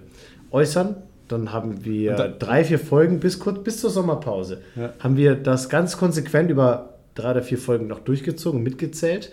äußern. 0.52 0.96
Dann 1.30 1.54
haben 1.54 1.86
wir 1.86 2.16
dann- 2.16 2.40
drei, 2.40 2.66
vier 2.66 2.80
Folgen 2.80 3.20
bis, 3.20 3.40
kurz, 3.40 3.64
bis 3.64 3.80
zur 3.80 3.90
Sommerpause. 3.90 4.62
Ja. 4.76 4.94
Haben 5.00 5.16
wir 5.16 5.36
das 5.36 5.70
ganz 5.70 5.98
konsequent 5.98 6.52
über 6.52 6.96
drei 7.16 7.32
oder 7.32 7.42
vier 7.44 7.58
Folgen 7.58 7.88
noch 7.88 8.00
durchgezogen, 8.00 8.62
mitgezählt. 8.62 9.32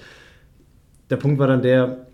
Der 1.11 1.17
Punkt 1.17 1.41
war 1.41 1.49
dann 1.49 1.63
der, 1.63 2.07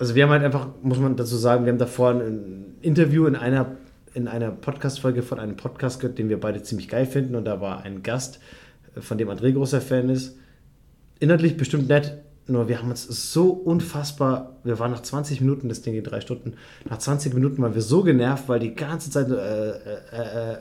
also 0.00 0.16
wir 0.16 0.24
haben 0.24 0.30
halt 0.30 0.42
einfach, 0.42 0.66
muss 0.82 0.98
man 0.98 1.14
dazu 1.16 1.36
sagen, 1.36 1.64
wir 1.64 1.72
haben 1.72 1.78
davor 1.78 2.10
ein 2.10 2.74
Interview 2.82 3.26
in 3.26 3.36
einer, 3.36 3.76
in 4.14 4.28
einer 4.28 4.50
Podcast-Folge 4.50 5.22
von 5.22 5.38
einem 5.38 5.56
Podcast 5.56 6.00
gehört, 6.00 6.18
den 6.18 6.28
wir 6.28 6.40
beide 6.40 6.62
ziemlich 6.62 6.88
geil 6.88 7.04
finden. 7.06 7.34
Und 7.34 7.44
da 7.44 7.60
war 7.60 7.82
ein 7.82 8.02
Gast, 8.02 8.38
äh, 8.96 9.00
von 9.00 9.18
dem 9.18 9.28
André 9.28 9.52
großer 9.52 9.80
Fan 9.80 10.08
ist. 10.08 10.36
Inhaltlich 11.20 11.56
bestimmt 11.56 11.88
nett, 11.88 12.18
Nur 12.46 12.68
wir 12.68 12.78
haben 12.78 12.90
uns 12.90 13.04
so 13.32 13.48
unfassbar, 13.50 14.56
wir 14.64 14.78
waren 14.78 14.90
nach 14.90 15.00
20 15.00 15.40
Minuten, 15.40 15.70
das 15.70 15.80
Ding 15.80 15.94
geht 15.94 16.10
drei 16.10 16.20
Stunden, 16.20 16.54
nach 16.90 16.98
20 16.98 17.32
Minuten 17.32 17.62
waren 17.62 17.74
wir 17.74 17.80
so 17.80 18.02
genervt, 18.02 18.48
weil 18.48 18.60
die 18.60 18.74
ganze 18.74 19.10
Zeit 19.10 19.30
äh, 19.30 19.34
äh, 19.34 19.72
äh, 20.12 20.56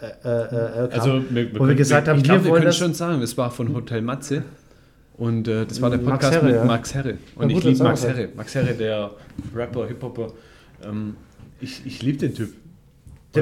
äh, 0.00 0.08
äh, 0.24 0.84
äh, 0.84 0.88
kam, 0.88 1.00
Also, 1.00 1.22
wir, 1.30 1.60
wo 1.60 1.68
wir 1.68 1.76
gesagt 1.76 2.08
haben, 2.08 2.18
ich 2.18 2.24
wir 2.24 2.32
glaube, 2.34 2.44
wir 2.46 2.52
können 2.54 2.64
das. 2.64 2.76
schon 2.76 2.92
sagen, 2.94 3.22
es 3.22 3.36
war 3.38 3.52
von 3.52 3.72
Hotel 3.72 4.02
Matze. 4.02 4.42
Und 5.16 5.46
äh, 5.46 5.64
das 5.66 5.80
war 5.80 5.90
der 5.90 6.00
Max 6.00 6.10
Podcast 6.10 6.34
Herre, 6.34 6.46
mit 6.46 6.54
ja. 6.56 6.64
Max 6.64 6.94
Herre. 6.94 7.14
Und 7.36 7.50
ich 7.50 7.54
gut, 7.54 7.64
liebe 7.64 7.78
dann 7.78 7.86
Max. 7.88 8.04
Herre. 8.04 8.28
Max 8.36 8.54
Herre, 8.56 8.74
der 8.74 9.10
Rapper, 9.54 9.86
Hip-Hopper. 9.86 10.32
Ähm, 10.84 11.16
ich 11.60 11.82
ich 11.86 12.02
liebe 12.02 12.18
den 12.18 12.34
Typ. 12.34 12.52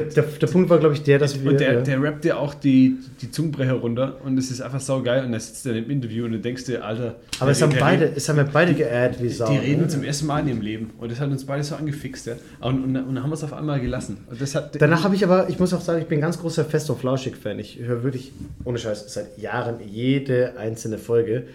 Der, 0.01 0.23
der, 0.23 0.23
der 0.23 0.47
Punkt 0.47 0.69
war, 0.69 0.79
glaube 0.79 0.93
ich, 0.95 1.03
der, 1.03 1.19
dass 1.19 1.41
wir. 1.41 1.51
Und 1.51 1.59
der, 1.59 1.73
ja. 1.73 1.81
der 1.81 2.01
rappt 2.01 2.25
ja 2.25 2.37
auch 2.37 2.53
die, 2.53 2.97
die 3.21 3.31
Zungenbrecher 3.31 3.73
runter 3.73 4.17
und 4.23 4.37
es 4.37 4.51
ist 4.51 4.61
einfach 4.61 4.79
saugeil 4.79 5.25
und 5.25 5.31
da 5.31 5.39
sitzt 5.39 5.65
er 5.65 5.75
im 5.75 5.89
Interview 5.89 6.25
und 6.25 6.31
du 6.33 6.39
denkst 6.39 6.65
dir, 6.65 6.83
Alter. 6.83 7.15
aber 7.39 7.51
es 7.51 7.61
haben, 7.61 7.73
beide, 7.79 8.11
es 8.15 8.29
haben 8.29 8.37
ja 8.37 8.47
beide 8.51 8.73
geaddet 8.73 9.21
wie 9.21 9.29
Sau. 9.29 9.49
Die 9.49 9.57
reden 9.57 9.83
ne? 9.83 9.87
zum 9.87 10.03
ersten 10.03 10.27
Mal 10.27 10.39
in 10.41 10.47
ihrem 10.49 10.61
Leben 10.61 10.89
und 10.99 11.11
das 11.11 11.19
hat 11.19 11.29
uns 11.29 11.45
beide 11.45 11.63
so 11.63 11.75
angefixt. 11.75 12.27
Ja. 12.27 12.33
Und, 12.59 12.83
und, 12.83 12.95
und 12.95 13.15
dann 13.15 13.23
haben 13.23 13.29
wir 13.29 13.35
es 13.35 13.43
auf 13.43 13.53
einmal 13.53 13.79
gelassen. 13.79 14.17
Hat, 14.53 14.81
Danach 14.81 15.03
habe 15.03 15.15
ich 15.15 15.23
aber, 15.23 15.49
ich 15.49 15.59
muss 15.59 15.73
auch 15.73 15.81
sagen, 15.81 16.01
ich 16.01 16.07
bin 16.07 16.19
ein 16.19 16.21
ganz 16.21 16.39
großer 16.39 16.65
Fest 16.65 16.89
und 16.89 16.99
Flauschig-Fan. 16.99 17.59
Ich 17.59 17.79
höre 17.79 18.03
wirklich, 18.03 18.31
ohne 18.63 18.77
Scheiß, 18.77 19.13
seit 19.13 19.37
Jahren 19.37 19.77
jede 19.85 20.57
einzelne 20.57 20.97
Folge. 20.97 21.47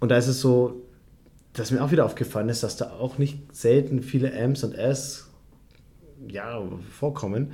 Und 0.00 0.10
da 0.10 0.16
ist 0.16 0.28
es 0.28 0.40
so, 0.40 0.82
dass 1.52 1.70
mir 1.70 1.82
auch 1.82 1.92
wieder 1.92 2.04
aufgefallen 2.04 2.48
ist, 2.48 2.62
dass 2.62 2.76
da 2.76 2.90
auch 2.90 3.18
nicht 3.18 3.54
selten 3.54 4.02
viele 4.02 4.32
M's 4.32 4.64
und 4.64 4.74
S 4.74 5.28
ja, 6.28 6.62
vorkommen. 6.90 7.52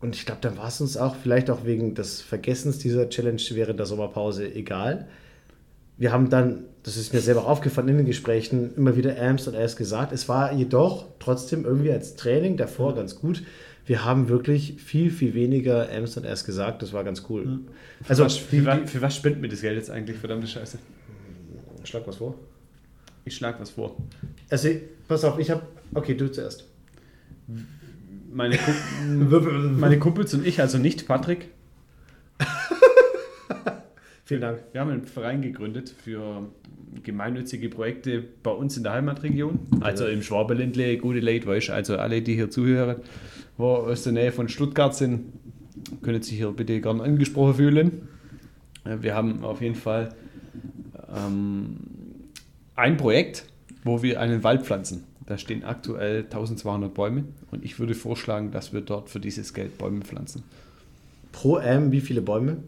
Und 0.00 0.14
ich 0.14 0.26
glaube, 0.26 0.40
dann 0.42 0.58
war 0.58 0.68
es 0.68 0.80
uns 0.80 0.96
auch, 0.96 1.16
vielleicht 1.16 1.50
auch 1.50 1.64
wegen 1.64 1.94
des 1.94 2.20
Vergessens 2.20 2.78
dieser 2.78 3.08
Challenge 3.08 3.40
während 3.52 3.78
der 3.78 3.86
Sommerpause, 3.86 4.52
egal. 4.52 5.08
Wir 5.96 6.12
haben 6.12 6.28
dann, 6.28 6.64
das 6.82 6.98
ist 6.98 7.14
mir 7.14 7.20
selber 7.20 7.42
auch 7.42 7.48
aufgefallen 7.48 7.88
in 7.88 7.96
den 7.96 8.06
Gesprächen, 8.06 8.74
immer 8.76 8.96
wieder 8.96 9.20
Amps 9.20 9.48
und 9.48 9.54
S 9.54 9.76
gesagt. 9.76 10.12
Es 10.12 10.28
war 10.28 10.52
jedoch 10.52 11.06
trotzdem 11.18 11.64
irgendwie 11.64 11.90
als 11.90 12.16
Training 12.16 12.58
davor 12.58 12.94
ganz 12.94 13.16
gut. 13.16 13.42
Wir 13.86 14.04
haben 14.04 14.28
wirklich 14.28 14.74
viel, 14.82 15.10
viel 15.10 15.32
weniger 15.32 15.88
Amps 15.90 16.16
und 16.16 16.24
S 16.24 16.44
gesagt. 16.44 16.82
Das 16.82 16.92
war 16.92 17.02
ganz 17.04 17.22
cool. 17.30 17.60
Also, 18.06 18.24
was, 18.24 18.34
die, 18.34 18.58
für, 18.58 18.66
was, 18.66 18.90
für 18.90 19.00
was 19.00 19.16
spendet 19.16 19.40
mir 19.40 19.48
das 19.48 19.62
Geld 19.62 19.76
jetzt 19.76 19.90
eigentlich? 19.90 20.18
Verdammte 20.18 20.46
Scheiße. 20.46 20.78
die, 21.82 21.86
schlag 21.86 22.06
was 22.06 22.16
vor. 22.16 22.34
Ich 23.24 23.34
schlag 23.34 23.58
was 23.60 23.70
vor. 23.70 23.96
Also, 24.50 24.68
pass 25.08 25.24
auf, 25.24 25.38
ich 25.38 25.50
habe. 25.50 25.62
Okay, 25.94 26.14
du 26.14 26.30
zuerst. 26.30 26.64
Meine, 28.32 28.58
Kump 28.58 28.76
meine 29.78 29.98
Kumpels 29.98 30.34
und 30.34 30.46
ich, 30.46 30.60
also 30.60 30.78
nicht 30.78 31.06
Patrick, 31.06 31.48
Vielen 34.24 34.40
Dank. 34.40 34.58
wir 34.72 34.80
haben 34.80 34.90
einen 34.90 35.06
Verein 35.06 35.40
gegründet 35.40 35.88
für 35.88 36.48
gemeinnützige 37.02 37.68
Projekte 37.68 38.24
bei 38.42 38.50
uns 38.50 38.76
in 38.76 38.82
der 38.82 38.92
Heimatregion. 38.92 39.60
Also 39.80 40.06
im 40.06 40.22
Schwaberländle, 40.22 40.98
gute 40.98 41.20
Leute, 41.20 41.46
weißt 41.46 41.70
also 41.70 41.96
alle, 41.96 42.22
die 42.22 42.34
hier 42.34 42.50
zuhören, 42.50 42.96
wo 43.56 43.74
aus 43.74 44.02
der 44.02 44.12
Nähe 44.12 44.32
von 44.32 44.48
Stuttgart 44.48 44.94
sind, 44.94 45.32
können 46.02 46.22
sich 46.22 46.36
hier 46.38 46.50
bitte 46.50 46.80
gern 46.80 47.00
angesprochen 47.00 47.54
fühlen. 47.54 48.08
Wir 48.84 49.14
haben 49.14 49.44
auf 49.44 49.60
jeden 49.60 49.74
Fall 49.74 50.08
ähm, 51.14 51.76
ein 52.74 52.96
Projekt, 52.96 53.44
wo 53.84 54.02
wir 54.02 54.20
einen 54.20 54.42
Wald 54.42 54.62
pflanzen. 54.62 55.04
Da 55.26 55.38
stehen 55.38 55.64
aktuell 55.64 56.24
1200 56.24 56.94
Bäume 56.94 57.24
und 57.50 57.64
ich 57.64 57.78
würde 57.78 57.94
vorschlagen, 57.94 58.52
dass 58.52 58.72
wir 58.72 58.80
dort 58.80 59.10
für 59.10 59.20
dieses 59.20 59.54
Geld 59.54 59.76
Bäume 59.76 60.02
pflanzen. 60.02 60.44
Pro 61.32 61.58
M, 61.58 61.90
wie 61.90 62.00
viele 62.00 62.22
Bäume? 62.22 62.58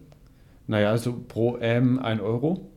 Naja, 0.67 0.91
also 0.91 1.15
pro 1.29 1.57
M 1.57 1.99
1 1.99 2.21
Euro. 2.21 2.69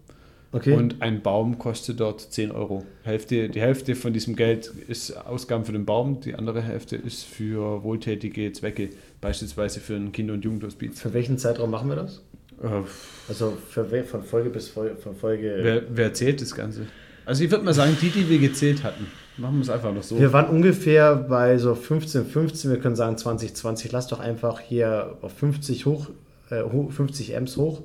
Okay. 0.53 0.73
Und 0.73 1.01
ein 1.01 1.21
Baum 1.21 1.57
kostet 1.57 2.01
dort 2.01 2.19
10 2.19 2.51
Euro. 2.51 2.83
Hälfte, 3.03 3.47
die 3.49 3.61
Hälfte 3.61 3.95
von 3.95 4.11
diesem 4.11 4.35
Geld 4.35 4.71
ist 4.87 5.11
Ausgaben 5.25 5.63
für 5.63 5.71
den 5.71 5.85
Baum, 5.85 6.19
die 6.19 6.35
andere 6.35 6.61
Hälfte 6.61 6.97
ist 6.97 7.23
für 7.23 7.83
wohltätige 7.83 8.51
Zwecke, 8.51 8.89
beispielsweise 9.21 9.79
für 9.79 9.95
ein 9.95 10.11
Kinder- 10.11 10.33
und 10.33 10.43
Jugendhospiz. 10.43 10.99
Für 10.99 11.13
welchen 11.13 11.37
Zeitraum 11.37 11.71
machen 11.71 11.87
wir 11.87 11.95
das? 11.95 12.21
Äh, 12.61 12.81
Also 13.29 13.57
für, 13.69 13.85
von 14.03 14.23
Folge 14.23 14.49
bis 14.49 14.67
Folge. 14.67 14.97
Von 14.97 15.15
Folge 15.15 15.59
wer, 15.61 15.83
wer 15.89 16.13
zählt 16.13 16.41
das 16.41 16.53
Ganze? 16.53 16.85
Also 17.25 17.43
ich 17.43 17.51
würde 17.51 17.63
mal 17.63 17.73
sagen, 17.73 17.95
die, 18.01 18.09
die 18.09 18.27
wir 18.29 18.39
gezählt 18.39 18.83
hatten, 18.83 19.05
machen 19.37 19.55
wir 19.55 19.61
es 19.61 19.69
einfach 19.69 19.93
noch 19.93 20.03
so. 20.03 20.19
Wir 20.19 20.33
waren 20.33 20.47
ungefähr 20.49 21.15
bei 21.15 21.57
so 21.57 21.75
15, 21.75 22.25
15, 22.25 22.71
wir 22.71 22.79
können 22.79 22.95
sagen 22.95 23.17
2020. 23.17 23.91
Lass 23.91 24.07
doch 24.07 24.19
einfach 24.19 24.59
hier 24.59 25.17
auf 25.21 25.33
50 25.33 25.85
hoch, 25.85 26.09
äh, 26.49 26.61
ho- 26.63 26.89
50 26.89 27.33
M's 27.35 27.57
hoch 27.57 27.83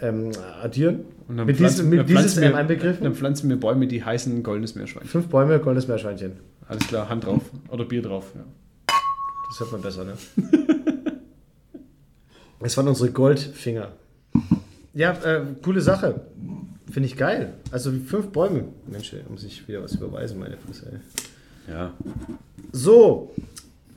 ähm, 0.00 0.32
addieren. 0.62 0.96
Mhm. 0.96 1.04
Und 1.28 1.36
dann 1.38 1.46
mit 1.46 1.56
pflanzen- 1.56 1.90
diesem, 1.90 1.90
mit 1.90 2.08
dieses 2.08 2.36
M 2.36 2.54
einbegriffen. 2.54 3.04
Dann 3.04 3.14
pflanzen 3.14 3.48
wir 3.48 3.58
Bäume, 3.58 3.86
die 3.86 4.04
heißen 4.04 4.42
goldenes 4.42 4.74
Meerschwein. 4.74 5.06
Fünf 5.06 5.28
Bäume, 5.28 5.58
goldenes 5.58 5.88
Meerschweinchen. 5.88 6.32
Alles 6.68 6.86
klar, 6.88 7.08
Hand 7.08 7.24
drauf. 7.24 7.42
Oder 7.68 7.84
Bier 7.84 8.02
drauf. 8.02 8.32
Ja. 8.34 8.44
Das 9.48 9.60
hört 9.60 9.72
man 9.72 9.82
besser, 9.82 10.04
ne? 10.04 10.12
Das 12.60 12.76
waren 12.76 12.88
unsere 12.88 13.10
Goldfinger. 13.10 13.88
Ja, 14.94 15.12
äh, 15.22 15.42
coole 15.62 15.80
Sache. 15.80 16.22
Finde 16.90 17.08
ich 17.08 17.16
geil. 17.16 17.54
Also 17.70 17.90
fünf 17.92 18.28
Bäume. 18.28 18.64
Mensch, 18.86 19.12
ey, 19.12 19.22
muss 19.28 19.44
ich 19.44 19.66
wieder 19.66 19.82
was 19.82 19.94
überweisen, 19.94 20.38
meine 20.38 20.56
Fresse. 20.56 20.92
Ey. 21.66 21.72
ja. 21.72 21.94
So, 22.72 23.34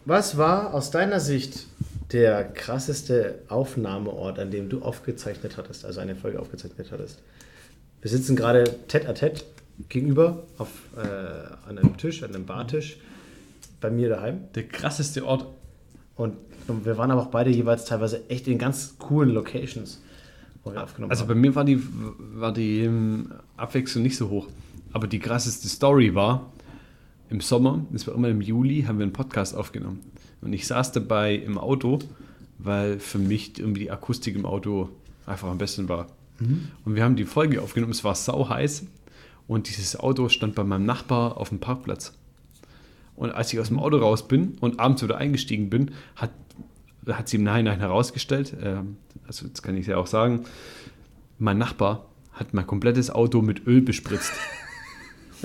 was 0.05 0.37
war 0.37 0.73
aus 0.73 0.91
deiner 0.91 1.19
Sicht 1.19 1.67
der 2.11 2.43
krasseste 2.43 3.43
Aufnahmeort, 3.47 4.39
an 4.39 4.49
dem 4.49 4.69
du 4.69 4.81
aufgezeichnet 4.81 5.57
hattest, 5.57 5.85
also 5.85 5.99
eine 5.99 6.15
Folge 6.15 6.39
aufgezeichnet 6.39 6.91
hattest? 6.91 7.19
Wir 8.01 8.09
sitzen 8.09 8.35
gerade 8.35 8.63
tête 8.87 9.07
à 9.07 9.13
tête 9.13 9.43
gegenüber 9.89 10.43
auf, 10.57 10.69
äh, 10.97 11.69
an 11.69 11.77
einem 11.77 11.97
Tisch, 11.97 12.23
an 12.23 12.33
einem 12.33 12.45
Bartisch 12.45 12.97
bei 13.81 13.89
mir 13.89 14.09
daheim. 14.09 14.45
Der 14.55 14.67
krasseste 14.67 15.25
Ort. 15.25 15.45
Und 16.15 16.35
wir 16.67 16.97
waren 16.97 17.11
aber 17.11 17.21
auch 17.21 17.27
beide 17.27 17.49
jeweils 17.49 17.85
teilweise 17.85 18.29
echt 18.29 18.47
in 18.47 18.57
ganz 18.57 18.95
coolen 18.99 19.29
Locations, 19.29 20.01
wir 20.65 20.83
aufgenommen 20.83 21.11
Also 21.11 21.25
bei 21.25 21.35
mir 21.35 21.55
war 21.55 21.65
die, 21.65 21.81
war 22.35 22.53
die 22.53 22.81
ähm, 22.81 23.31
Abwechslung 23.57 24.03
nicht 24.03 24.17
so 24.17 24.29
hoch. 24.29 24.47
Aber 24.91 25.07
die 25.07 25.19
krasseste 25.19 25.67
Story 25.67 26.15
war, 26.15 26.51
im 27.29 27.41
Sommer, 27.41 27.85
das 27.91 28.07
war 28.07 28.15
immer 28.15 28.29
im 28.29 28.41
Juli, 28.41 28.83
haben 28.83 28.97
wir 28.97 29.03
einen 29.03 29.13
Podcast 29.13 29.55
aufgenommen. 29.55 29.99
Und 30.41 30.53
ich 30.53 30.65
saß 30.65 30.91
dabei 30.91 31.35
im 31.35 31.57
Auto, 31.57 31.99
weil 32.57 32.99
für 32.99 33.19
mich 33.19 33.59
irgendwie 33.59 33.81
die 33.81 33.91
Akustik 33.91 34.35
im 34.35 34.45
Auto 34.45 34.89
einfach 35.25 35.47
am 35.47 35.57
besten 35.59 35.89
war. 35.89 36.07
Und 36.85 36.95
wir 36.95 37.03
haben 37.03 37.15
die 37.15 37.25
Folge 37.25 37.61
aufgenommen, 37.61 37.91
es 37.91 38.03
war 38.03 38.15
sau 38.15 38.47
heiß 38.49 38.85
und 39.47 39.67
dieses 39.67 39.99
Auto 39.99 40.29
stand 40.29 40.55
bei 40.55 40.63
meinem 40.63 40.85
Nachbar 40.85 41.37
auf 41.37 41.49
dem 41.49 41.59
Parkplatz. 41.59 42.13
Und 43.15 43.31
als 43.31 43.51
ich 43.51 43.59
aus 43.59 43.67
dem 43.67 43.79
Auto 43.79 43.97
raus 43.97 44.27
bin 44.27 44.57
und 44.61 44.79
abends 44.79 45.03
wieder 45.03 45.17
eingestiegen 45.17 45.69
bin, 45.69 45.91
hat, 46.15 46.31
hat 47.07 47.27
sie 47.27 47.37
im 47.37 47.43
Nachhinein 47.43 47.79
herausgestellt, 47.79 48.55
ähm, 48.61 48.97
also 49.29 49.45
jetzt 49.45 49.61
kann 49.61 49.77
ich 49.77 49.85
ja 49.85 49.97
auch 49.97 50.07
sagen, 50.07 50.45
mein 51.37 51.59
Nachbar 51.59 52.07
hat 52.33 52.51
mein 52.55 52.65
komplettes 52.65 53.11
Auto 53.11 53.43
mit 53.43 53.67
Öl 53.67 53.81
bespritzt. 53.81 54.31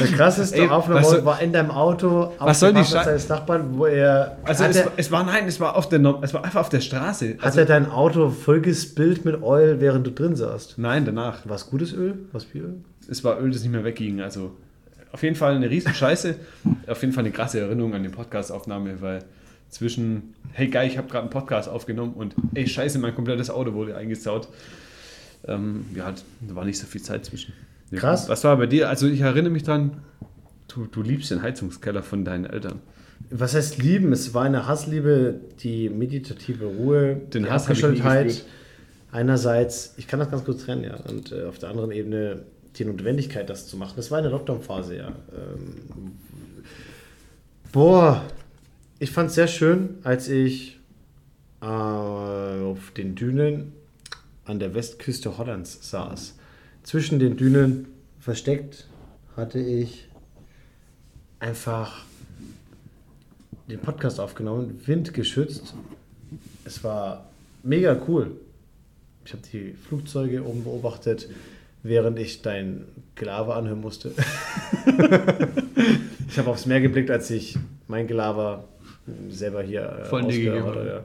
Der 0.00 0.06
krasseste 0.16 0.56
Ey, 0.62 0.70
was 0.70 1.10
soll- 1.10 1.24
war 1.24 1.40
in 1.42 1.52
deinem 1.52 1.70
Auto 1.72 2.22
auf 2.22 2.34
was 2.38 2.60
soll 2.60 2.72
die 2.72 2.82
deines 2.90 3.28
Nachbarn, 3.28 3.76
wo 3.76 3.86
er... 3.86 4.38
Also 4.44 4.64
es, 4.64 4.76
er, 4.76 4.86
war- 4.86 4.92
es 4.96 5.10
war 5.10 5.24
nein, 5.24 5.46
es 5.46 5.58
war 5.60 5.76
auf 5.76 5.88
der 5.88 6.00
es 6.22 6.32
war 6.32 6.44
einfach 6.44 6.60
auf 6.60 6.68
der 6.68 6.80
Straße. 6.80 7.34
hat 7.38 7.44
Also, 7.44 7.60
er 7.60 7.66
dein 7.66 7.90
Auto 7.90 8.30
vollgespillt 8.30 9.24
mit 9.24 9.42
Oil, 9.42 9.80
während 9.80 10.06
du 10.06 10.10
drin 10.12 10.36
saßt? 10.36 10.78
nein, 10.78 11.04
danach. 11.04 11.46
War 11.48 11.56
es 11.56 11.66
gutes 11.66 11.92
Öl? 11.92 12.18
Was 12.32 12.44
Bieröl? 12.44 12.76
Es 13.10 13.24
war 13.24 13.40
Öl, 13.40 13.50
das 13.50 13.62
nicht 13.62 13.72
mehr 13.72 13.84
wegging. 13.84 14.20
Also 14.22 14.52
auf 15.12 15.22
jeden 15.22 15.36
Fall 15.36 15.56
eine 15.56 15.68
riesen 15.68 15.92
Scheiße. 15.92 16.36
auf 16.86 17.00
jeden 17.02 17.12
Fall 17.12 17.24
eine 17.24 17.32
krasse 17.32 17.60
Erinnerung 17.60 17.92
an 17.94 18.02
die 18.04 18.08
Podcast-Aufnahme, 18.08 19.00
weil 19.02 19.18
zwischen, 19.70 20.34
hey 20.52 20.68
geil, 20.68 20.88
ich 20.88 20.98
habe 20.98 21.08
gerade 21.08 21.22
einen 21.22 21.30
Podcast 21.30 21.68
aufgenommen 21.68 22.14
und 22.14 22.34
ey 22.54 22.66
scheiße, 22.66 22.98
mein 22.98 23.14
komplettes 23.14 23.50
Auto 23.50 23.74
wurde 23.74 23.96
eingesaut. 23.96 24.48
Ähm, 25.46 25.86
ja, 25.94 26.14
da 26.40 26.54
war 26.54 26.64
nicht 26.64 26.78
so 26.78 26.86
viel 26.86 27.02
Zeit 27.02 27.24
zwischen. 27.24 27.52
Ja. 27.90 27.98
Krass. 27.98 28.28
Was 28.28 28.44
war 28.44 28.56
bei 28.56 28.66
dir? 28.66 28.88
Also 28.88 29.06
ich 29.06 29.20
erinnere 29.20 29.52
mich 29.52 29.64
dran, 29.64 30.02
du, 30.68 30.86
du 30.86 31.02
liebst 31.02 31.30
den 31.30 31.42
Heizungskeller 31.42 32.02
von 32.02 32.24
deinen 32.24 32.46
Eltern. 32.46 32.80
Was 33.30 33.54
heißt 33.54 33.78
lieben? 33.78 34.12
Es 34.12 34.34
war 34.34 34.44
eine 34.44 34.66
Hassliebe, 34.66 35.40
die 35.60 35.88
meditative 35.88 36.66
Ruhe, 36.66 37.16
Den 37.32 37.44
die 37.44 37.50
Hass 37.50 37.62
Abgeschottetheit. 37.62 38.44
Einerseits, 39.12 39.94
ich 39.96 40.08
kann 40.08 40.18
das 40.18 40.30
ganz 40.30 40.44
kurz 40.44 40.64
trennen, 40.64 40.84
ja. 40.84 40.96
Und 41.08 41.32
äh, 41.32 41.44
auf 41.44 41.58
der 41.58 41.70
anderen 41.70 41.92
Ebene 41.92 42.42
die 42.76 42.84
Notwendigkeit, 42.84 43.48
das 43.48 43.68
zu 43.68 43.76
machen. 43.76 43.94
Das 43.96 44.10
war 44.10 44.18
eine 44.18 44.28
Lockdown-Phase, 44.28 44.96
ja. 44.96 45.08
Ähm, 45.08 46.12
boah, 47.72 48.24
ich 49.04 49.10
fand 49.10 49.28
es 49.28 49.34
sehr 49.34 49.48
schön, 49.48 49.98
als 50.02 50.30
ich 50.30 50.80
äh, 51.60 51.66
auf 51.66 52.90
den 52.96 53.14
Dünen 53.14 53.74
an 54.46 54.58
der 54.58 54.74
Westküste 54.74 55.36
Hollands 55.36 55.90
saß. 55.90 56.36
Zwischen 56.84 57.18
den 57.18 57.36
Dünen 57.36 57.86
versteckt 58.18 58.88
hatte 59.36 59.58
ich 59.58 60.08
einfach 61.38 62.06
den 63.68 63.78
Podcast 63.78 64.20
aufgenommen, 64.20 64.80
windgeschützt. 64.86 65.74
Es 66.64 66.82
war 66.82 67.28
mega 67.62 68.00
cool. 68.08 68.30
Ich 69.26 69.34
habe 69.34 69.42
die 69.52 69.74
Flugzeuge 69.74 70.42
oben 70.46 70.64
beobachtet, 70.64 71.28
während 71.82 72.18
ich 72.18 72.40
dein 72.40 72.86
Gelaber 73.16 73.56
anhören 73.56 73.82
musste. 73.82 74.14
ich 76.26 76.38
habe 76.38 76.48
aufs 76.48 76.64
Meer 76.64 76.80
geblickt, 76.80 77.10
als 77.10 77.30
ich 77.30 77.58
mein 77.86 78.06
Gelaber 78.06 78.64
selber 79.30 79.62
hier 79.62 79.82
äh, 79.82 80.04
Voll 80.04 80.32
ja. 80.32 81.04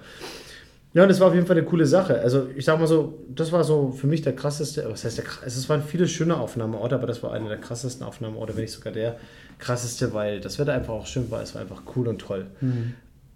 Ja, 0.92 1.04
und 1.04 1.10
das 1.10 1.20
war 1.20 1.28
auf 1.28 1.36
jeden 1.36 1.46
Fall 1.46 1.56
eine 1.56 1.66
coole 1.66 1.86
Sache. 1.86 2.20
Also 2.20 2.48
ich 2.56 2.66
sag 2.66 2.80
mal 2.80 2.88
so, 2.88 3.20
das 3.30 3.52
war 3.52 3.64
so 3.64 3.92
für 3.92 4.08
mich 4.08 4.24
der 4.24 4.36
krasseste, 4.36 4.88
was 4.90 5.04
heißt 5.04 5.20
der 5.20 5.26
krass- 5.26 5.44
also 5.44 5.60
es 5.60 5.70
waren 5.70 5.84
viele 5.84 6.08
schöne 6.08 6.36
Aufnahmeorte, 6.38 6.96
aber 6.96 7.06
das 7.06 7.22
war 7.22 7.32
einer 7.32 7.48
der 7.48 7.60
krassesten 7.60 8.06
Aufnahmeorte, 8.06 8.56
wenn 8.56 8.64
nicht 8.64 8.72
sogar 8.74 8.92
der 8.92 9.18
krasseste, 9.60 10.14
weil 10.14 10.42
das 10.42 10.58
Wetter 10.58 10.74
einfach 10.74 10.94
auch 10.94 11.06
schön 11.06 11.30
war, 11.30 11.44
es 11.44 11.54
war 11.54 11.62
einfach 11.62 11.84
cool 11.96 12.08
und 12.08 12.20
toll. 12.20 12.48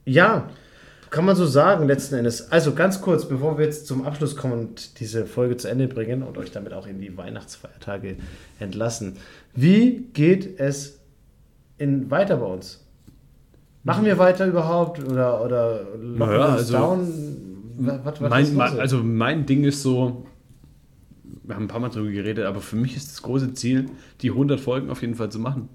Ja, 0.06 0.50
kann 1.12 1.26
man 1.26 1.36
so 1.36 1.46
sagen 1.46 1.86
letzten 1.86 2.16
Endes. 2.16 2.52
Also 2.52 2.74
ganz 2.74 3.02
kurz, 3.02 3.28
bevor 3.28 3.60
wir 3.60 3.66
jetzt 3.66 3.86
zum 3.86 4.04
Abschluss 4.04 4.36
kommen 4.36 4.54
und 4.54 5.00
diese 5.00 5.28
Folge 5.28 5.56
zu 5.56 5.68
Ende 5.68 5.88
bringen 5.88 6.24
und 6.24 6.40
euch 6.40 6.50
damit 6.50 6.74
auch 6.74 6.88
in 6.88 7.00
die 7.00 7.16
Weihnachtsfeiertage 7.16 8.16
entlassen. 8.60 9.18
Wie 9.54 10.08
geht 10.14 10.60
es 10.60 11.02
in, 11.78 12.10
weiter 12.10 12.38
bei 12.38 12.48
uns? 12.48 12.83
Machen 13.84 14.06
wir 14.06 14.18
weiter 14.18 14.48
überhaupt 14.48 15.04
oder, 15.04 15.44
oder 15.44 15.84
locken 15.96 16.18
Naja, 16.18 16.46
also- 16.46 16.74
down? 16.74 17.08
Was, 17.76 18.06
was, 18.06 18.20
Mein, 18.30 18.56
mein, 18.56 18.80
also 18.80 19.04
mein 19.04 19.46
Ding 19.48 19.64
ist 19.64 19.82
so, 19.82 20.26
wir 21.44 21.56
haben 21.56 21.64
ein 21.64 21.68
paar 21.68 21.80
Mal 21.80 21.90
drüber 21.90 22.12
geredet, 22.12 22.46
aber 22.46 22.62
für 22.62 22.76
mich 22.76 22.96
ist 22.96 23.10
das 23.12 23.24
große 23.24 23.54
Ziel, 23.56 23.90
die 24.22 24.30
100 24.30 24.60
Folgen 24.60 24.92
auf 24.92 25.02
jeden 25.02 25.16
Fall 25.16 25.32
zu 25.32 25.40
machen. 25.40 25.70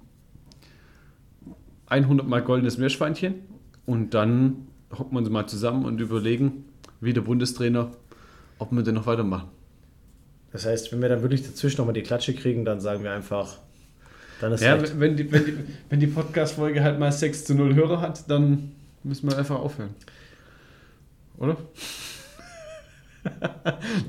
100 1.87 2.25
mal 2.27 2.41
goldenes 2.41 2.77
Meerschweinchen 2.77 3.35
und 3.85 4.13
dann 4.13 4.67
hocken 4.97 5.11
wir 5.13 5.19
uns 5.19 5.29
mal 5.29 5.45
zusammen 5.47 5.83
und 5.85 5.99
überlegen, 5.99 6.63
wie 7.01 7.11
der 7.13 7.21
Bundestrainer, 7.21 7.91
ob 8.59 8.71
wir 8.71 8.81
denn 8.83 8.95
noch 8.95 9.05
weitermachen. 9.05 9.49
das 10.51 10.65
heißt, 10.65 10.91
wenn 10.93 11.01
wir 11.01 11.09
dann 11.09 11.21
wirklich 11.21 11.43
dazwischen 11.45 11.77
nochmal 11.79 11.93
die 11.93 12.03
Klatsche 12.03 12.33
kriegen, 12.33 12.63
dann 12.63 12.79
sagen 12.79 13.03
wir 13.03 13.11
einfach, 13.11 13.57
dann 14.41 14.53
ist 14.53 14.61
Ja, 14.61 14.75
recht. 14.75 14.99
wenn 14.99 15.15
die, 15.17 15.31
wenn 15.31 15.45
die, 15.45 15.57
wenn 15.89 15.99
die 15.99 16.07
Podcast-Folge 16.07 16.81
halt 16.83 16.99
mal 16.99 17.11
6 17.11 17.45
zu 17.45 17.55
0 17.55 17.75
Hörer 17.75 18.01
hat, 18.01 18.29
dann 18.29 18.71
müssen 19.03 19.29
wir 19.29 19.37
einfach 19.37 19.59
aufhören. 19.59 19.91
Oder? 21.37 21.57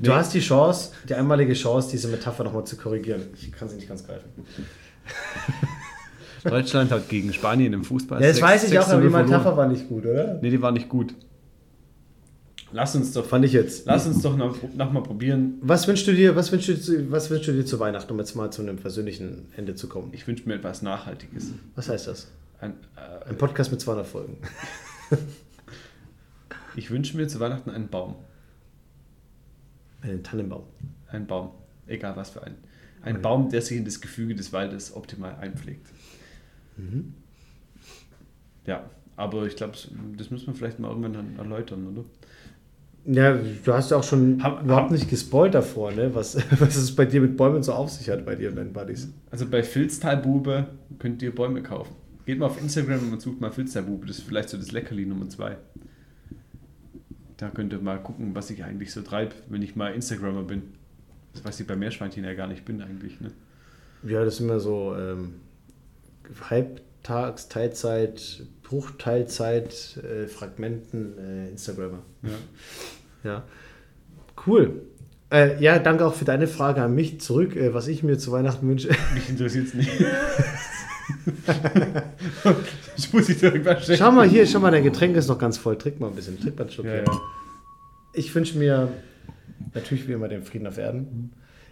Du 0.01 0.13
hast 0.13 0.33
die 0.33 0.39
Chance, 0.39 0.91
die 1.07 1.13
einmalige 1.15 1.53
Chance, 1.53 1.89
diese 1.91 2.07
Metapher 2.07 2.43
nochmal 2.43 2.63
zu 2.65 2.77
korrigieren. 2.77 3.21
Ich 3.35 3.51
kann 3.51 3.67
sie 3.69 3.75
nicht 3.75 3.87
ganz 3.87 4.05
greifen. 4.05 4.29
Deutschland 6.43 6.91
hat 6.91 7.07
gegen 7.09 7.31
Spanien 7.33 7.73
im 7.73 7.83
Fußball. 7.83 8.19
Ja, 8.21 8.27
das 8.27 8.37
6 8.37 8.47
weiß 8.47 8.63
ich 8.63 8.69
6 8.69 8.83
auch, 8.85 8.89
aber 8.89 9.01
die 9.01 9.07
0 9.07 9.11
verloren. 9.11 9.29
Metapher 9.31 9.57
war 9.57 9.67
nicht 9.67 9.87
gut, 9.89 10.05
oder? 10.05 10.39
Nee, 10.41 10.49
die 10.49 10.61
war 10.61 10.71
nicht 10.71 10.89
gut. 10.89 11.13
Lass 12.73 12.95
uns 12.95 13.11
doch, 13.11 13.25
Fand 13.25 13.43
ich 13.45 13.53
jetzt. 13.53 13.85
lass 13.85 14.07
uns 14.07 14.21
doch 14.21 14.37
noch, 14.37 14.57
noch 14.73 14.91
mal 14.91 15.03
probieren. 15.03 15.55
Was 15.61 15.87
wünschst 15.87 16.07
du 16.07 16.13
dir, 16.13 16.35
was 16.35 16.51
wünschst 16.51 16.69
du, 16.69 16.79
zu- 16.79 17.11
was 17.11 17.29
wünschst 17.29 17.49
du 17.49 17.53
dir 17.53 17.65
zu 17.65 17.79
Weihnachten, 17.79 18.11
um 18.11 18.19
jetzt 18.19 18.33
mal 18.35 18.49
zu 18.51 18.61
einem 18.61 18.77
persönlichen 18.77 19.47
Ende 19.57 19.75
zu 19.75 19.89
kommen? 19.89 20.09
Ich 20.13 20.25
wünsche 20.27 20.47
mir 20.47 20.55
etwas 20.55 20.81
Nachhaltiges. 20.81 21.51
Was 21.75 21.89
heißt 21.89 22.07
das? 22.07 22.31
Ein, 22.59 22.73
äh, 22.95 23.29
Ein 23.29 23.37
Podcast 23.37 23.71
mit 23.71 23.81
200 23.81 24.07
Folgen. 24.07 24.37
ich 26.75 26.89
wünsche 26.91 27.17
mir 27.17 27.27
zu 27.27 27.39
Weihnachten 27.39 27.69
einen 27.69 27.89
Baum. 27.89 28.15
Einen 30.01 30.23
Tannenbaum. 30.23 30.63
Ein 31.07 31.27
Baum. 31.27 31.51
Egal 31.87 32.15
was 32.15 32.29
für 32.31 32.43
ein. 32.43 32.55
Ein 33.03 33.21
Baum, 33.21 33.49
der 33.49 33.61
sich 33.61 33.77
in 33.77 33.85
das 33.85 33.99
Gefüge 33.99 34.35
des 34.35 34.53
Waldes 34.53 34.95
optimal 34.95 35.35
einpflegt. 35.41 35.87
Mhm. 36.77 37.13
Ja, 38.65 38.89
aber 39.17 39.45
ich 39.47 39.55
glaube, 39.55 39.73
das 40.17 40.29
müssen 40.29 40.47
wir 40.47 40.53
vielleicht 40.53 40.79
mal 40.79 40.89
irgendwann 40.89 41.35
erläutern, 41.37 41.87
oder? 41.87 42.05
Ja, 43.05 43.33
du 43.35 43.73
hast 43.73 43.89
ja 43.91 43.97
auch 43.97 44.03
schon 44.03 44.43
Hab- 44.43 44.63
überhaupt 44.63 44.85
hab- 44.85 44.91
nicht 44.91 45.09
gespoilt 45.09 45.53
davor, 45.55 45.91
ne? 45.91 46.13
Was, 46.13 46.35
was 46.59 46.75
es 46.75 46.95
bei 46.95 47.05
dir 47.05 47.21
mit 47.21 47.35
Bäumen 47.35 47.63
so 47.63 47.73
auf 47.73 47.89
sich 47.89 48.09
hat, 48.09 48.25
bei 48.25 48.35
dir 48.35 48.55
und 48.55 48.73
Buddies. 48.73 49.09
Also 49.31 49.47
bei 49.47 49.63
Filztalbube 49.63 50.67
könnt 50.99 51.21
ihr 51.23 51.33
Bäume 51.33 51.63
kaufen. 51.63 51.95
Geht 52.25 52.37
mal 52.37 52.45
auf 52.45 52.61
Instagram 52.61 53.11
und 53.11 53.21
sucht 53.21 53.41
mal 53.41 53.51
Filztalbube. 53.51 54.05
Das 54.05 54.19
ist 54.19 54.27
vielleicht 54.27 54.49
so 54.49 54.57
das 54.57 54.71
Leckerli 54.71 55.05
Nummer 55.05 55.27
2. 55.27 55.57
Da 57.37 57.49
könnt 57.49 57.73
ihr 57.73 57.79
mal 57.79 57.97
gucken, 57.97 58.35
was 58.35 58.51
ich 58.51 58.63
eigentlich 58.63 58.91
so 58.93 59.01
treibe, 59.01 59.33
wenn 59.49 59.63
ich 59.63 59.75
mal 59.75 59.93
Instagrammer 59.93 60.43
bin. 60.43 60.61
Das 61.33 61.43
weiß 61.43 61.59
ich 61.59 61.65
bei 61.65 61.75
Meerschweinchen 61.75 62.23
ja 62.23 62.35
gar 62.35 62.45
nicht 62.47 62.65
bin 62.65 62.81
eigentlich. 62.83 63.19
Ne? 63.19 63.31
Ja, 64.03 64.23
das 64.23 64.37
sind 64.37 64.45
immer 64.47 64.59
so 64.59 64.95
ähm, 64.95 65.33
Halbtags, 67.01 67.49
Teilzeit, 67.49 68.43
Bruchteilzeit, 68.63 69.97
äh, 69.97 70.27
Fragmenten, 70.27 71.17
äh, 71.17 71.49
Instagrammer. 71.49 71.99
Ja. 72.23 72.29
Ja. 73.23 73.43
Cool. 74.45 74.81
Äh, 75.31 75.61
ja, 75.61 75.79
danke 75.79 76.05
auch 76.05 76.13
für 76.13 76.25
deine 76.25 76.47
Frage 76.47 76.81
an 76.81 76.93
mich 76.93 77.21
zurück, 77.21 77.55
äh, 77.55 77.73
was 77.73 77.87
ich 77.87 78.03
mir 78.03 78.17
zu 78.17 78.31
Weihnachten 78.31 78.67
wünsche. 78.67 78.89
Mich 79.13 79.29
interessiert 79.29 79.67
es 79.67 79.73
nicht. 79.73 79.89
ich 82.97 83.13
muss 83.13 83.27
dich 83.27 83.39
direkt 83.39 83.65
mal 83.65 83.75
checken. 83.75 83.95
Schau 83.97 84.11
mal 84.11 84.27
hier, 84.27 84.45
schau 84.45 84.59
mal, 84.59 84.71
dein 84.71 84.83
Getränk 84.83 85.15
ist 85.15 85.27
noch 85.27 85.39
ganz 85.39 85.57
voll. 85.57 85.77
Trink 85.77 85.99
mal 85.99 86.07
ein 86.07 86.15
bisschen, 86.15 86.39
trink 86.39 86.57
mal 86.57 86.63
einen 86.63 86.71
Schluck. 86.71 86.85
Ja, 86.85 86.97
ja. 86.97 87.21
Ich 88.13 88.33
wünsche 88.35 88.57
mir 88.57 88.89
natürlich 89.73 90.07
wie 90.07 90.13
immer 90.13 90.27
den 90.27 90.43
Frieden 90.43 90.67
auf 90.67 90.77
Erden. 90.77 91.31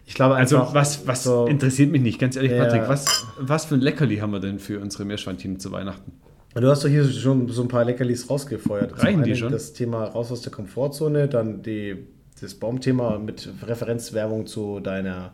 Ich 0.10 0.16
glaube 0.16 0.36
Also 0.36 0.68
was, 0.74 1.06
was 1.06 1.24
so- 1.24 1.46
interessiert 1.46 1.92
mich 1.92 2.02
nicht, 2.02 2.18
ganz 2.20 2.36
ehrlich, 2.36 2.52
Ja. 2.52 2.64
Patrick, 2.66 2.90
was, 2.90 3.28
was 3.40 3.66
für 3.66 3.76
ein 3.76 3.82
Leckerli 3.82 4.18
haben 4.18 4.32
wir 4.32 4.40
denn 4.40 4.58
für 4.58 4.80
unsere 4.80 5.06
Meerschweinchen 5.06 5.60
zu 5.60 5.72
Weihnachten? 5.72 6.14
Du 6.56 6.68
hast 6.68 6.84
doch 6.84 6.90
hier 6.90 7.06
schon 7.08 7.48
so 7.50 7.62
ein 7.62 7.68
paar 7.68 7.86
Leckerlis 7.86 8.28
rausgefeuert. 8.28 8.90
Zum 8.90 9.00
Reichen 9.00 9.22
die 9.24 9.36
schon? 9.36 9.52
Das 9.52 9.72
Thema 9.74 10.06
raus 10.06 10.32
aus 10.32 10.42
der 10.42 10.52
Komfortzone, 10.52 11.28
dann 11.28 11.62
die, 11.62 12.08
das 12.42 12.56
Baumthema 12.56 13.20
mit 13.20 13.50
Referenzwerbung 13.62 14.48
zu 14.48 14.80
deiner 14.80 15.32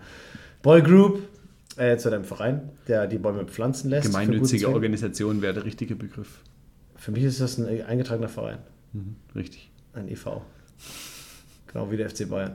Boygroup, 0.61 1.21
äh, 1.77 1.95
zu 1.95 2.09
deinem 2.09 2.25
Verein, 2.25 2.69
der 2.89 3.07
die 3.07 3.17
Bäume 3.17 3.45
pflanzen 3.45 3.89
lässt. 3.89 4.07
Gemeinnützige. 4.07 4.67
Organisation 4.67 5.41
wäre 5.41 5.53
der 5.53 5.63
richtige 5.63 5.95
Begriff. 5.95 6.41
Für 6.97 7.11
mich 7.11 7.23
ist 7.23 7.39
das 7.39 7.57
ein 7.57 7.81
eingetragener 7.85 8.27
Verein, 8.29 8.57
Mhm, 8.91 9.15
richtig. 9.37 9.71
ein 9.93 10.09
EV. 10.09 10.41
Genau 11.71 11.89
wie 11.91 11.95
der 11.97 12.09
FC 12.09 12.25
Bayern. 12.29 12.51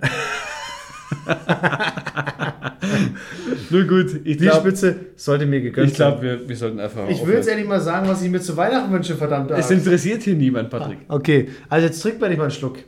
Nur 3.71 3.85
gut, 3.85 4.21
ich 4.25 4.39
Die 4.39 4.49
Spitze 4.49 4.97
sollte 5.17 5.47
mir 5.47 5.61
gegönnt 5.61 5.91
ich 5.91 5.95
glaube, 5.95 6.23
wir, 6.23 6.49
wir 6.49 6.57
sollten 6.57 6.81
einfach. 6.81 7.09
Ich 7.09 7.25
will 7.25 7.35
jetzt 7.35 7.49
endlich 7.49 7.69
mal 7.69 7.81
sagen, 7.81 8.09
was 8.09 8.23
ich 8.23 8.31
mir 8.31 8.41
zu 8.41 8.57
Weihnachten 8.57 8.93
wünsche, 8.93 9.17
verdammt. 9.17 9.51
Es 9.53 9.71
interessiert 9.71 10.23
hier 10.23 10.35
niemand, 10.35 10.71
Patrick. 10.71 10.99
Okay, 11.09 11.49
also 11.69 11.87
jetzt 11.87 12.01
trinkt 12.01 12.21
man 12.21 12.31
nicht 12.31 12.39
mal 12.39 12.45
einen 12.45 12.53
Schluck. 12.53 12.79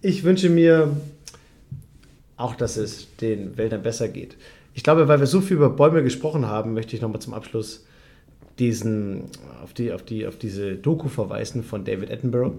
Ich 0.00 0.24
wünsche 0.24 0.48
mir 0.48 0.96
auch, 2.36 2.54
dass 2.54 2.76
es 2.76 3.14
den 3.16 3.56
Wäldern 3.56 3.82
besser 3.82 4.08
geht. 4.08 4.36
Ich 4.74 4.82
glaube, 4.82 5.08
weil 5.08 5.20
wir 5.20 5.26
so 5.26 5.40
viel 5.40 5.56
über 5.56 5.70
Bäume 5.70 6.02
gesprochen 6.02 6.46
haben, 6.46 6.74
möchte 6.74 6.96
ich 6.96 7.02
nochmal 7.02 7.20
zum 7.20 7.32
Abschluss 7.32 7.86
diesen, 8.58 9.24
auf, 9.62 9.72
die, 9.72 9.92
auf, 9.92 10.02
die, 10.02 10.26
auf 10.26 10.36
diese 10.36 10.74
Doku 10.74 11.08
verweisen 11.08 11.62
von 11.62 11.84
David 11.84 12.10
Attenborough, 12.10 12.54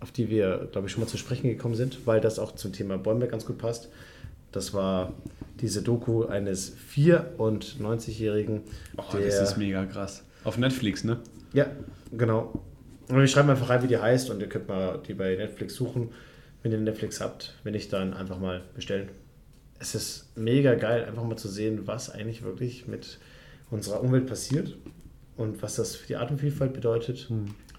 auf 0.00 0.12
die 0.12 0.30
wir, 0.30 0.68
glaube 0.72 0.86
ich, 0.86 0.92
schon 0.92 1.02
mal 1.02 1.08
zu 1.08 1.18
sprechen 1.18 1.48
gekommen 1.48 1.74
sind, 1.74 2.06
weil 2.06 2.20
das 2.20 2.38
auch 2.38 2.54
zum 2.54 2.72
Thema 2.72 2.98
Bäume 2.98 3.28
ganz 3.28 3.46
gut 3.46 3.58
passt. 3.58 3.90
Das 4.52 4.72
war 4.74 5.12
diese 5.60 5.82
Doku 5.82 6.24
eines 6.24 6.76
94-Jährigen, 6.94 8.62
Oh, 8.96 9.02
das 9.12 9.40
ist 9.40 9.56
mega 9.56 9.84
krass. 9.86 10.24
Auf 10.44 10.58
Netflix, 10.58 11.04
ne? 11.04 11.20
ja, 11.52 11.66
genau. 12.12 12.62
Und 13.08 13.18
wir 13.18 13.26
schreiben 13.26 13.50
einfach 13.50 13.68
rein, 13.68 13.82
wie 13.82 13.88
die 13.88 13.98
heißt 13.98 14.30
und 14.30 14.40
ihr 14.40 14.48
könnt 14.48 14.68
mal 14.68 15.00
die 15.06 15.14
bei 15.14 15.36
Netflix 15.36 15.74
suchen, 15.74 16.10
wenn 16.62 16.72
ihr 16.72 16.78
Netflix 16.78 17.20
habt. 17.20 17.54
Wenn 17.62 17.72
nicht, 17.72 17.92
dann 17.92 18.14
einfach 18.14 18.38
mal 18.38 18.62
bestellen. 18.74 19.08
Es 19.78 19.94
ist 19.94 20.36
mega 20.36 20.74
geil, 20.74 21.04
einfach 21.04 21.24
mal 21.24 21.36
zu 21.36 21.48
sehen, 21.48 21.86
was 21.86 22.10
eigentlich 22.10 22.42
wirklich 22.42 22.86
mit 22.86 23.18
unserer 23.70 24.02
Umwelt 24.02 24.26
passiert 24.26 24.76
und 25.36 25.62
was 25.62 25.74
das 25.76 25.96
für 25.96 26.06
die 26.06 26.16
Artenvielfalt 26.16 26.72
bedeutet 26.72 27.28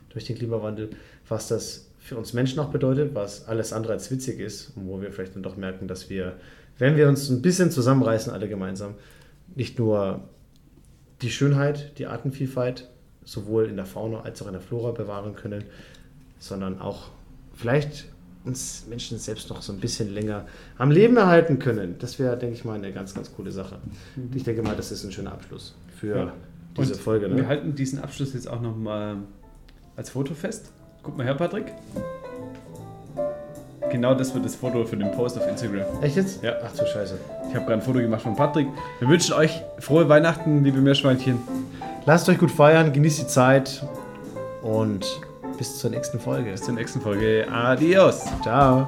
durch 0.09 0.25
den 0.25 0.37
Klimawandel, 0.37 0.89
was 1.27 1.47
das 1.47 1.89
für 1.99 2.17
uns 2.17 2.33
Menschen 2.33 2.59
auch 2.59 2.69
bedeutet, 2.69 3.15
was 3.15 3.47
alles 3.47 3.71
andere 3.71 3.93
als 3.93 4.11
witzig 4.11 4.39
ist 4.39 4.73
und 4.75 4.87
wo 4.87 5.01
wir 5.01 5.11
vielleicht 5.11 5.35
dann 5.35 5.43
doch 5.43 5.55
merken, 5.55 5.87
dass 5.87 6.09
wir, 6.09 6.35
wenn 6.77 6.95
wir 6.97 7.07
uns 7.07 7.29
ein 7.29 7.41
bisschen 7.41 7.71
zusammenreißen, 7.71 8.31
alle 8.33 8.47
gemeinsam, 8.49 8.95
nicht 9.55 9.77
nur 9.79 10.21
die 11.21 11.29
Schönheit, 11.29 11.97
die 11.99 12.07
Artenvielfalt 12.07 12.89
sowohl 13.23 13.65
in 13.67 13.75
der 13.77 13.85
Fauna 13.85 14.21
als 14.21 14.41
auch 14.41 14.47
in 14.47 14.53
der 14.53 14.61
Flora 14.61 14.91
bewahren 14.91 15.35
können, 15.35 15.63
sondern 16.39 16.79
auch 16.81 17.11
vielleicht 17.53 18.05
uns 18.43 18.85
Menschen 18.89 19.17
selbst 19.19 19.49
noch 19.49 19.61
so 19.61 19.71
ein 19.71 19.79
bisschen 19.79 20.13
länger 20.13 20.45
am 20.77 20.91
Leben 20.91 21.15
erhalten 21.15 21.59
können. 21.59 21.95
Das 21.99 22.19
wäre, 22.19 22.37
denke 22.37 22.55
ich 22.55 22.65
mal, 22.65 22.73
eine 22.73 22.91
ganz, 22.91 23.13
ganz 23.13 23.33
coole 23.33 23.51
Sache. 23.51 23.77
Ich 24.33 24.43
denke 24.43 24.61
mal, 24.61 24.75
das 24.75 24.91
ist 24.91 25.05
ein 25.05 25.11
schöner 25.13 25.31
Abschluss 25.31 25.75
für 25.97 26.17
Ja. 26.17 26.33
diese 26.77 26.93
Und 26.93 26.99
Folge. 26.99 27.29
Wir 27.29 27.35
Ne? 27.43 27.47
halten 27.47 27.73
diesen 27.75 27.99
Abschluss 27.99 28.33
jetzt 28.33 28.49
auch 28.49 28.59
nochmal 28.59 29.17
als 29.95 30.09
Foto 30.09 30.33
fest. 30.33 30.71
Guck 31.03 31.15
mal 31.17 31.23
her, 31.23 31.35
Patrick. 31.35 31.67
Genau 33.93 34.15
das 34.15 34.33
wird 34.33 34.43
das 34.43 34.55
Foto 34.55 34.83
für 34.85 34.97
den 34.97 35.11
Post 35.11 35.37
auf 35.37 35.47
Instagram. 35.47 35.85
Echt 36.01 36.15
jetzt? 36.15 36.41
Ja. 36.41 36.53
Ach 36.65 36.71
du 36.71 36.83
Scheiße. 36.83 37.15
Ich 37.47 37.55
habe 37.55 37.65
gerade 37.67 37.73
ein 37.73 37.81
Foto 37.83 37.99
gemacht 37.99 38.23
von 38.23 38.35
Patrick. 38.35 38.67
Wir 38.97 39.07
wünschen 39.07 39.35
euch 39.35 39.61
frohe 39.77 40.09
Weihnachten, 40.09 40.63
liebe 40.63 40.81
Meerschweinchen. 40.81 41.37
Lasst 42.07 42.27
euch 42.27 42.39
gut 42.39 42.49
feiern, 42.49 42.91
genießt 42.91 43.19
die 43.21 43.27
Zeit 43.27 43.85
und 44.63 45.05
bis 45.59 45.77
zur 45.77 45.91
nächsten 45.91 46.19
Folge. 46.19 46.49
Bis 46.49 46.63
zur 46.63 46.73
nächsten 46.73 47.01
Folge. 47.01 47.45
Adios. 47.51 48.25
Ciao. 48.41 48.87